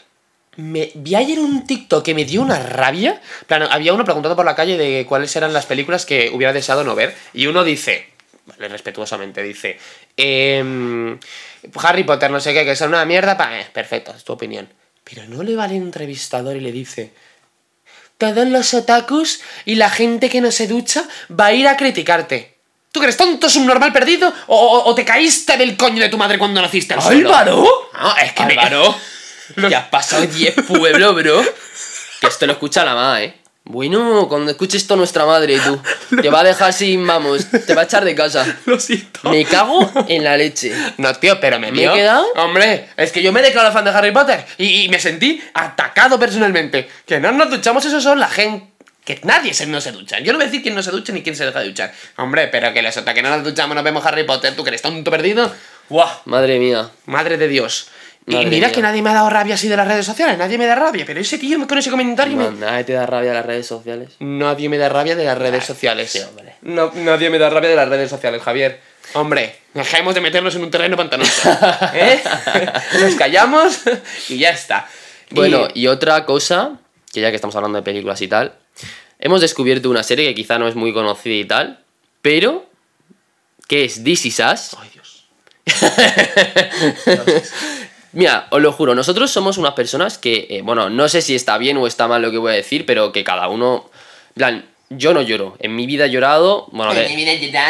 me 0.57 0.91
vi 0.95 1.15
ayer 1.15 1.39
un 1.39 1.65
TikTok 1.67 2.03
que 2.03 2.13
me 2.13 2.25
dio 2.25 2.41
una 2.41 2.59
rabia. 2.59 3.21
Había 3.69 3.93
uno 3.93 4.05
preguntando 4.05 4.35
por 4.35 4.45
la 4.45 4.55
calle 4.55 4.77
de 4.77 5.05
cuáles 5.05 5.35
eran 5.35 5.53
las 5.53 5.65
películas 5.65 6.05
que 6.05 6.29
hubiera 6.33 6.53
deseado 6.53 6.83
no 6.83 6.95
ver. 6.95 7.15
Y 7.33 7.47
uno 7.47 7.63
dice, 7.63 8.09
vale, 8.45 8.67
respetuosamente, 8.69 9.43
dice: 9.43 9.77
em, 10.17 11.19
Harry 11.81 12.03
Potter, 12.03 12.31
no 12.31 12.39
sé 12.39 12.53
qué, 12.53 12.63
que 12.65 12.75
son 12.75 12.89
una 12.89 13.05
mierda. 13.05 13.37
Pa, 13.37 13.59
eh, 13.59 13.67
perfecto, 13.73 14.13
es 14.15 14.23
tu 14.23 14.33
opinión. 14.33 14.67
Pero 15.03 15.25
no 15.27 15.43
le 15.43 15.55
vale 15.55 15.75
un 15.75 15.83
entrevistador 15.83 16.55
y 16.55 16.61
le 16.61 16.71
dice: 16.71 17.11
Todos 18.17 18.47
los 18.47 18.73
otakus 18.73 19.41
y 19.65 19.75
la 19.75 19.89
gente 19.89 20.29
que 20.29 20.41
no 20.41 20.51
se 20.51 20.67
ducha 20.67 21.03
va 21.37 21.47
a 21.47 21.53
ir 21.53 21.67
a 21.67 21.75
criticarte. 21.77 22.55
¿Tú 22.91 23.01
que 23.01 23.07
eres 23.07 23.17
tonto, 23.17 23.49
subnormal 23.49 23.91
perdido? 23.91 24.33
¿O, 24.47 24.55
o- 24.57 24.85
o 24.89 24.95
te 24.95 25.03
caíste 25.03 25.57
del 25.57 25.75
coño 25.75 26.01
de 26.01 26.07
tu 26.07 26.17
madre 26.17 26.37
cuando 26.39 26.61
naciste 26.61 26.93
al 26.93 27.01
suelo? 27.01 27.27
¡Álvaro! 27.35 27.65
No, 27.93 28.15
es 28.17 28.31
que 28.31 28.45
me- 28.45 28.55
Álvaro, 29.49 29.69
que 29.69 29.75
has 29.75 29.87
pasado 29.87 30.25
10 30.25 30.55
pueblos, 30.67 31.15
bro. 31.15 31.43
Que 32.21 32.27
esto 32.27 32.45
lo 32.45 32.53
escucha 32.53 32.85
la 32.85 32.95
mamá, 32.95 33.21
¿eh? 33.21 33.35
Bueno, 33.67 34.27
cuando 34.29 34.51
escuche 34.51 34.77
esto 34.77 34.95
nuestra 34.95 35.25
madre, 35.25 35.59
tú. 35.59 35.81
Te 36.21 36.29
va 36.29 36.41
a 36.41 36.43
dejar 36.43 36.71
sin, 36.71 37.05
vamos, 37.05 37.47
te 37.49 37.73
va 37.73 37.81
a 37.81 37.85
echar 37.85 38.05
de 38.05 38.13
casa. 38.13 38.45
Lo 38.65 38.79
siento. 38.79 39.27
Me 39.31 39.43
cago 39.43 39.91
en 40.07 40.23
la 40.23 40.37
leche. 40.37 40.71
No, 40.97 41.11
tío, 41.15 41.39
pero 41.39 41.59
me 41.59 41.71
¿Me 41.71 41.85
he 41.85 41.91
quedado? 41.91 42.27
Hombre, 42.35 42.89
es 42.95 43.11
que 43.11 43.23
yo 43.23 43.33
me 43.33 43.41
declaro 43.41 43.73
fan 43.73 43.83
de 43.83 43.89
Harry 43.89 44.11
Potter 44.11 44.45
y, 44.59 44.83
y 44.83 44.89
me 44.89 44.99
sentí 44.99 45.43
atacado 45.55 46.19
personalmente. 46.19 46.87
Que 47.07 47.19
no 47.19 47.31
nos 47.31 47.49
duchamos, 47.49 47.83
eso 47.85 47.99
son 47.99 48.19
la 48.19 48.29
gente. 48.29 48.67
Que 49.03 49.19
nadie 49.23 49.53
se, 49.53 49.65
no 49.67 49.81
se 49.81 49.91
ducha. 49.91 50.19
Yo 50.19 50.31
no 50.31 50.37
voy 50.37 50.45
a 50.45 50.49
decir 50.49 50.63
quién 50.63 50.73
no 50.73 50.81
se 50.81 50.91
ducha 50.91 51.11
ni 51.11 51.23
quién 51.23 51.35
se 51.35 51.45
deja 51.45 51.59
de 51.59 51.67
duchar. 51.67 51.93
Hombre, 52.17 52.47
pero 52.47 52.71
que 52.71 52.81
les 52.83 52.95
que 52.95 53.21
no 53.21 53.29
nos 53.29 53.43
duchamos, 53.43 53.75
nos 53.75 53.83
vemos 53.83 54.05
Harry 54.05 54.23
Potter. 54.23 54.55
¿Tú 54.55 54.63
que 54.63 54.69
eres 54.69 54.81
tonto 54.81 55.09
perdido? 55.09 55.51
¡Guau! 55.89 56.09
Madre 56.25 56.59
mía. 56.59 56.89
Madre 57.05 57.37
de 57.37 57.47
Dios. 57.47 57.87
Y 58.27 58.35
mira 58.45 58.67
mía. 58.67 58.71
que 58.71 58.81
nadie 58.81 59.01
me 59.03 59.11
ha 59.11 59.13
dado 59.13 59.29
rabia 59.29 59.53
así 59.53 59.67
de 59.67 59.77
las 59.77 59.87
redes 59.87 60.05
sociales. 60.05 60.37
Nadie 60.37 60.57
me 60.57 60.65
da 60.65 60.73
rabia. 60.75 61.03
Pero 61.05 61.19
ese 61.19 61.37
tío 61.37 61.67
con 61.67 61.77
ese 61.77 61.91
comentario 61.91 62.35
me, 62.35 62.45
No, 62.45 62.51
nadie 62.53 62.83
te 62.83 62.93
da 62.93 63.05
rabia 63.05 63.33
las 63.33 63.45
redes 63.45 63.67
sociales. 63.67 64.09
Nadie 64.19 64.67
me 64.67 64.77
da 64.79 64.89
rabia 64.89 65.15
de 65.15 65.25
las 65.25 65.37
redes 65.37 65.63
sociales. 65.63 66.11
sí, 66.11 66.19
hombre. 66.21 66.55
No, 66.63 66.91
nadie 66.95 67.29
me 67.29 67.37
da 67.37 67.49
rabia 67.51 67.69
de 67.69 67.75
las 67.75 67.87
redes 67.87 68.09
sociales, 68.09 68.41
Javier. 68.41 68.79
Hombre, 69.13 69.55
dejemos 69.75 70.15
de 70.15 70.21
meternos 70.21 70.55
en 70.55 70.63
un 70.63 70.71
terreno 70.71 70.97
pantanoso. 70.97 71.49
¿Eh? 71.93 72.19
Nos 73.01 73.13
callamos 73.15 73.81
y 74.29 74.39
ya 74.39 74.49
está. 74.49 74.87
Bueno, 75.29 75.67
Y- 75.75 75.81
y 75.83 75.87
otra 75.87 76.25
cosa, 76.25 76.79
que 77.13 77.21
ya 77.21 77.29
que 77.29 77.35
estamos 77.35 77.55
hablando 77.55 77.77
de 77.77 77.83
películas 77.83 78.19
y 78.21 78.27
tal, 78.27 78.55
hemos 79.19 79.41
descubierto 79.41 79.89
una 79.91 80.01
serie 80.01 80.27
que 80.29 80.33
quizá 80.35 80.57
no 80.57 80.67
es 80.67 80.73
muy 80.73 80.91
conocida 80.93 81.35
y 81.35 81.45
tal, 81.45 81.79
pero 82.23 82.65
que 83.67 83.85
es 83.85 84.03
This 84.03 84.25
Is 84.25 84.39
Us. 84.39 84.75
Ay, 84.79 84.89
Dios. 84.93 85.25
Mira, 88.15 88.47
os 88.49 88.61
lo 88.61 88.71
juro, 88.71 88.95
nosotros 88.95 89.29
somos 89.29 89.57
unas 89.57 89.73
personas 89.73 90.17
que, 90.17 90.47
eh, 90.49 90.61
bueno, 90.63 90.89
no 90.89 91.07
sé 91.07 91.21
si 91.21 91.35
está 91.35 91.57
bien 91.57 91.77
o 91.77 91.85
está 91.85 92.07
mal 92.07 92.21
lo 92.21 92.31
que 92.31 92.37
voy 92.37 92.53
a 92.53 92.55
decir, 92.55 92.85
pero 92.85 93.11
que 93.11 93.23
cada 93.23 93.47
uno, 93.49 93.89
en 94.29 94.33
plan, 94.33 94.65
yo 94.89 95.13
no 95.13 95.21
lloro. 95.21 95.55
En 95.59 95.75
mi 95.75 95.85
vida 95.85 96.05
he 96.05 96.09
llorado, 96.09 96.67
bueno, 96.71 96.91
de- 97.01 97.07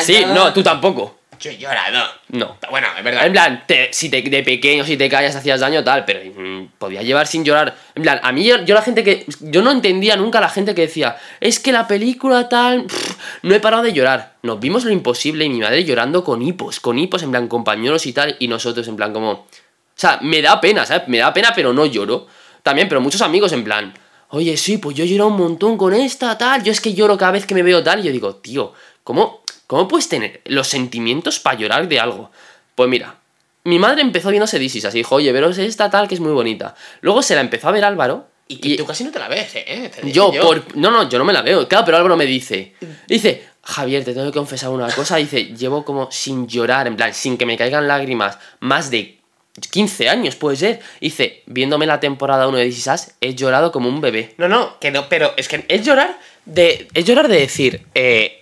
Sí, 0.02 0.14
no, 0.36 0.54
tú 0.54 0.62
tampoco. 0.64 1.20
Yo 1.40 1.52
he 1.52 1.58
llorado. 1.58 2.06
No. 2.30 2.58
Bueno, 2.70 2.88
es 2.98 3.04
verdad. 3.04 3.26
En 3.26 3.32
plan, 3.34 3.64
te- 3.68 3.92
si 3.92 4.10
te, 4.10 4.22
de 4.22 4.42
pequeño, 4.44 4.86
si 4.86 4.96
te 4.96 5.10
callas, 5.10 5.36
hacías 5.36 5.60
daño, 5.60 5.84
tal, 5.84 6.06
pero 6.06 6.22
mm, 6.34 6.68
podía 6.78 7.02
llevar 7.02 7.28
sin 7.28 7.44
llorar. 7.44 7.76
En 7.94 8.04
plan, 8.04 8.20
a 8.24 8.32
mí, 8.32 8.46
yo, 8.46 8.64
yo 8.64 8.74
la 8.74 8.82
gente 8.82 9.04
que. 9.04 9.26
Yo 9.42 9.62
no 9.62 9.72
entendía 9.72 10.16
nunca 10.16 10.38
a 10.38 10.42
la 10.42 10.50
gente 10.50 10.74
que 10.74 10.82
decía, 10.84 11.18
es 11.42 11.60
que 11.60 11.74
la 11.74 11.88
película 11.88 12.48
tal. 12.48 12.84
pff, 12.86 13.18
no 13.44 13.54
he 13.54 13.60
parado 13.60 13.84
de 13.84 13.92
llorar. 13.94 14.36
Nos 14.44 14.60
vimos 14.62 14.86
lo 14.86 14.92
imposible 14.92 15.44
y 15.44 15.50
mi 15.50 15.60
madre 15.60 15.84
llorando 15.84 16.24
con 16.24 16.42
hipos, 16.42 16.80
con 16.80 16.98
hipos, 17.00 17.22
en 17.24 17.32
plan, 17.32 17.48
compañeros 17.50 18.06
y 18.06 18.14
tal, 18.14 18.36
y 18.40 18.48
nosotros, 18.48 18.88
en 18.88 18.96
plan, 18.96 19.12
como. 19.12 19.48
O 19.96 20.00
sea, 20.00 20.20
me 20.22 20.42
da 20.42 20.60
pena, 20.60 20.86
¿sabes? 20.86 21.08
Me 21.08 21.20
da 21.20 21.34
pena, 21.34 21.54
pero 21.56 21.72
no 21.72 21.86
lloro. 21.86 22.28
también, 22.64 22.90
pero 22.90 23.00
muchos 23.00 23.22
amigos 23.22 23.52
en 23.54 23.64
plan, 23.64 23.94
oye, 24.30 24.58
sí, 24.58 24.78
pues 24.78 24.96
yo 24.96 25.06
lloro 25.06 25.28
un 25.28 25.38
montón 25.38 25.78
con 25.78 25.94
esta, 25.94 26.38
tal, 26.38 26.64
yo 26.64 26.72
es 26.72 26.82
que 26.82 26.94
lloro 26.94 27.18
cada 27.18 27.32
vez 27.32 27.46
que 27.46 27.56
me 27.56 27.64
veo 27.64 27.84
tal, 27.84 28.00
y 28.00 28.04
yo 28.04 28.12
digo, 28.12 28.36
tío, 28.36 28.74
¿cómo, 29.04 29.42
cómo 29.68 29.88
puedes 29.88 30.10
tener 30.10 30.42
los 30.46 30.68
sentimientos 30.68 31.40
para 31.40 31.58
llorar 31.58 31.88
de 31.88 32.00
algo? 32.00 32.32
Pues 32.76 32.90
mira, 32.90 33.16
mi 33.66 33.80
madre 33.80 34.02
empezó 34.02 34.30
viéndose 34.30 34.60
Disis, 34.60 34.86
así 34.86 35.00
dijo, 35.00 35.16
oye, 35.16 35.32
veros 35.32 35.58
esta 35.58 35.90
tal 35.90 36.08
que 36.08 36.16
es 36.16 36.22
muy 36.22 36.34
bonita. 36.34 36.76
Luego 37.02 37.22
se 37.22 37.36
la 37.36 37.42
empezó 37.42 37.68
a 37.68 37.72
ver 37.72 37.84
Álvaro. 37.84 38.28
Y 38.48 38.58
que 38.58 38.78
tú 38.78 38.86
casi 38.86 39.04
no 39.04 39.12
te 39.12 39.18
la 39.18 39.28
ves, 39.28 39.56
¿eh? 39.56 39.90
Yo, 40.04 40.30
digo 40.30 40.46
por. 40.46 40.78
No, 40.78 40.92
no, 40.92 41.10
yo 41.10 41.18
no 41.18 41.26
me 41.26 41.34
la 41.34 41.42
veo. 41.42 41.68
Claro, 41.68 41.84
pero 41.84 41.98
Álvaro 41.98 42.16
me 42.16 42.28
dice. 42.28 42.76
Dice, 43.08 43.44
Javier, 43.64 44.06
te 44.06 44.14
tengo 44.14 44.28
que 44.28 44.38
confesar 44.38 44.70
una 44.70 44.88
cosa. 44.92 45.16
Dice, 45.16 45.46
llevo 45.46 45.84
como 45.84 46.12
sin 46.12 46.48
llorar, 46.48 46.86
en 46.86 46.96
plan, 46.96 47.12
sin 47.12 47.40
que 47.40 47.48
me 47.48 47.58
caigan 47.58 47.88
lágrimas, 47.88 48.38
más 48.60 48.92
de 48.92 49.15
15 49.72 50.10
años, 50.10 50.36
puede 50.36 50.58
ser. 50.58 50.80
Dice, 51.00 51.44
viéndome 51.46 51.86
la 51.86 52.00
temporada 52.00 52.48
1 52.48 52.58
de 52.58 52.66
This 52.66 52.80
Is 52.80 52.88
Us, 52.88 53.08
he 53.22 53.36
llorado 53.36 53.72
como 53.72 53.88
un 53.90 54.02
bebé. 54.02 54.34
No, 54.38 54.48
no, 54.50 54.80
que 54.80 54.92
no, 54.92 55.08
pero 55.10 55.34
es 55.38 55.48
que 55.48 55.66
es 55.68 55.86
llorar 55.86 56.20
de. 56.46 56.88
Es 56.94 57.06
llorar 57.06 57.28
de 57.28 57.40
decir. 57.40 57.86
Eh, 57.96 58.40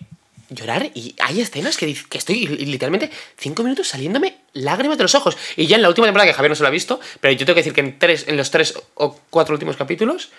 llorar 0.50 0.92
y 0.94 1.16
hay 1.20 1.42
escenas 1.42 1.78
que, 1.78 1.96
que 2.10 2.18
estoy 2.20 2.46
li- 2.46 2.66
literalmente 2.66 3.10
cinco 3.38 3.64
minutos 3.64 3.88
saliéndome 3.88 4.38
lágrimas 4.54 4.98
de 4.98 5.04
los 5.04 5.16
ojos. 5.16 5.36
Y 5.56 5.66
ya 5.68 5.78
en 5.78 5.82
la 5.82 5.88
última 5.88 6.06
temporada, 6.06 6.28
que 6.30 6.34
Javier 6.36 6.52
no 6.52 6.56
se 6.56 6.62
lo 6.62 6.68
ha 6.68 6.72
visto, 6.72 7.00
pero 7.22 7.32
yo 7.34 7.46
tengo 7.46 7.56
que 7.56 7.62
decir 7.62 7.74
que 7.74 7.82
en, 7.82 7.98
tres, 7.98 8.26
en 8.28 8.38
los 8.38 8.52
tres 8.52 8.76
o 8.96 9.20
cuatro 9.32 9.54
últimos 9.54 9.78
capítulos, 9.78 10.30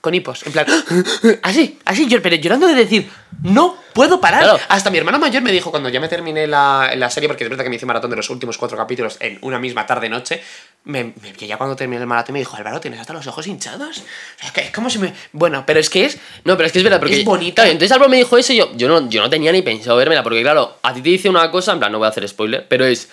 con 0.00 0.14
hipos. 0.14 0.46
En 0.46 0.52
plan, 0.52 0.66
así, 1.42 1.78
así, 1.84 2.06
yo, 2.06 2.22
pero 2.22 2.36
llorando 2.36 2.66
de 2.66 2.74
decir, 2.74 3.08
no 3.42 3.76
puedo 3.92 4.20
parar. 4.20 4.42
Claro. 4.42 4.60
Hasta 4.68 4.90
mi 4.90 4.98
hermano 4.98 5.18
mayor 5.18 5.42
me 5.42 5.52
dijo 5.52 5.70
cuando 5.70 5.88
ya 5.88 6.00
me 6.00 6.08
terminé 6.08 6.46
la, 6.46 6.92
la 6.96 7.10
serie, 7.10 7.28
porque 7.28 7.44
es 7.44 7.50
verdad 7.50 7.64
que 7.64 7.70
me 7.70 7.76
hice 7.76 7.86
maratón 7.86 8.10
de 8.10 8.16
los 8.16 8.30
últimos 8.30 8.56
cuatro 8.58 8.76
capítulos 8.76 9.16
en 9.20 9.38
una 9.42 9.58
misma 9.58 9.86
tarde-noche. 9.86 10.42
Me, 10.84 11.12
ya 11.38 11.58
cuando 11.58 11.76
terminé 11.76 12.00
el 12.00 12.06
maratón 12.06 12.32
me 12.34 12.38
dijo, 12.38 12.56
Álvaro, 12.56 12.80
tienes 12.80 13.00
hasta 13.00 13.12
los 13.12 13.26
ojos 13.26 13.46
hinchados. 13.46 13.98
O 13.98 14.38
sea, 14.38 14.46
es 14.46 14.52
que 14.52 14.60
es 14.62 14.70
como 14.70 14.88
si 14.88 14.98
me. 14.98 15.12
Bueno, 15.32 15.64
pero 15.66 15.80
es 15.80 15.90
que 15.90 16.06
es. 16.06 16.18
No, 16.44 16.56
pero 16.56 16.66
es 16.66 16.72
que 16.72 16.78
es 16.78 16.84
verdad, 16.84 16.98
porque. 16.98 17.20
Es 17.20 17.24
bonita. 17.24 17.62
Claro, 17.62 17.70
entonces 17.70 17.92
Álvaro 17.92 18.10
me 18.10 18.16
dijo 18.16 18.38
eso 18.38 18.52
y 18.52 18.56
yo, 18.56 18.70
yo, 18.76 18.88
no, 18.88 19.08
yo 19.10 19.20
no 19.20 19.28
tenía 19.28 19.52
ni 19.52 19.62
pensado 19.62 19.96
vérmela, 19.96 20.22
porque 20.22 20.42
claro, 20.42 20.78
a 20.82 20.94
ti 20.94 21.02
te 21.02 21.10
dice 21.10 21.28
una 21.28 21.50
cosa, 21.50 21.72
en 21.72 21.78
plan, 21.78 21.92
no 21.92 21.98
voy 21.98 22.06
a 22.06 22.10
hacer 22.10 22.26
spoiler, 22.28 22.66
pero 22.68 22.86
es. 22.86 23.08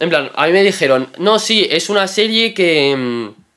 En 0.00 0.10
plan, 0.10 0.30
a 0.36 0.46
mí 0.46 0.52
me 0.52 0.62
dijeron, 0.62 1.08
no, 1.18 1.40
sí, 1.40 1.66
es 1.68 1.90
una 1.90 2.06
serie 2.06 2.54
que. 2.54 2.94
mm, 2.96 3.47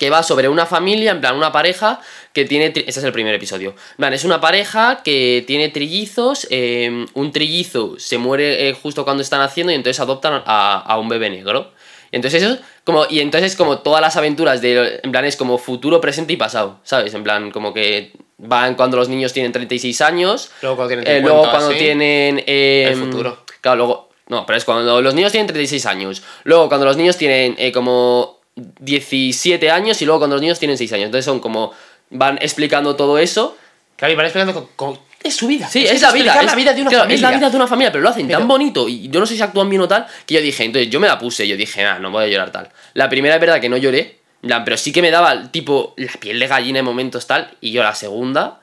que 0.00 0.08
va 0.08 0.22
sobre 0.22 0.48
una 0.48 0.64
familia, 0.64 1.10
en 1.12 1.20
plan, 1.20 1.36
una 1.36 1.52
pareja 1.52 2.00
que 2.32 2.46
tiene. 2.46 2.66
Este 2.74 2.88
es 2.88 3.04
el 3.04 3.12
primer 3.12 3.34
episodio. 3.34 3.74
Plan, 3.98 4.14
es 4.14 4.24
una 4.24 4.40
pareja 4.40 5.02
que 5.04 5.44
tiene 5.46 5.68
trillizos. 5.68 6.46
eh, 6.50 7.04
un 7.12 7.32
trillizo 7.32 7.96
se 7.98 8.16
muere 8.16 8.68
eh, 8.70 8.72
justo 8.72 9.04
cuando 9.04 9.22
están 9.22 9.42
haciendo 9.42 9.72
y 9.72 9.76
entonces 9.76 10.00
adoptan 10.00 10.42
a, 10.46 10.78
a 10.80 10.98
un 10.98 11.08
bebé 11.10 11.28
negro. 11.28 11.72
Y 12.10 12.16
entonces 12.16 12.42
eso, 12.42 12.58
como, 12.82 13.04
y 13.10 13.20
entonces 13.20 13.54
como 13.56 13.80
todas 13.80 14.00
las 14.00 14.16
aventuras 14.16 14.62
de, 14.62 15.00
en 15.02 15.12
plan, 15.12 15.26
es 15.26 15.36
como 15.36 15.58
futuro, 15.58 16.00
presente 16.00 16.32
y 16.32 16.36
pasado, 16.38 16.80
¿sabes? 16.82 17.12
En 17.12 17.22
plan, 17.22 17.50
como 17.50 17.74
que 17.74 18.12
van 18.38 18.76
cuando 18.76 18.96
los 18.96 19.10
niños 19.10 19.34
tienen 19.34 19.52
36 19.52 20.00
años, 20.00 20.50
Luego 20.62 20.76
cuando 20.76 20.88
tienen 20.94 21.06
eh, 21.06 21.18
50, 21.18 21.28
luego 21.28 21.50
cuando 21.50 21.72
sí. 21.72 21.78
tienen... 21.78 22.42
eh, 22.46 22.88
El 22.90 22.96
futuro. 22.96 23.44
Claro, 23.60 23.76
luego... 23.76 24.08
No, 24.28 24.46
pero 24.46 24.56
es 24.56 24.64
cuando 24.64 25.02
los 25.02 25.12
niños 25.14 25.30
tienen 25.30 25.46
36 25.48 25.84
años, 25.86 26.22
luego 26.44 26.68
cuando 26.68 26.86
los 26.86 26.96
niños 26.96 27.16
tienen 27.18 27.54
eh, 27.58 27.70
como 27.70 28.39
17 28.80 29.70
años 29.70 30.00
y 30.02 30.04
luego 30.04 30.20
cuando 30.20 30.36
los 30.36 30.40
niños 30.42 30.58
tienen 30.58 30.76
6 30.78 30.92
años. 30.94 31.06
Entonces 31.06 31.24
son 31.24 31.40
como... 31.40 31.72
Van 32.12 32.38
explicando 32.42 32.96
todo 32.96 33.18
eso 33.18 33.56
Claro, 33.96 34.12
y 34.14 34.16
van 34.16 34.26
explicando 34.26 34.54
con, 34.54 34.66
con- 34.94 34.98
es 35.22 35.36
su 35.36 35.46
vida. 35.46 35.68
Sí, 35.68 35.84
que 35.84 35.90
es, 35.92 36.00
la 36.00 36.10
vida. 36.12 36.40
Es 36.40 36.46
la 36.46 36.54
vida 36.54 36.72
de 36.72 36.80
una 36.80 36.88
claro, 36.90 37.04
familia. 37.04 37.14
Es 37.16 37.20
la 37.20 37.30
vida 37.38 37.50
de 37.50 37.56
una 37.56 37.66
familia, 37.66 37.92
pero 37.92 38.02
lo 38.02 38.08
hacen 38.08 38.26
Pero- 38.26 38.38
tan 38.38 38.48
bonito 38.48 38.88
y 38.88 39.08
yo 39.10 39.20
no 39.20 39.26
sé 39.26 39.36
si 39.36 39.42
actúan 39.42 39.68
bien 39.68 39.82
o 39.82 39.86
tal, 39.88 40.06
que 40.24 40.34
yo 40.34 40.40
dije, 40.40 40.64
entonces 40.64 40.90
yo 40.90 40.98
me 40.98 41.06
la 41.06 41.18
puse, 41.18 41.46
yo 41.46 41.56
dije, 41.58 41.84
ah, 41.84 41.98
no 41.98 42.10
voy 42.10 42.24
a 42.24 42.26
llorar 42.28 42.50
tal. 42.50 42.70
La 42.94 43.10
primera 43.10 43.34
es 43.34 43.40
verdad 43.42 43.60
que 43.60 43.68
no 43.68 43.76
lloré, 43.76 44.18
pero 44.64 44.76
sí 44.78 44.90
que 44.92 45.02
me 45.02 45.10
daba 45.10 45.52
tipo 45.52 45.92
la 45.98 46.10
piel 46.12 46.40
de 46.40 46.46
gallina 46.46 46.78
en 46.78 46.84
momentos 46.86 47.26
tal, 47.26 47.50
y 47.60 47.70
yo 47.72 47.82
la 47.82 47.94
segunda. 47.94 48.60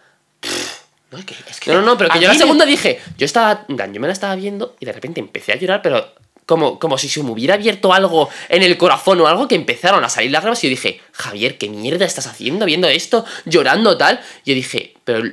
No, 1.12 1.20
es 1.20 1.26
que, 1.26 1.36
es 1.48 1.60
que 1.60 1.72
No, 1.72 1.82
no, 1.82 1.86
no, 1.86 1.98
pero 1.98 2.10
que 2.10 2.20
yo 2.20 2.28
la 2.28 2.34
me- 2.34 2.40
segunda 2.40 2.66
dije, 2.66 3.00
yo 3.20 3.26
estaba, 3.26 3.64
yo 3.68 4.00
me 4.02 4.08
la 4.08 4.14
estaba 4.14 4.36
viendo 4.36 4.76
y 4.80 4.86
de 4.88 4.92
repente 4.94 5.20
empecé 5.20 5.54
a 5.54 5.58
llorar, 5.58 5.82
pero 5.84 6.12
como, 6.48 6.80
como 6.80 6.98
si 6.98 7.10
se 7.10 7.22
me 7.22 7.30
hubiera 7.30 7.54
abierto 7.54 7.94
algo 7.94 8.30
en 8.50 8.64
el 8.64 8.76
corazón 8.78 9.22
o 9.22 9.28
algo 9.28 9.48
que 9.48 9.54
empezaron 9.54 10.04
a 10.04 10.10
salir 10.10 10.32
lágrimas 10.32 10.64
y 10.64 10.68
yo 10.68 10.72
dije, 10.72 11.00
Javier, 11.12 11.60
¿qué 11.60 11.70
mierda 11.70 12.06
estás 12.06 12.26
haciendo 12.26 12.66
viendo 12.66 12.88
esto, 12.88 13.24
llorando 13.46 13.96
tal? 13.98 14.20
Yo 14.46 14.56
dije, 14.56 14.96
pero 15.04 15.24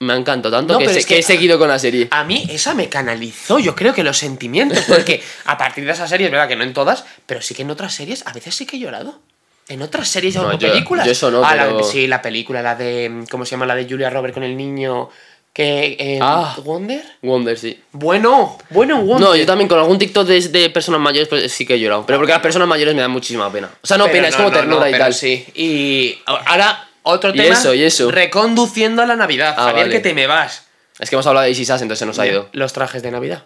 me 0.00 0.12
ha 0.12 0.16
encantado 0.16 0.56
tanto 0.56 0.72
No, 0.72 0.78
que, 0.80 0.86
pero 0.86 0.94
se- 0.94 1.00
es 1.00 1.06
que 1.06 1.14
que- 1.14 1.20
he 1.20 1.22
seguido 1.22 1.58
con 1.58 1.68
la 1.68 1.78
serie. 1.78 2.08
A 2.10 2.24
mí 2.24 2.46
esa 2.50 2.74
me 2.74 2.88
canalizó, 2.88 3.58
yo 3.60 3.74
creo 3.76 3.94
que 3.94 4.02
los 4.02 4.16
sentimientos, 4.18 4.78
porque 4.88 5.22
a 5.44 5.56
partir 5.56 5.84
de 5.84 5.92
esa 5.92 6.08
serie, 6.08 6.26
es 6.26 6.32
verdad 6.32 6.48
que 6.48 6.56
no 6.56 6.64
en 6.64 6.72
todas, 6.72 7.04
pero 7.26 7.40
sí 7.42 7.54
que 7.54 7.62
en 7.62 7.70
otras 7.70 7.94
series 7.94 8.26
a 8.26 8.32
veces 8.32 8.54
sí 8.54 8.66
que 8.66 8.76
he 8.76 8.80
llorado. 8.80 9.20
En 9.68 9.80
otras 9.80 10.08
series 10.08 10.34
No, 10.34 10.48
o 10.48 10.52
yo- 10.58 10.68
películas. 10.70 11.06
yo 11.06 11.12
eso 11.12 11.30
no, 11.30 11.42
Ah, 11.44 11.54
la- 11.54 11.64
pero- 11.66 11.84
sí, 11.84 12.06
la 12.06 12.20
película, 12.20 12.60
la 12.60 12.74
de. 12.74 13.24
¿Cómo 13.30 13.46
se 13.46 13.52
llama? 13.52 13.64
La 13.64 13.74
de 13.74 13.86
Julia 13.88 14.10
Roberts 14.10 14.34
con 14.34 14.42
el 14.42 14.56
niño. 14.56 15.08
Que. 15.54 15.96
eh, 15.98 16.18
Ah. 16.20 16.54
¿Wonder? 16.64 17.02
Wonder, 17.22 17.56
sí. 17.56 17.80
Bueno, 17.92 18.58
bueno, 18.70 19.00
Wonder. 19.02 19.20
No, 19.28 19.34
yo 19.36 19.46
también 19.46 19.68
con 19.68 19.78
algún 19.78 19.98
TikTok 19.98 20.26
de, 20.26 20.40
de 20.48 20.68
personas 20.68 21.00
mayores 21.00 21.28
pues, 21.28 21.50
sí 21.52 21.64
que 21.64 21.74
he 21.74 21.80
llorado. 21.80 22.04
Pero 22.04 22.18
porque 22.18 22.32
las 22.32 22.42
personas 22.42 22.68
mayores 22.68 22.94
me 22.94 23.00
dan 23.00 23.10
muchísima 23.12 23.50
pena. 23.50 23.70
O 23.80 23.86
sea, 23.86 23.96
no 23.96 24.04
Pero 24.04 24.16
pena, 24.16 24.28
es 24.28 24.36
como 24.36 24.50
no, 24.50 24.54
no, 24.54 24.60
ternura 24.60 24.88
y 24.88 24.92
pero 24.92 25.04
tal. 25.04 25.14
Sí. 25.14 25.46
Y 25.54 26.18
ahora, 26.26 26.88
otro 27.04 27.30
Y 27.30 27.36
tema. 27.38 27.54
eso, 27.54 27.72
y 27.72 27.82
eso. 27.84 28.10
Reconduciendo 28.10 29.00
a 29.02 29.06
la 29.06 29.14
Navidad. 29.16 29.54
Ah, 29.56 29.66
Javier, 29.66 29.86
vale. 29.86 29.94
que 29.96 30.00
te 30.00 30.12
me 30.12 30.26
vas. 30.26 30.66
Es 30.98 31.08
que 31.08 31.16
hemos 31.16 31.26
hablado 31.26 31.44
de 31.44 31.52
Isis 31.52 31.70
As, 31.70 31.80
entonces 31.82 32.00
se 32.00 32.06
nos 32.06 32.18
ha 32.18 32.26
ido. 32.26 32.48
Los 32.52 32.72
trajes 32.72 33.02
de 33.02 33.10
Navidad. 33.12 33.44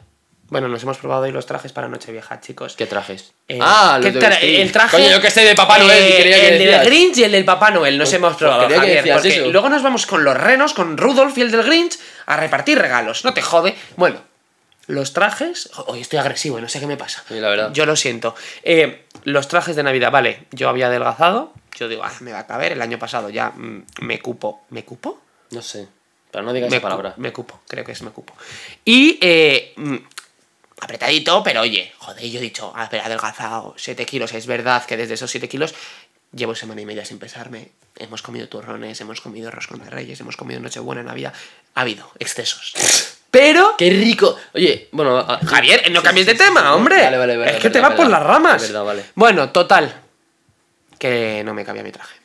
Bueno, 0.51 0.69
nos 0.69 0.83
hemos 0.83 0.97
probado 0.97 1.25
hoy 1.25 1.33
los 1.33 1.45
trajes 1.45 1.73
para 1.73 1.89
Nochevieja, 1.89 2.41
chicos. 2.41 2.75
¿Qué 2.75 2.87
trajes? 2.87 3.33
Eh, 3.49 3.59
ah, 3.61 3.99
¿qué 4.01 4.07
los 4.07 4.15
de 4.15 4.21
tra- 4.21 4.29
vestir. 4.31 4.61
el 4.61 4.73
traje. 4.73 4.97
Coño, 4.97 5.11
yo 5.11 5.21
que 5.21 5.31
sé 5.31 5.43
de 5.45 5.55
Papá 5.55 5.77
Noel, 5.79 6.03
eh, 6.03 6.09
y 6.09 6.21
creía 6.23 6.41
que 6.41 6.49
El 6.49 6.59
del. 6.59 6.85
Grinch 6.87 7.19
y 7.19 7.25
el 7.25 7.33
del 7.33 7.45
Papá 7.45 7.71
Noel, 7.71 7.99
nos 7.99 8.09
Pues- 8.09 8.15
hemos 8.15 8.31
pues 8.31 8.39
probado. 8.39 8.67
que 8.69 8.75
Javier, 8.77 8.97
decías 8.97 9.17
porque 9.21 9.37
eso. 9.37 9.51
luego 9.51 9.69
nos 9.69 9.83
vamos 9.83 10.07
con 10.07 10.25
los 10.25 10.35
renos, 10.35 10.73
con 10.73 10.97
Rudolf 10.97 11.37
y 11.37 11.43
el 11.43 11.51
del 11.51 11.63
Grinch, 11.65 11.99
a 12.25 12.37
repartir 12.39 12.79
regalos. 12.79 13.25
No 13.27 13.35
te 13.35 13.43
jode. 13.43 13.75
Bueno, 13.97 14.23
los 14.87 15.13
trajes. 15.13 15.69
Hoy 15.87 16.01
estoy 16.01 16.19
agresivo, 16.19 16.59
no 16.61 16.69
sé 16.71 16.81
qué 16.81 16.87
me 16.87 16.97
pasa. 16.97 17.23
Sí, 17.29 17.35
la 17.41 17.51
verdad. 17.51 17.71
Yo 17.75 17.85
lo 17.85 17.95
siento. 17.95 18.35
Eh, 18.63 19.05
los 19.25 19.49
trajes 19.49 19.77
de 19.77 19.83
Navidad, 19.83 20.11
vale. 20.11 20.47
Yo 20.53 20.71
había 20.71 20.87
adelgazado. 20.87 21.53
Yo 21.77 21.89
digo, 21.89 22.05
ah, 22.05 22.13
me 22.21 22.33
va 22.33 22.39
a 22.41 22.47
caber. 22.47 22.73
El 22.73 22.81
año 22.81 22.99
pasado 22.99 23.29
ya 23.29 23.51
mm, 23.51 23.85
me 24.01 24.19
cupo. 24.21 24.63
¿Me 24.71 24.83
cupo? 24.87 25.21
No 25.51 25.61
sé. 25.61 25.89
Pero 26.31 26.43
no 26.45 26.55
digas 26.55 26.71
me 26.71 26.77
esa 26.79 26.83
palabra. 26.83 27.13
cu- 27.15 27.21
me 27.21 27.33
cupo, 27.33 27.61
creo 27.69 27.85
que 27.85 27.93
es 27.93 28.01
me 28.03 28.11
cupo. 28.11 28.35
Y 28.85 29.19
eh, 29.23 29.73
mm, 29.77 29.97
apretadito, 30.81 31.43
pero 31.43 31.63
oye, 31.63 31.93
joder, 31.99 32.25
yo 32.31 32.39
he 32.39 32.43
dicho, 32.43 32.73
a 32.77 32.89
ver, 32.89 33.01
adelgazado 33.03 33.75
7 33.77 34.07
kilos. 34.07 34.33
Es 34.35 34.47
verdad 34.47 34.85
que 34.85 34.97
desde 34.97 35.15
esos 35.15 35.31
7 35.31 35.49
kilos 35.49 35.75
llevo 36.33 36.55
semana 36.55 36.81
y 36.81 36.87
media 36.87 37.05
sin 37.05 37.19
pesarme. 37.19 37.71
Hemos 37.97 38.23
comido 38.23 38.49
turrones, 38.49 39.01
hemos 39.01 39.21
comido 39.21 39.51
roscón 39.51 39.81
de 39.83 39.91
reyes, 39.91 40.21
hemos 40.21 40.37
comido 40.37 40.61
Nochebuena, 40.61 41.03
Navidad. 41.03 41.33
Ha 41.75 41.81
habido 41.81 42.11
excesos. 42.19 42.75
Pero... 43.31 43.75
¡Qué 43.77 43.91
rico! 43.91 44.37
Oye, 44.55 44.89
bueno. 44.93 45.19
a- 45.19 45.39
Javier, 45.39 45.91
no 45.91 46.01
Sí, 46.01 46.05
cambies 46.07 46.27
sí, 46.27 46.33
de 46.33 46.39
sí, 46.39 46.45
tema, 46.45 46.75
hombre. 46.75 47.03
Vale, 47.03 47.19
vale, 47.19 47.37
vale. 47.37 47.51
es 47.51 47.57
que 47.59 47.69
te 47.71 47.79
verdad, 47.81 47.91
va 47.91 47.97
por 47.97 48.07
verdad. 48.07 48.19
las 48.21 48.27
ramas. 48.27 48.63
Verdad, 48.63 48.85
vale. 48.85 49.05
Bueno, 49.15 49.51
total. 49.51 49.95
Que 50.99 51.43
no 51.45 51.53
me 51.55 51.65
cabía 51.65 51.83
mi 51.83 51.93
traje. 51.93 52.17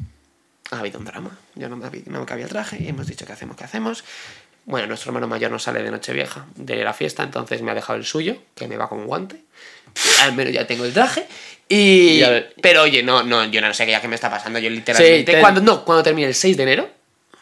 Ha 0.72 0.80
habido 0.80 1.00
un 1.00 1.06
drama. 1.06 1.38
Yo 1.56 1.68
no 1.70 1.76
me, 1.76 1.90
no 2.06 2.20
me 2.22 2.26
cabía 2.26 2.46
el 2.46 2.50
traje. 2.52 2.88
Hemos 2.88 3.06
dicho 3.08 3.26
que 3.26 3.34
hacemos, 3.34 3.58
que 3.58 3.64
hacemos. 3.66 4.04
Bueno, 4.66 4.88
nuestro 4.88 5.10
hermano 5.10 5.28
mayor 5.28 5.52
no 5.52 5.60
sale 5.60 5.84
de 5.84 5.92
Nochevieja 5.92 6.46
de 6.56 6.84
la 6.84 6.94
fiesta, 6.94 7.24
entonces 7.24 7.62
me 7.62 7.72
ha 7.72 7.76
dejado 7.76 7.98
el 8.00 8.06
suyo, 8.06 8.38
que 8.56 8.68
me 8.68 8.78
va 8.78 8.88
con 8.88 9.00
un 9.00 9.08
guante. 9.08 9.38
Al 10.22 10.34
menos 10.34 10.54
ya 10.54 10.66
tengo 10.66 10.86
el 10.86 10.94
traje. 10.94 11.28
Y. 11.68 12.22
Ver- 12.22 12.54
Pero 12.62 12.84
oye, 12.84 13.04
no, 13.04 13.24
no, 13.24 13.46
yo 13.46 13.62
no 13.62 13.74
sé 13.74 13.86
qué 13.86 13.92
ya 13.92 14.02
que 14.02 14.08
me 14.08 14.16
está 14.16 14.30
pasando. 14.30 14.60
Yo 14.60 14.70
literalmente. 14.70 15.34
te- 15.34 15.40
Cuando, 15.42 15.62
no, 15.62 15.84
cuando 15.86 16.02
termine 16.04 16.28
el 16.28 16.34
6 16.36 16.56
de 16.58 16.64
enero, 16.64 16.90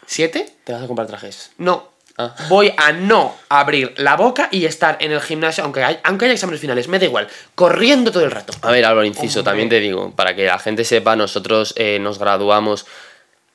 ¿7? 0.08 0.46
Te 0.64 0.74
vas 0.74 0.84
a 0.84 0.88
comprar 0.88 1.08
trajes. 1.08 1.52
No. 1.58 1.90
Ah. 2.18 2.36
Voy 2.50 2.74
a 2.76 2.92
no 2.92 3.36
abrir 3.48 3.94
la 3.98 4.16
boca 4.18 4.50
y 4.52 4.66
estar 4.66 4.98
en 5.00 5.12
el 5.14 5.22
gimnasio, 5.22 5.64
aunque, 5.64 5.84
hay, 5.84 5.98
aunque 6.04 6.26
haya 6.26 6.34
exámenes 6.34 6.60
finales, 6.60 6.88
me 6.90 7.00
da 7.00 7.06
igual, 7.06 7.28
corriendo 7.56 8.12
todo 8.12 8.26
el 8.26 8.32
rato. 8.32 8.54
A 8.62 8.72
ver, 8.72 8.84
Álvaro, 8.84 9.06
inciso, 9.06 9.44
también 9.44 9.70
te 9.70 9.80
digo, 9.80 10.12
para 10.14 10.36
que 10.36 10.46
la 10.46 10.60
gente 10.60 10.84
sepa, 10.84 11.16
nosotros 11.16 11.74
eh, 11.78 12.00
nos 12.02 12.20
graduamos 12.20 12.86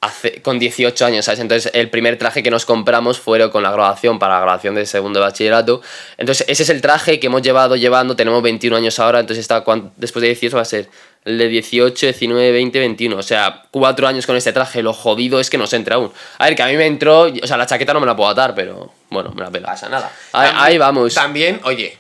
hace, 0.01 0.43
con 0.43 0.59
18 0.59 1.05
años, 1.07 1.25
¿sabes? 1.25 1.41
Entonces, 1.41 1.71
el 1.75 1.91
primer 1.91 2.19
traje 2.19 2.43
que 2.43 2.51
nos 2.51 2.65
compramos 2.65 3.19
fue 3.19 3.51
con 3.51 3.63
la 3.63 3.71
graduación, 3.71 4.19
para 4.19 4.35
la 4.35 4.41
graduación 4.41 4.75
de 4.75 4.87
segundo 4.87 5.21
de 5.21 5.27
bachillerato. 5.27 5.83
Entonces, 6.19 6.47
ese 6.49 6.63
es 6.63 6.71
el 6.71 6.81
traje 6.81 7.19
que 7.19 7.27
hemos 7.29 7.43
llevado 7.43 7.77
llevando, 7.77 8.15
tenemos 8.17 8.43
21 8.43 8.77
años 8.77 8.99
ahora, 8.99 9.21
entonces 9.21 9.43
está, 9.43 9.65
después 9.97 10.21
de 10.21 10.29
18 10.29 10.57
va 10.57 10.63
a 10.63 10.67
ser 10.67 10.89
el 11.25 11.39
de 11.39 11.49
18, 11.49 12.07
19, 12.07 12.53
20, 12.53 12.79
21. 12.79 13.17
O 13.17 13.23
sea, 13.23 13.65
cuatro 13.73 14.07
años 14.07 14.27
con 14.27 14.37
este 14.37 14.53
traje, 14.53 14.83
lo 14.83 14.93
jodido 14.93 15.41
es 15.41 15.51
que 15.51 15.59
no 15.59 15.67
se 15.67 15.75
entra 15.77 15.97
aún. 15.97 16.13
A 16.39 16.45
ver, 16.45 16.55
que 16.55 16.63
a 16.63 16.67
mí 16.67 16.77
me 16.77 16.87
entró, 16.87 17.23
o 17.23 17.47
sea, 17.47 17.57
la 17.57 17.67
chaqueta 17.67 17.93
no 17.93 17.99
me 18.01 18.07
la 18.07 18.15
puedo 18.15 18.31
atar, 18.31 18.55
pero 18.55 18.93
bueno, 19.11 19.33
me 19.35 19.43
la 19.43 19.51
pela. 19.51 19.67
pasa 19.67 19.89
nada. 19.89 20.13
Ahí, 20.33 20.47
También- 20.51 20.65
ahí 20.65 20.79
vamos. 20.79 21.15
También, 21.15 21.61
oye, 21.65 21.99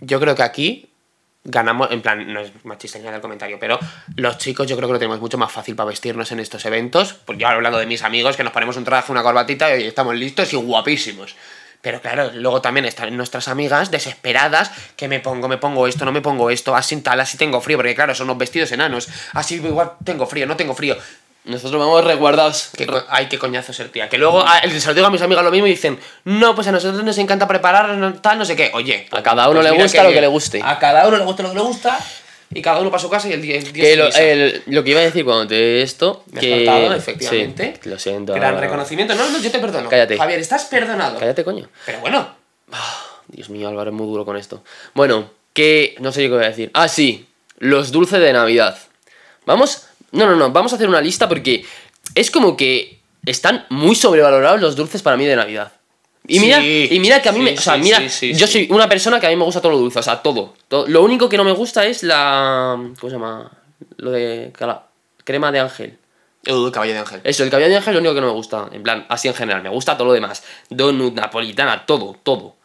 yo 0.00 0.18
creo 0.20 0.34
que 0.34 0.42
aquí 0.42 0.89
ganamos, 1.44 1.90
en 1.90 2.02
plan, 2.02 2.32
no 2.32 2.40
es 2.40 2.52
machista 2.64 2.98
ni 2.98 3.04
nada 3.04 3.16
el 3.16 3.22
comentario, 3.22 3.58
pero 3.58 3.78
los 4.16 4.38
chicos 4.38 4.66
yo 4.66 4.76
creo 4.76 4.88
que 4.88 4.94
lo 4.94 4.98
tenemos 4.98 5.20
mucho 5.20 5.38
más 5.38 5.50
fácil 5.50 5.74
para 5.74 5.88
vestirnos 5.88 6.30
en 6.32 6.40
estos 6.40 6.64
eventos. 6.64 7.14
Pues 7.14 7.38
yo 7.38 7.48
hablando 7.48 7.78
de 7.78 7.86
mis 7.86 8.02
amigos, 8.02 8.36
que 8.36 8.44
nos 8.44 8.52
ponemos 8.52 8.76
un 8.76 8.84
traje, 8.84 9.10
una 9.10 9.22
corbatita 9.22 9.76
y 9.76 9.86
estamos 9.86 10.14
listos 10.14 10.52
y 10.52 10.56
guapísimos. 10.56 11.36
Pero 11.82 12.02
claro, 12.02 12.30
luego 12.34 12.60
también 12.60 12.84
están 12.84 13.16
nuestras 13.16 13.48
amigas 13.48 13.90
desesperadas, 13.90 14.70
que 14.96 15.08
me 15.08 15.20
pongo, 15.20 15.48
me 15.48 15.56
pongo 15.56 15.86
esto, 15.86 16.04
no 16.04 16.12
me 16.12 16.20
pongo 16.20 16.50
esto, 16.50 16.76
así 16.76 17.00
tal, 17.00 17.20
así 17.20 17.38
tengo 17.38 17.60
frío, 17.62 17.78
porque 17.78 17.94
claro, 17.94 18.14
son 18.14 18.26
los 18.26 18.36
vestidos 18.36 18.70
enanos, 18.72 19.08
así 19.32 19.54
igual 19.54 19.92
tengo 20.04 20.26
frío, 20.26 20.46
no 20.46 20.56
tengo 20.56 20.74
frío. 20.74 20.96
Nosotros 21.50 21.80
vamos 21.80 22.04
resguardados. 22.04 22.70
Que, 22.76 22.86
ay, 23.08 23.26
qué 23.28 23.38
coñazo 23.38 23.72
ser 23.72 23.88
tía. 23.90 24.08
Que 24.08 24.18
luego 24.18 24.42
ah, 24.46 24.60
se 24.68 24.86
lo 24.88 24.94
digo 24.94 25.06
a 25.06 25.10
mis 25.10 25.20
amigas 25.22 25.44
lo 25.44 25.50
mismo 25.50 25.66
y 25.66 25.70
dicen, 25.70 25.98
no, 26.24 26.54
pues 26.54 26.66
a 26.68 26.72
nosotros 26.72 27.02
nos 27.04 27.18
encanta 27.18 27.46
preparar 27.48 28.14
tal, 28.22 28.38
no 28.38 28.44
sé 28.44 28.56
qué. 28.56 28.70
Oye, 28.74 29.06
A 29.10 29.22
cada 29.22 29.48
uno 29.48 29.60
pues 29.60 29.72
le 29.72 29.82
gusta 29.82 29.98
qué 30.02 30.08
lo 30.08 30.14
que 30.14 30.20
le 30.20 30.26
guste. 30.28 30.60
A 30.64 30.78
cada 30.78 31.06
uno 31.08 31.18
le 31.18 31.24
gusta 31.24 31.42
lo 31.42 31.48
que 31.50 31.54
le 31.56 31.60
gusta 31.62 31.98
y 32.52 32.62
cada 32.62 32.80
uno 32.80 32.90
para 32.90 33.00
su 33.00 33.08
casa 33.10 33.28
y 33.28 33.32
el 33.32 33.42
día. 33.42 33.56
el 33.58 33.72
día 33.72 33.82
Que 33.84 33.92
es 33.92 33.98
lo, 33.98 34.06
el- 34.16 34.62
lo 34.66 34.82
que 34.84 34.90
iba 34.90 35.00
a 35.00 35.04
decir 35.04 35.24
cuando 35.24 35.46
te 35.46 35.82
esto. 35.82 36.24
Me 36.32 36.38
has 36.40 36.44
que, 36.44 36.64
faltado, 36.66 36.94
efectivamente. 36.94 37.74
Sí, 37.82 37.88
lo 37.90 37.98
siento. 37.98 38.32
Gran 38.34 38.54
ahora- 38.54 38.60
reconocimiento. 38.66 39.14
No, 39.14 39.28
no, 39.30 39.38
yo 39.40 39.50
te 39.50 39.58
perdono. 39.58 39.88
Cállate. 39.88 40.16
Javier, 40.16 40.40
estás 40.40 40.64
perdonado. 40.64 41.18
Cállate, 41.18 41.44
coño. 41.44 41.68
Pero 41.86 42.00
bueno, 42.00 42.28
Dios 43.28 43.50
mío, 43.50 43.68
Álvaro 43.68 43.90
es 43.90 43.96
muy 43.96 44.06
duro 44.06 44.24
con 44.24 44.36
esto. 44.36 44.62
Bueno, 44.94 45.30
que. 45.52 45.94
No 46.00 46.10
sé 46.12 46.22
yo 46.24 46.28
qué 46.30 46.34
voy 46.36 46.44
a 46.44 46.48
decir. 46.48 46.70
Ah, 46.74 46.88
sí. 46.88 47.26
Los 47.58 47.92
dulces 47.92 48.18
de 48.20 48.32
Navidad. 48.32 48.78
Vamos. 49.46 49.86
No, 50.12 50.26
no, 50.26 50.36
no. 50.36 50.50
Vamos 50.50 50.72
a 50.72 50.76
hacer 50.76 50.88
una 50.88 51.00
lista 51.00 51.28
porque 51.28 51.64
es 52.14 52.30
como 52.30 52.56
que 52.56 53.00
están 53.26 53.66
muy 53.70 53.94
sobrevalorados 53.94 54.60
los 54.60 54.76
dulces 54.76 55.02
para 55.02 55.16
mí 55.16 55.26
de 55.26 55.36
Navidad. 55.36 55.72
Y 56.26 56.34
Sí, 56.38 56.44
mira, 56.44 56.60
y 56.64 56.98
mira 57.00 57.22
que 57.22 57.28
a 57.28 57.32
mí 57.32 57.38
sí, 57.38 57.44
me. 57.44 57.52
O 57.54 57.60
sea, 57.60 57.74
sí, 57.74 57.80
mira, 57.80 58.06
yo 58.38 58.46
soy 58.46 58.68
una 58.70 58.88
persona 58.88 59.18
que 59.18 59.26
a 59.26 59.30
mí 59.30 59.36
me 59.36 59.44
gusta 59.44 59.60
todo 59.60 59.72
lo 59.72 59.78
dulce, 59.78 59.98
o 59.98 60.02
sea, 60.02 60.22
todo. 60.22 60.54
todo. 60.68 60.86
Lo 60.86 61.02
único 61.02 61.28
que 61.28 61.36
no 61.36 61.44
me 61.44 61.52
gusta 61.52 61.86
es 61.86 62.02
la. 62.02 62.76
¿Cómo 63.00 63.10
se 63.10 63.16
llama? 63.16 63.50
Lo 63.96 64.10
de. 64.10 64.52
cala- 64.56 64.86
Crema 65.24 65.50
de 65.52 65.60
ángel. 65.60 65.98
uh, 66.48 66.70
caballo 66.70 66.92
de 66.92 66.98
ángel. 66.98 67.20
Eso, 67.24 67.42
el 67.44 67.50
caballo 67.50 67.68
de 67.68 67.76
ángel 67.76 67.90
es 67.90 67.94
lo 67.94 68.00
único 68.00 68.14
que 68.14 68.20
no 68.20 68.26
me 68.28 68.32
gusta. 68.32 68.68
En 68.72 68.82
plan, 68.82 69.06
así 69.08 69.28
en 69.28 69.34
general. 69.34 69.62
Me 69.62 69.68
gusta 69.70 69.96
todo 69.96 70.08
lo 70.08 70.12
demás. 70.14 70.42
Donut, 70.68 71.14
napolitana, 71.14 71.84
todo, 71.86 72.16
todo. 72.22 72.56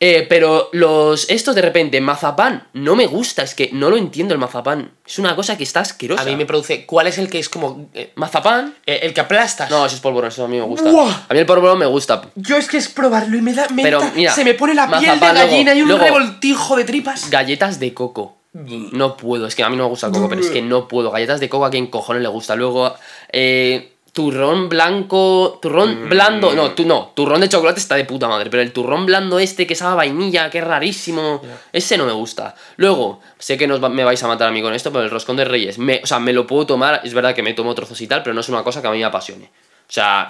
Eh, 0.00 0.26
pero 0.28 0.68
los. 0.72 1.28
Estos 1.28 1.56
de 1.56 1.62
repente, 1.62 2.00
mazapán, 2.00 2.68
no 2.72 2.94
me 2.94 3.06
gusta. 3.06 3.42
Es 3.42 3.54
que 3.56 3.70
no 3.72 3.90
lo 3.90 3.96
entiendo 3.96 4.32
el 4.32 4.38
mazapán. 4.38 4.92
Es 5.04 5.18
una 5.18 5.34
cosa 5.34 5.56
que 5.58 5.64
está 5.64 5.80
asquerosa. 5.80 6.22
A 6.22 6.26
mí 6.26 6.36
me 6.36 6.46
produce. 6.46 6.86
¿Cuál 6.86 7.08
es 7.08 7.18
el 7.18 7.28
que 7.28 7.40
es 7.40 7.48
como. 7.48 7.88
eh, 7.94 8.12
¿Mazapán? 8.14 8.76
eh, 8.86 9.00
el 9.02 9.12
que 9.12 9.20
aplastas? 9.22 9.68
No, 9.70 9.84
eso 9.84 9.96
es 9.96 10.00
polvorón, 10.00 10.28
eso 10.28 10.44
a 10.44 10.48
mí 10.48 10.56
me 10.56 10.62
gusta. 10.62 10.88
¡Buah! 10.88 11.10
A 11.28 11.34
mí 11.34 11.40
el 11.40 11.46
polvorón 11.46 11.78
me 11.80 11.86
gusta. 11.86 12.22
Yo 12.36 12.56
es 12.56 12.68
que 12.68 12.76
es 12.76 12.88
probarlo 12.88 13.36
y 13.36 13.40
me 13.42 13.52
da. 13.54 13.66
me 13.70 13.82
Pero, 13.82 13.98
da- 14.00 14.12
mira, 14.14 14.32
se 14.32 14.44
me 14.44 14.54
pone 14.54 14.74
la 14.74 14.86
piel 14.86 15.00
de 15.00 15.06
mazapán, 15.08 15.34
luego- 15.34 15.50
gallina 15.50 15.74
y 15.74 15.82
un 15.82 15.88
luego- 15.88 16.04
revoltijo 16.04 16.76
de 16.76 16.84
tripas. 16.84 17.28
Galletas 17.30 17.80
de 17.80 17.92
coco. 17.92 18.36
No 18.52 19.16
puedo, 19.16 19.46
es 19.46 19.54
que 19.54 19.62
a 19.62 19.68
mí 19.68 19.76
no 19.76 19.84
me 19.84 19.88
gusta 19.90 20.06
el 20.06 20.12
coco, 20.12 20.28
pero 20.28 20.40
es 20.40 20.48
que 20.50 20.62
no 20.62 20.88
puedo. 20.88 21.10
Galletas 21.10 21.38
de 21.40 21.48
coco 21.48 21.64
a 21.66 21.70
quien 21.70 21.88
cojones 21.88 22.22
le 22.22 22.28
gusta. 22.28 22.56
Luego, 22.56 22.94
eh, 23.32 23.92
turrón 24.18 24.68
blanco. 24.68 25.60
Turrón 25.62 26.08
blando. 26.08 26.52
No, 26.52 26.72
tú 26.72 26.84
no. 26.84 27.12
Turrón 27.14 27.40
de 27.40 27.48
chocolate 27.48 27.78
está 27.78 27.94
de 27.94 28.04
puta 28.04 28.26
madre. 28.26 28.50
Pero 28.50 28.64
el 28.64 28.72
turrón 28.72 29.06
blando 29.06 29.38
este 29.38 29.64
que 29.64 29.76
sabe 29.76 29.92
a 29.92 29.94
vainilla, 29.94 30.50
que 30.50 30.58
es 30.58 30.64
rarísimo. 30.64 31.40
Ese 31.72 31.96
no 31.96 32.04
me 32.04 32.10
gusta. 32.12 32.56
Luego, 32.78 33.20
sé 33.38 33.56
que 33.56 33.68
nos 33.68 33.80
va- 33.82 33.88
me 33.88 34.02
vais 34.02 34.20
a 34.24 34.26
matar 34.26 34.48
a 34.48 34.50
mí 34.50 34.60
con 34.60 34.74
esto, 34.74 34.90
pero 34.90 35.04
el 35.04 35.10
roscón 35.10 35.36
de 35.36 35.44
reyes. 35.44 35.78
Me, 35.78 36.00
o 36.02 36.06
sea, 36.08 36.18
me 36.18 36.32
lo 36.32 36.48
puedo 36.48 36.66
tomar. 36.66 37.00
Es 37.04 37.14
verdad 37.14 37.32
que 37.32 37.44
me 37.44 37.54
tomo 37.54 37.76
trozos 37.76 38.00
y 38.00 38.08
tal, 38.08 38.24
pero 38.24 38.34
no 38.34 38.40
es 38.40 38.48
una 38.48 38.64
cosa 38.64 38.82
que 38.82 38.88
a 38.88 38.90
mí 38.90 38.98
me 38.98 39.04
apasione. 39.04 39.44
O 39.44 39.92
sea. 39.92 40.26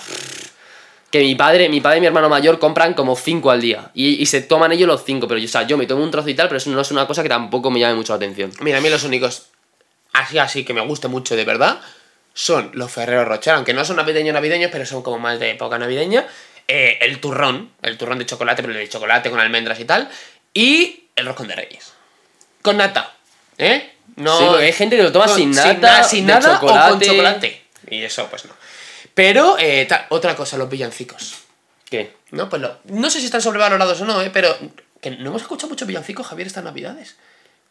Que 1.11 1.21
mi 1.21 1.35
padre, 1.35 1.71
mi 1.71 1.81
padre 1.81 1.97
y 1.97 2.01
mi 2.03 2.07
hermano 2.07 2.29
mayor 2.29 2.59
compran 2.59 2.93
como 2.93 3.17
5 3.17 3.51
al 3.51 3.63
día. 3.63 3.91
Y, 3.95 4.21
y 4.23 4.27
se 4.27 4.43
toman 4.43 4.73
ellos 4.73 4.87
los 4.87 5.05
5. 5.05 5.27
Pero 5.27 5.43
o 5.43 5.49
sea, 5.49 5.63
yo 5.67 5.79
me 5.79 5.87
tomo 5.87 6.03
un 6.05 6.11
trozo 6.11 6.29
y 6.29 6.35
tal, 6.35 6.49
pero 6.49 6.59
eso 6.59 6.69
no 6.69 6.81
es 6.83 6.91
una 6.91 7.07
cosa 7.07 7.23
que 7.23 7.31
tampoco 7.31 7.71
me 7.71 7.81
llame 7.81 7.95
mucho 7.95 8.13
la 8.13 8.19
atención. 8.19 8.51
Mira, 8.61 8.77
a 8.77 8.81
mí 8.83 8.91
los 8.91 9.05
únicos. 9.05 9.47
Así, 10.13 10.39
así 10.39 10.65
que 10.65 10.75
me 10.75 10.83
guste 10.83 11.09
mucho 11.09 11.35
de 11.35 11.45
verdad. 11.47 11.81
Son 12.41 12.71
los 12.75 12.93
Ferrero 12.93 13.25
Rocher, 13.25 13.55
aunque 13.55 13.75
no 13.75 13.85
son 13.85 13.97
navideños 13.97 14.33
navideños, 14.33 14.71
pero 14.71 14.87
son 14.87 15.03
como 15.03 15.19
más 15.19 15.41
de 15.41 15.51
época 15.51 15.77
navideña. 15.77 16.25
Eh, 16.69 16.97
el 17.01 17.19
turrón, 17.21 17.73
el 17.83 17.99
turrón 17.99 18.19
de 18.21 18.27
chocolate, 18.27 18.63
pero 18.63 18.73
el 18.75 18.79
de 18.79 18.89
chocolate 18.89 19.29
con 19.29 19.41
almendras 19.41 19.81
y 19.81 19.85
tal. 19.85 20.09
Y 20.55 21.09
el 21.17 21.27
roscón 21.27 21.49
de 21.49 21.57
reyes. 21.57 21.93
Con 22.63 22.77
nata. 22.77 23.13
¿Eh? 23.57 23.93
No, 24.15 24.39
Sí, 24.39 24.63
hay 24.63 24.73
gente 24.73 24.97
que 24.97 25.03
lo 25.03 25.11
toma 25.11 25.27
con- 25.27 25.35
sin 25.35 25.51
nata, 25.51 25.99
na- 25.99 26.05
sin 26.05 26.27
nada 26.27 26.59
o 26.59 26.61
con 26.61 26.69
chocolate. 26.69 27.07
chocolate. 27.07 27.65
Y 27.91 28.03
eso, 28.05 28.29
pues 28.31 28.45
no. 28.45 28.53
Pero, 29.15 29.57
eh, 29.59 29.85
ta- 29.89 30.07
otra 30.11 30.37
cosa, 30.37 30.57
los 30.59 30.69
villancicos. 30.71 31.35
¿Qué? 31.91 32.15
No, 32.31 32.49
pues 32.49 32.63
lo- 32.63 32.79
no 32.85 33.11
sé 33.11 33.19
si 33.19 33.25
están 33.27 33.43
sobrevalorados 33.43 34.01
o 34.01 34.05
no, 34.05 34.23
¿eh? 34.23 34.31
Pero 34.33 34.57
que 35.01 35.11
no 35.11 35.31
hemos 35.31 35.43
escuchado 35.43 35.71
muchos 35.71 35.89
villancicos, 35.89 36.25
Javier, 36.29 36.47
estas 36.47 36.63
navidades. 36.63 37.17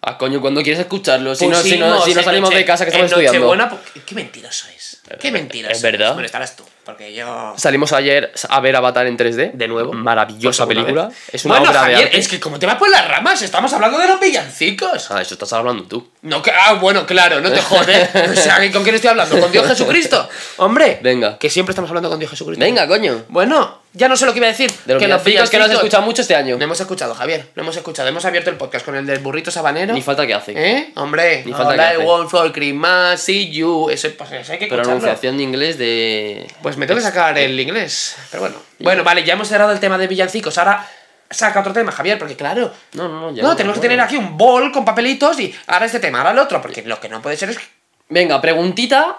Ah, 0.01 0.17
coño, 0.17 0.39
cuando 0.41 0.61
quieres 0.61 0.79
escucharlo? 0.79 1.33
Si, 1.35 1.47
no, 1.47 1.55
si, 1.57 1.63
Pusimos 1.71 1.89
no, 1.89 2.01
si 2.05 2.13
no 2.13 2.19
en 2.19 2.25
salimos 2.25 2.49
Noche- 2.49 2.59
de 2.59 2.65
casa 2.65 2.85
que 2.85 2.89
estamos 2.91 3.11
en 3.11 3.19
estudiando. 3.19 3.47
Pu- 3.71 4.03
qué 4.05 4.15
mentiroso 4.15 4.67
es. 4.75 5.01
Qué 5.19 5.31
mentiroso. 5.31 5.71
es 5.75 5.81
verdad. 5.81 6.13
Bueno, 6.13 6.25
estarás 6.27 6.55
tú, 6.55 6.63
porque 6.87 7.13
yo... 7.13 7.53
Salimos 7.57 7.91
ayer 7.91 8.31
a 8.47 8.59
ver 8.61 8.77
Avatar 8.77 9.07
en 9.07 9.17
3D. 9.17 9.51
De 9.51 9.67
nuevo. 9.67 9.91
Maravillosa 9.91 10.63
segunda 10.63 10.83
película. 10.83 11.07
vez. 11.07 11.17
Es 11.33 11.43
una 11.43 11.55
bueno, 11.55 11.69
obra 11.69 11.81
Javier, 11.81 11.99
de 11.99 12.05
arte. 12.05 12.17
es 12.17 12.27
que 12.29 12.39
como 12.39 12.57
te 12.59 12.65
vas 12.65 12.75
por 12.75 12.89
las 12.89 13.05
ramas, 13.05 13.41
estamos 13.41 13.73
hablando 13.73 13.97
de 13.99 14.07
los 14.07 14.17
villancicos. 14.21 15.11
Ah, 15.11 15.21
eso 15.21 15.33
estás 15.33 15.51
hablando 15.51 15.83
tú. 15.83 16.09
No, 16.21 16.41
que, 16.41 16.51
ah, 16.51 16.75
bueno, 16.75 17.05
claro, 17.05 17.41
no 17.41 17.51
te 17.51 17.61
jodes. 17.61 18.09
o 18.31 18.35
sea, 18.41 18.59
¿con 18.71 18.83
quién 18.83 18.95
estoy 18.95 19.09
hablando? 19.09 19.37
¿Con 19.37 19.51
Dios 19.51 19.67
Jesucristo? 19.67 20.29
Hombre. 20.55 20.99
Venga. 21.03 21.37
Que 21.37 21.49
siempre 21.49 21.71
estamos 21.71 21.89
hablando 21.89 22.09
con 22.09 22.19
Dios 22.19 22.31
Jesucristo. 22.31 22.63
Venga, 22.63 22.87
coño. 22.87 23.25
Bueno, 23.27 23.81
ya 23.97 24.07
no 24.07 24.15
sé 24.15 24.25
lo 24.25 24.33
que 24.33 24.37
iba 24.37 24.47
a 24.47 24.51
decir. 24.51 24.71
De 24.85 24.93
los 24.93 25.01
que 25.01 25.07
los 25.07 25.23
villancicos 25.23 25.49
que 25.49 25.57
no 25.57 25.65
has 25.65 25.71
escuchado 25.71 26.03
mucho 26.03 26.21
este 26.21 26.35
año. 26.35 26.57
No 26.57 26.63
hemos 26.63 26.79
escuchado, 26.79 27.15
Javier. 27.15 27.47
No 27.55 27.63
hemos 27.63 27.75
escuchado. 27.75 28.07
Hemos 28.07 28.25
abierto 28.25 28.49
el 28.49 28.57
podcast 28.57 28.85
con 28.85 28.95
el 28.95 29.05
del 29.05 29.19
burrito 29.19 29.49
sabanero. 29.49 29.93
Ni 29.93 30.01
falta 30.01 30.27
que 30.27 30.33
hace. 30.33 30.53
¿Eh? 30.55 30.91
Hombre, 30.95 31.43
Ni 31.45 31.51
falta 31.51 31.75
que 31.75 31.81
hace. 31.81 31.97
want 31.97 32.29
for 32.29 32.51
Christmas, 32.51 33.19
see 33.21 33.49
you. 33.49 33.89
Eso, 33.89 34.09
pues, 34.15 34.31
eso 34.33 34.51
hay 34.51 34.59
que 34.59 34.65
escucharlo. 34.65 34.91
Pronunciación 34.91 35.37
de 35.37 35.43
inglés 35.43 35.77
de. 35.77 36.47
Pues 36.61 36.76
me 36.77 36.87
tengo 36.87 36.99
que 36.99 37.05
sacar 37.05 37.37
el 37.37 37.59
inglés. 37.59 38.15
Pero 38.31 38.41
bueno. 38.41 38.55
Bueno, 38.79 39.03
vale, 39.03 39.23
ya 39.23 39.33
hemos 39.33 39.47
cerrado 39.47 39.71
el 39.71 39.79
tema 39.79 39.97
de 39.97 40.07
villancicos. 40.07 40.57
Ahora 40.57 40.87
saca 41.29 41.59
otro 41.59 41.73
tema, 41.73 41.91
Javier, 41.91 42.17
porque 42.17 42.35
claro. 42.35 42.71
No, 42.93 43.07
no, 43.07 43.19
no. 43.21 43.31
ya 43.31 43.43
No, 43.43 43.49
no, 43.49 43.55
tenemos 43.55 43.75
que 43.77 43.81
tener 43.81 43.99
aquí 43.99 44.15
un 44.15 44.37
bol 44.37 44.71
con 44.71 44.85
papelitos 44.85 45.39
y 45.39 45.53
ahora 45.67 45.85
este 45.85 45.99
tema, 45.99 46.19
ahora 46.19 46.31
el 46.31 46.39
otro. 46.39 46.61
Porque 46.61 46.81
lo 46.83 46.99
que 46.99 47.09
no 47.09 47.21
puede 47.21 47.37
ser 47.37 47.49
es 47.49 47.57
Venga, 48.09 48.39
preguntita. 48.39 49.17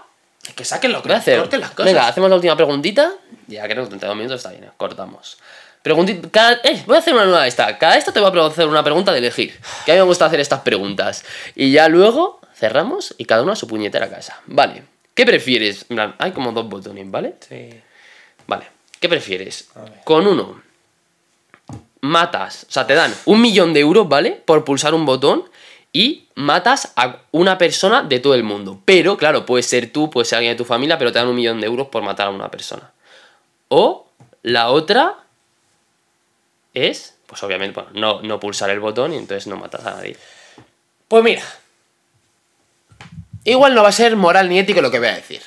que 0.55 0.65
saquen 0.65 0.93
lo 0.93 1.03
que 1.03 1.13
hacer. 1.13 1.39
corten 1.39 1.61
las 1.61 1.71
cosas. 1.71 1.93
Venga, 1.93 2.09
hacemos 2.09 2.31
la 2.31 2.37
última 2.37 2.57
preguntita. 2.57 3.13
Ya 3.47 3.67
que 3.69 3.75
32 3.75 4.17
minutos 4.17 4.39
está 4.39 4.51
bien, 4.51 4.65
eh, 4.65 4.71
cortamos. 4.77 5.39
Preguntita. 5.83 6.29
Cada, 6.31 6.53
eh, 6.65 6.83
voy 6.87 6.97
a 6.97 6.99
hacer 7.01 7.15
una 7.15 7.25
nueva 7.25 7.47
esta. 7.47 7.79
Cada 7.79 7.97
esta 7.97 8.13
te 8.13 8.21
voy 8.21 8.39
a 8.39 8.47
hacer 8.47 8.67
una 8.67 8.83
pregunta 8.83 9.13
de 9.13 9.19
elegir. 9.19 9.59
Que 9.85 9.93
a 9.93 9.95
mí 9.95 10.01
me 10.01 10.07
gusta 10.07 10.27
hacer 10.27 10.41
estas 10.41 10.61
preguntas. 10.61 11.25
Y 11.55 11.73
ya 11.73 11.89
luego 11.89 12.41
cerramos 12.55 13.15
y 13.19 13.25
cada 13.25 13.43
uno 13.43 13.53
a 13.53 13.57
su 13.57 13.67
puñetera 13.67 14.09
casa. 14.09 14.41
Vale. 14.47 14.83
¿Qué 15.19 15.27
prefieres? 15.27 15.85
Hay 16.19 16.31
como 16.31 16.53
dos 16.53 16.69
botones, 16.69 17.11
¿vale? 17.11 17.35
Sí. 17.41 17.71
Vale. 18.47 18.69
¿Qué 19.01 19.09
prefieres? 19.09 19.69
Con 20.05 20.29
uno 20.29 20.63
matas, 22.03 22.67
o 22.69 22.71
sea, 22.71 22.87
te 22.87 22.95
dan 22.95 23.13
un 23.25 23.41
millón 23.41 23.73
de 23.73 23.81
euros, 23.81 24.09
¿vale? 24.09 24.41
Por 24.45 24.65
pulsar 24.65 24.95
un 24.95 25.05
botón 25.05 25.51
y 25.93 26.29
matas 26.37 26.93
a 26.95 27.23
una 27.33 27.59
persona 27.59 28.05
de 28.05 28.21
todo 28.21 28.37
el 28.37 28.45
mundo. 28.45 28.81
Pero, 28.85 29.17
claro, 29.17 29.45
puede 29.45 29.65
ser 29.65 29.91
tú, 29.91 30.09
puede 30.09 30.25
ser 30.25 30.37
alguien 30.37 30.53
de 30.53 30.59
tu 30.59 30.65
familia, 30.65 30.99
pero 30.99 31.11
te 31.11 31.19
dan 31.19 31.27
un 31.27 31.35
millón 31.35 31.61
de 31.61 31.67
euros 31.67 31.89
por 31.89 32.05
matar 32.05 32.29
a 32.29 32.31
una 32.31 32.49
persona. 32.49 32.93
O 33.67 34.07
la 34.45 34.71
otra 34.71 35.17
es, 36.75 37.17
pues 37.27 37.43
obviamente, 37.43 37.81
bueno, 37.81 37.91
no, 37.93 38.23
no 38.23 38.39
pulsar 38.39 38.71
el 38.71 38.79
botón 38.79 39.15
y 39.15 39.17
entonces 39.17 39.49
no 39.49 39.57
matas 39.57 39.85
a 39.85 39.97
nadie. 39.97 40.17
Pues 41.09 41.25
mira. 41.25 41.43
Igual 43.49 43.75
no 43.75 43.83
va 43.83 43.89
a 43.89 43.93
ser 43.93 44.15
moral 44.15 44.49
ni 44.51 44.59
ético 44.59 44.83
lo 44.83 44.91
que 44.91 44.99
voy 44.99 45.09
a 45.09 45.15
decir. 45.15 45.41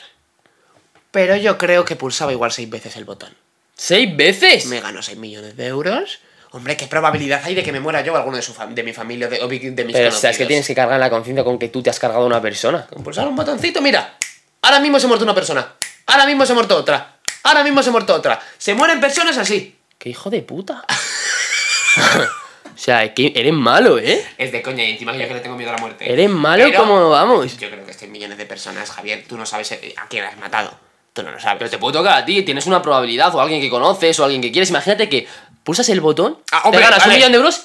Pero 1.12 1.36
yo 1.36 1.58
creo 1.60 1.86
que 1.86 1.96
pulsaba 1.96 2.32
igual 2.32 2.52
seis 2.52 2.68
veces 2.68 2.96
el 2.96 3.06
botón. 3.06 3.36
¿Seis 3.76 4.16
veces? 4.18 4.66
Me 4.66 4.80
gano 4.82 5.04
6 5.04 5.18
millones 5.20 5.56
de 5.56 5.68
euros. 5.68 6.20
Hombre, 6.50 6.76
¿qué 6.78 6.88
probabilidad 6.88 7.42
hay 7.44 7.54
de 7.54 7.64
que 7.64 7.72
me 7.72 7.80
muera 7.80 8.02
yo 8.02 8.14
o 8.14 8.16
alguno 8.16 8.38
de, 8.38 8.42
su 8.44 8.54
de 8.54 8.84
mi 8.84 8.92
familia 8.92 9.28
o 9.28 9.30
de, 9.30 9.42
o 9.42 9.48
de 9.48 9.60
mis 9.60 9.72
Pero, 9.76 9.76
o 9.76 9.84
conocidos? 9.94 10.20
sea, 10.20 10.32
es 10.32 10.38
que 10.38 10.46
tienes 10.48 10.66
que 10.66 10.74
cargar 10.74 11.00
la 11.00 11.12
conciencia 11.12 11.44
con 11.44 11.60
que 11.60 11.70
tú 11.70 11.84
te 11.84 11.92
has 11.92 12.00
cargado 12.00 12.24
a 12.24 12.26
una 12.26 12.42
persona. 12.42 12.88
Con 12.88 13.04
pulsar 13.04 13.28
un 13.28 13.36
botoncito, 13.36 13.82
mira. 13.82 14.18
Ahora 14.64 14.80
mismo 14.80 15.00
se 15.00 15.06
ha 15.06 15.08
muerto 15.08 15.24
una 15.24 15.36
persona. 15.36 15.76
Ahora 16.08 16.26
mismo 16.26 16.44
se 16.46 16.54
ha 16.54 16.56
muerto 16.56 16.76
otra. 16.76 17.18
Ahora 17.44 17.64
mismo 17.64 17.84
se 17.84 17.90
ha 17.90 17.92
muerto 17.92 18.16
otra. 18.16 18.42
Se 18.58 18.74
mueren 18.74 19.00
personas 19.00 19.38
así. 19.38 19.78
¡Qué 20.00 20.10
hijo 20.10 20.32
de 20.32 20.42
puta! 20.42 20.84
o 22.74 22.78
sea, 22.78 23.04
es 23.04 23.12
que 23.14 23.34
eres 23.36 23.54
malo, 23.54 24.00
¿eh? 24.00 24.24
Es 24.38 24.52
de 24.52 24.62
coña 24.62 24.84
y 24.84 24.92
encima 24.92 25.14
yo 25.16 25.28
que 25.28 25.34
le 25.34 25.40
tengo 25.40 25.56
miedo 25.56 25.72
a 25.72 25.76
la 25.76 25.80
muerte. 25.82 26.12
Eres 26.12 26.30
malo 26.30 26.66
Pero 26.66 26.80
como 26.82 27.10
vamos. 27.10 27.58
Yo 27.58 27.70
creo 27.70 27.86
que 27.86 27.92
estos 27.92 28.08
millones 28.10 28.38
de 28.38 28.46
personas, 28.46 28.90
Javier, 28.92 29.24
tú 29.28 29.38
no 29.38 29.46
sabes 29.46 29.72
eh, 29.74 29.94
a 29.98 30.08
quién 30.08 30.26
has 30.26 30.38
matado. 30.38 30.72
Tú 31.14 31.24
no 31.24 31.32
lo 31.32 31.40
sabes. 31.40 31.58
Pero 31.60 31.70
te 31.70 31.78
puede 31.78 31.94
tocar 31.98 32.18
a 32.18 32.26
ti, 32.26 32.42
tienes 32.44 32.66
una 32.68 32.82
probabilidad, 32.82 33.34
o 33.36 33.42
alguien 33.42 33.62
que 33.62 33.70
conoces, 33.70 34.20
o 34.20 34.24
alguien 34.24 34.42
que 34.42 34.52
quieres. 34.52 34.70
Imagínate 34.70 35.10
que 35.10 35.28
pulsas 35.64 35.90
el 35.90 36.02
botón, 36.02 36.38
Ah, 36.52 36.62
hombre, 36.66 36.80
te 36.80 36.86
ganas 36.86 37.00
vale. 37.00 37.12
un 37.12 37.18
millón 37.18 37.32
de 37.34 37.38
euros 37.38 37.62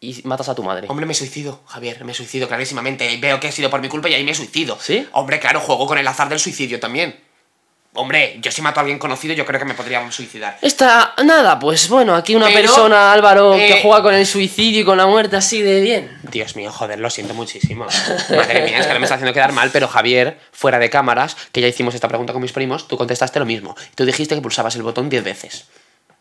y 0.00 0.20
matas 0.24 0.48
a 0.50 0.54
tu 0.54 0.62
madre. 0.62 0.86
Hombre, 0.90 1.06
me 1.06 1.14
suicido, 1.14 1.60
Javier, 1.66 2.04
me 2.04 2.12
suicido 2.14 2.46
clarísimamente. 2.48 3.16
Veo 3.16 3.40
que 3.40 3.48
ha 3.48 3.52
sido 3.52 3.70
por 3.70 3.80
mi 3.80 3.88
culpa 3.88 4.08
y 4.10 4.14
ahí 4.14 4.24
me 4.24 4.34
suicido. 4.34 4.78
¿Sí? 4.80 5.06
Hombre, 5.12 5.40
claro, 5.40 5.60
juego 5.60 5.86
con 5.86 5.96
el 5.98 6.06
azar 6.06 6.28
del 6.28 6.38
suicidio 6.38 6.78
también. 6.78 7.18
Hombre, 7.96 8.36
yo 8.40 8.50
si 8.52 8.62
mato 8.62 8.80
a 8.80 8.82
alguien 8.82 8.98
conocido, 8.98 9.34
yo 9.34 9.44
creo 9.44 9.58
que 9.58 9.64
me 9.66 9.74
podría 9.74 10.10
suicidar. 10.12 10.58
Esta, 10.62 11.14
nada, 11.24 11.58
pues 11.58 11.88
bueno, 11.88 12.14
aquí 12.14 12.34
una 12.34 12.46
Pero, 12.46 12.60
persona, 12.60 13.12
Álvaro, 13.12 13.54
eh, 13.54 13.66
que 13.66 13.82
juega 13.82 14.02
con 14.02 14.14
el 14.14 14.26
suicidio 14.26 14.80
y 14.80 14.84
con 14.84 14.96
la 14.98 15.06
muerte 15.06 15.36
así 15.36 15.62
de 15.62 15.80
bien. 15.80 16.18
Dios 16.22 16.56
mío, 16.56 16.70
joder, 16.70 16.98
lo 17.00 17.10
siento 17.10 17.34
muchísimo. 17.34 17.86
Madre 18.30 18.62
mía, 18.62 18.78
es 18.78 18.84
que 18.84 18.88
ahora 18.88 18.98
me 19.00 19.04
está 19.06 19.14
haciendo 19.16 19.32
quedar 19.32 19.52
mal, 19.52 19.70
pero 19.72 19.88
Javier, 19.88 20.38
fuera 20.52 20.78
de 20.78 20.90
cámaras, 20.90 21.36
que 21.52 21.60
ya 21.60 21.68
hicimos 21.68 21.94
esta 21.94 22.08
pregunta 22.08 22.32
con 22.32 22.42
mis 22.42 22.52
primos, 22.52 22.86
tú 22.88 22.96
contestaste 22.96 23.38
lo 23.38 23.46
mismo. 23.46 23.74
Tú 23.94 24.04
dijiste 24.04 24.34
que 24.34 24.40
pulsabas 24.40 24.76
el 24.76 24.82
botón 24.82 25.08
10 25.08 25.24
veces. 25.24 25.66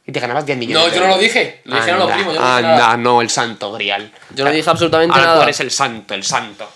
Y 0.08 0.12
te 0.12 0.20
ganabas 0.20 0.46
10 0.46 0.58
millones. 0.60 0.84
No, 0.84 0.90
de 0.92 0.96
yo 0.98 1.02
no 1.04 1.16
lo 1.16 1.18
dije. 1.18 1.62
Lo 1.66 1.76
dijeron 1.78 2.00
los 2.00 2.12
Anda, 2.12 2.16
primos. 2.18 2.34
Yo 2.36 2.40
no 2.42 2.46
dije 2.58 2.58
anda, 2.68 2.78
nada. 2.78 2.98
no, 2.98 3.22
el 3.22 3.30
santo 3.32 3.72
grial. 3.74 4.12
Yo 4.36 4.46
no 4.46 4.52
dije 4.52 4.70
absolutamente 4.70 5.14
Ahora 5.16 5.26
tú 5.26 5.32
nada. 5.34 5.44
eres 5.46 5.60
el 5.62 5.72
santo, 5.72 6.14
el 6.14 6.24
santo. 6.24 6.70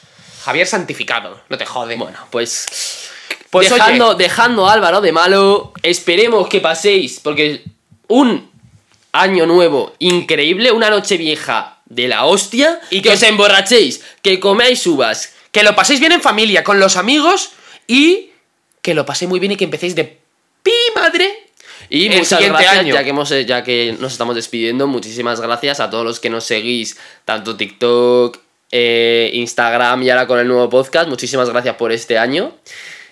Javier 0.43 0.66
santificado, 0.66 1.39
no 1.47 1.58
te 1.58 1.66
jode. 1.66 1.95
Bueno, 1.95 2.18
pues. 2.32 3.12
Pues, 3.50 3.70
dejando, 3.70 4.16
dejando 4.16 4.68
a 4.68 4.74
Álvaro 4.74 5.02
de 5.02 5.12
malo, 5.12 5.74
esperemos 5.82 6.47
que 6.50 6.62
paséis, 6.62 7.20
porque 7.24 7.64
un 8.08 8.50
año 9.12 9.45
nuevo 9.47 9.93
increíble, 10.00 10.72
una 10.72 10.89
noche 10.89 11.18
vieja 11.18 11.80
de 11.86 12.08
la 12.08 12.26
hostia, 12.26 12.80
Y 12.91 13.02
que- 13.02 13.10
que 13.10 13.16
os 13.16 13.24
emborrachéis, 13.24 14.02
que 14.22 14.39
comáis 14.39 14.86
uvas. 14.86 15.34
Que 15.52 15.64
lo 15.64 15.76
paséis 15.76 16.00
bien 16.00 16.12
en 16.12 16.22
familia, 16.22 16.64
con 16.64 16.80
los 16.80 16.95
amigos 16.95 17.50
y 17.88 18.30
que 18.84 18.93
lo 18.93 19.04
paséis 19.06 19.28
muy 19.30 19.39
bien 19.39 19.54
y 19.54 19.56
que 19.58 19.64
empecéis 19.64 19.95
de 19.95 20.20
pi 20.62 20.72
madre. 20.95 21.47
Y 21.89 22.06
El 22.06 22.12
muchas 22.20 22.28
siguiente 22.38 22.50
gracias, 22.62 22.78
año. 22.82 22.93
ya 22.93 23.04
que, 23.04 23.10
hemos, 23.10 23.32
eh, 23.32 23.45
ya 23.45 23.64
que 23.64 23.95
nos 24.00 24.12
estamos 24.12 24.36
despidiendo, 24.36 24.86
muchísimas 24.86 25.41
gracias 25.41 25.80
a 25.80 25.89
todos 25.89 26.06
los 26.06 26.20
que 26.20 26.30
nos 26.30 26.43
seguís, 26.43 26.97
tanto 27.26 27.58
TikTok, 27.58 28.38
eh, 28.72 29.32
Instagram 29.34 30.04
y 30.04 30.12
ahora 30.12 30.28
con 30.28 30.38
el 30.38 30.47
nuevo 30.47 30.70
podcast. 30.70 31.10
Muchísimas 31.10 31.50
gracias 31.50 31.76
por 31.78 31.91
este 31.91 32.20
año. 32.20 32.54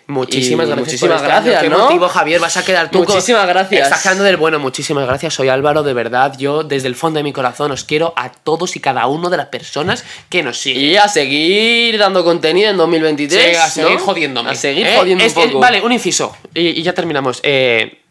Muchísimas 0.07 0.65
Y 0.65 0.69
gracias. 0.69 0.87
muchísimas 0.87 1.21
por 1.21 1.29
este 1.29 1.49
gracias, 1.49 1.63
Qué 1.63 1.69
¿no? 1.69 1.79
motivo, 1.79 2.07
Javier, 2.07 2.39
vas 2.39 2.55
a 2.55 2.63
quedar 2.63 2.89
tú. 2.89 3.03
con- 3.03 3.13
Muchísimas 3.13 3.45
gracias. 3.45 3.83
Estás 3.83 4.01
quedando 4.03 4.23
del 4.23 4.37
bueno, 4.37 4.57
muchísimas 4.57 5.05
gracias. 5.05 5.33
Soy 5.33 5.49
Álvaro, 5.49 5.83
de 5.83 5.93
verdad. 5.93 6.33
Yo, 6.37 6.63
desde 6.63 6.87
el 6.87 6.95
fondo 6.95 7.17
de 7.19 7.23
mi 7.23 7.33
corazón, 7.33 7.71
os 7.71 7.83
quiero 7.83 8.13
a 8.15 8.31
todos 8.31 8.75
y 8.77 8.79
cada 8.79 9.05
uno 9.07 9.29
de 9.29 9.35
las 9.37 9.47
personas 9.47 10.05
que 10.29 10.43
nos 10.43 10.57
siguen. 10.57 10.83
Y 10.83 10.95
a 10.95 11.09
seguir 11.09 11.97
dando 11.97 12.23
contenido 12.23 12.69
en 12.69 12.77
2023. 12.77 13.49
Sí, 13.51 13.55
a 13.61 13.69
seguir 13.69 13.97
¿no? 13.97 14.05
jodiéndome. 14.05 14.49
A 14.51 14.55
seguir 14.55 14.87
¿Eh? 14.87 14.95
jodiendo 14.97 15.23
Es- 15.25 15.35
un 15.35 15.41
es- 15.43 15.47
poco. 15.49 15.59
vale, 15.59 15.81
un 15.81 15.91
inciso. 15.91 16.35
Y, 16.53 16.67
y 16.79 16.81
ya 16.83 16.93
terminamos. 16.93 17.41
Eh, 17.43 18.03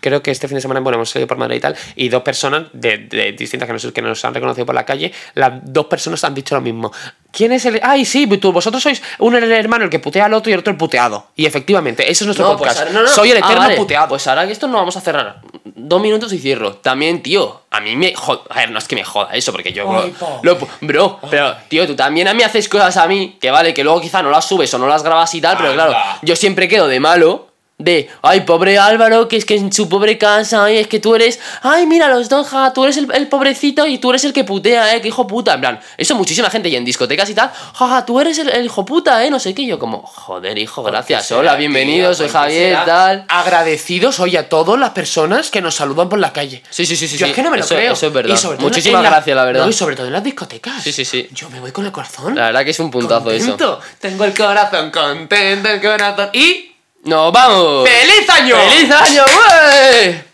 creo 0.00 0.22
que 0.22 0.30
este 0.30 0.48
fin 0.48 0.56
de 0.56 0.60
semana 0.60 0.80
bueno, 0.80 0.96
hemos 0.96 1.10
salido 1.10 1.26
por 1.26 1.36
Madrid 1.36 1.56
y 1.56 1.60
tal. 1.60 1.76
Y 1.96 2.08
dos 2.08 2.22
personas 2.22 2.64
de, 2.72 2.98
de 2.98 3.32
distintas 3.32 3.66
que 3.66 3.72
nos, 3.72 3.86
que 3.92 4.02
nos 4.02 4.24
han 4.24 4.34
reconocido 4.34 4.66
por 4.66 4.74
la 4.74 4.84
calle. 4.84 5.12
Las 5.34 5.52
dos 5.64 5.86
personas 5.86 6.22
han 6.24 6.34
dicho 6.34 6.54
lo 6.54 6.60
mismo. 6.60 6.92
¿Quién 7.30 7.52
es 7.52 7.64
el.? 7.66 7.78
Ay, 7.82 8.04
sí, 8.04 8.26
tú, 8.38 8.52
vosotros 8.52 8.82
sois 8.82 9.02
uno 9.18 9.36
el 9.38 9.50
hermano 9.52 9.84
el 9.84 9.90
que 9.90 9.98
putea 9.98 10.24
al 10.24 10.34
otro 10.34 10.50
y 10.50 10.54
el 10.54 10.60
otro 10.60 10.70
el 10.70 10.76
puteado. 10.78 11.26
Y 11.36 11.44
efectivamente, 11.46 12.02
ese 12.10 12.24
es 12.24 12.26
nuestro 12.26 12.46
No, 12.46 12.56
pues 12.56 12.70
podcast. 12.70 12.78
ahora- 12.80 12.92
no, 12.92 13.02
no. 13.02 13.08
Soy 13.08 13.30
el 13.30 13.36
Ah, 13.36 13.40
eterno 13.40 13.58
vale. 13.62 13.76
puteado. 13.76 14.08
Pues 14.08 14.26
ahora 14.26 14.46
que 14.46 14.52
esto 14.52 14.66
no 14.66 14.78
vamos 14.78 14.96
a 14.96 15.00
cerrar. 15.00 15.40
Dos 15.64 16.00
minutos 16.00 16.32
y 16.32 16.38
cierro. 16.38 16.74
También, 16.76 17.22
tío, 17.22 17.62
a 17.70 17.80
mí 17.80 17.94
me 17.96 18.14
joda. 18.14 18.40
A 18.48 18.60
ver, 18.60 18.70
no 18.70 18.78
es 18.78 18.88
que 18.88 18.96
me 18.96 19.04
joda 19.04 19.30
eso, 19.34 19.52
porque 19.52 19.72
yo. 19.72 19.90
Ay, 20.02 20.14
lo- 20.42 20.58
bro, 20.80 21.20
pero, 21.30 21.54
tío, 21.68 21.86
tú 21.86 21.94
también 21.94 22.28
a 22.28 22.34
mí 22.34 22.42
haces 22.42 22.68
cosas 22.68 22.96
a 22.96 23.06
mí 23.06 23.36
que 23.40 23.50
vale, 23.50 23.74
que 23.74 23.84
luego 23.84 24.00
quizá 24.00 24.22
no 24.22 24.30
las 24.30 24.46
subes 24.46 24.72
o 24.74 24.78
no 24.78 24.88
las 24.88 25.02
grabas 25.02 25.34
y 25.34 25.40
tal, 25.40 25.56
pero 25.58 25.74
claro, 25.74 25.94
yo 26.22 26.34
siempre 26.34 26.66
quedo 26.68 26.88
de 26.88 26.98
malo. 27.00 27.47
De, 27.80 28.10
ay, 28.22 28.40
pobre 28.40 28.76
Álvaro, 28.76 29.28
que 29.28 29.36
es 29.36 29.44
que 29.44 29.54
en 29.54 29.72
su 29.72 29.88
pobre 29.88 30.18
casa, 30.18 30.64
ay, 30.64 30.78
es 30.78 30.88
que 30.88 30.98
tú 30.98 31.14
eres, 31.14 31.38
ay, 31.62 31.86
mira, 31.86 32.08
los 32.08 32.28
dos, 32.28 32.48
ja, 32.48 32.72
tú 32.72 32.82
eres 32.82 32.96
el, 32.96 33.08
el 33.14 33.28
pobrecito 33.28 33.86
y 33.86 33.98
tú 33.98 34.10
eres 34.10 34.24
el 34.24 34.32
que 34.32 34.42
putea, 34.42 34.96
eh, 34.96 35.00
que 35.00 35.06
hijo 35.06 35.28
puta, 35.28 35.54
en 35.54 35.60
plan, 35.60 35.80
eso 35.96 36.16
muchísima 36.16 36.50
gente 36.50 36.68
y 36.70 36.74
en 36.74 36.84
discotecas 36.84 37.30
y 37.30 37.34
tal, 37.34 37.52
jaja, 37.74 38.04
tú 38.04 38.18
eres 38.18 38.36
el, 38.40 38.48
el 38.48 38.64
hijo 38.66 38.84
puta, 38.84 39.24
eh, 39.24 39.30
no 39.30 39.38
sé 39.38 39.54
qué, 39.54 39.64
yo 39.64 39.78
como, 39.78 40.02
joder, 40.02 40.58
hijo, 40.58 40.82
gracias, 40.82 41.30
hola, 41.30 41.54
bienvenido, 41.54 42.12
soy 42.14 42.28
Javier, 42.28 42.78
tal. 42.84 43.24
Agradecidos 43.28 44.16
soy 44.16 44.36
a 44.36 44.48
todas 44.48 44.76
las 44.80 44.90
personas 44.90 45.48
que 45.52 45.60
nos 45.60 45.76
saludan 45.76 46.08
por 46.08 46.18
la 46.18 46.32
calle. 46.32 46.64
Sí, 46.70 46.84
sí, 46.84 46.96
sí, 46.96 47.06
sí. 47.06 47.16
Yo 47.16 47.26
sí. 47.26 47.30
es 47.30 47.36
que 47.36 47.44
no 47.44 47.50
me 47.52 47.58
lo 47.58 47.64
Eso- 47.64 47.76
creo. 47.76 47.92
Eso 47.92 48.08
es 48.08 48.12
verdad. 48.12 48.34
Y 48.34 48.38
sobre 48.38 48.56
todo 48.56 48.66
en 48.66 48.72
Muchísimas 48.72 49.02
la- 49.04 49.10
gracias, 49.10 49.36
la 49.36 49.44
verdad. 49.44 49.62
No, 49.62 49.70
y 49.70 49.72
sobre 49.72 49.94
todo 49.94 50.06
en 50.08 50.12
las 50.14 50.24
discotecas. 50.24 50.82
Sí, 50.82 50.90
sí, 50.92 51.04
sí. 51.04 51.28
Yo 51.32 51.48
me 51.50 51.60
voy 51.60 51.70
con 51.70 51.86
el 51.86 51.92
corazón. 51.92 52.34
La 52.34 52.46
verdad 52.46 52.64
que 52.64 52.70
es 52.72 52.80
un 52.80 52.90
puntazo 52.90 53.30
eso. 53.30 53.46
contento. 53.50 53.80
Tengo 54.00 54.24
el 54.24 54.34
corazón 54.36 54.90
contento, 54.90 55.68
el 55.68 55.80
corazón. 55.80 56.30
Y. 56.32 56.67
¡Nos 57.08 57.32
vamos! 57.32 57.88
¡Feliz 57.88 58.28
año! 58.28 58.54
¡Feliz 58.54 58.90
año, 58.90 59.24
güey! 59.24 60.27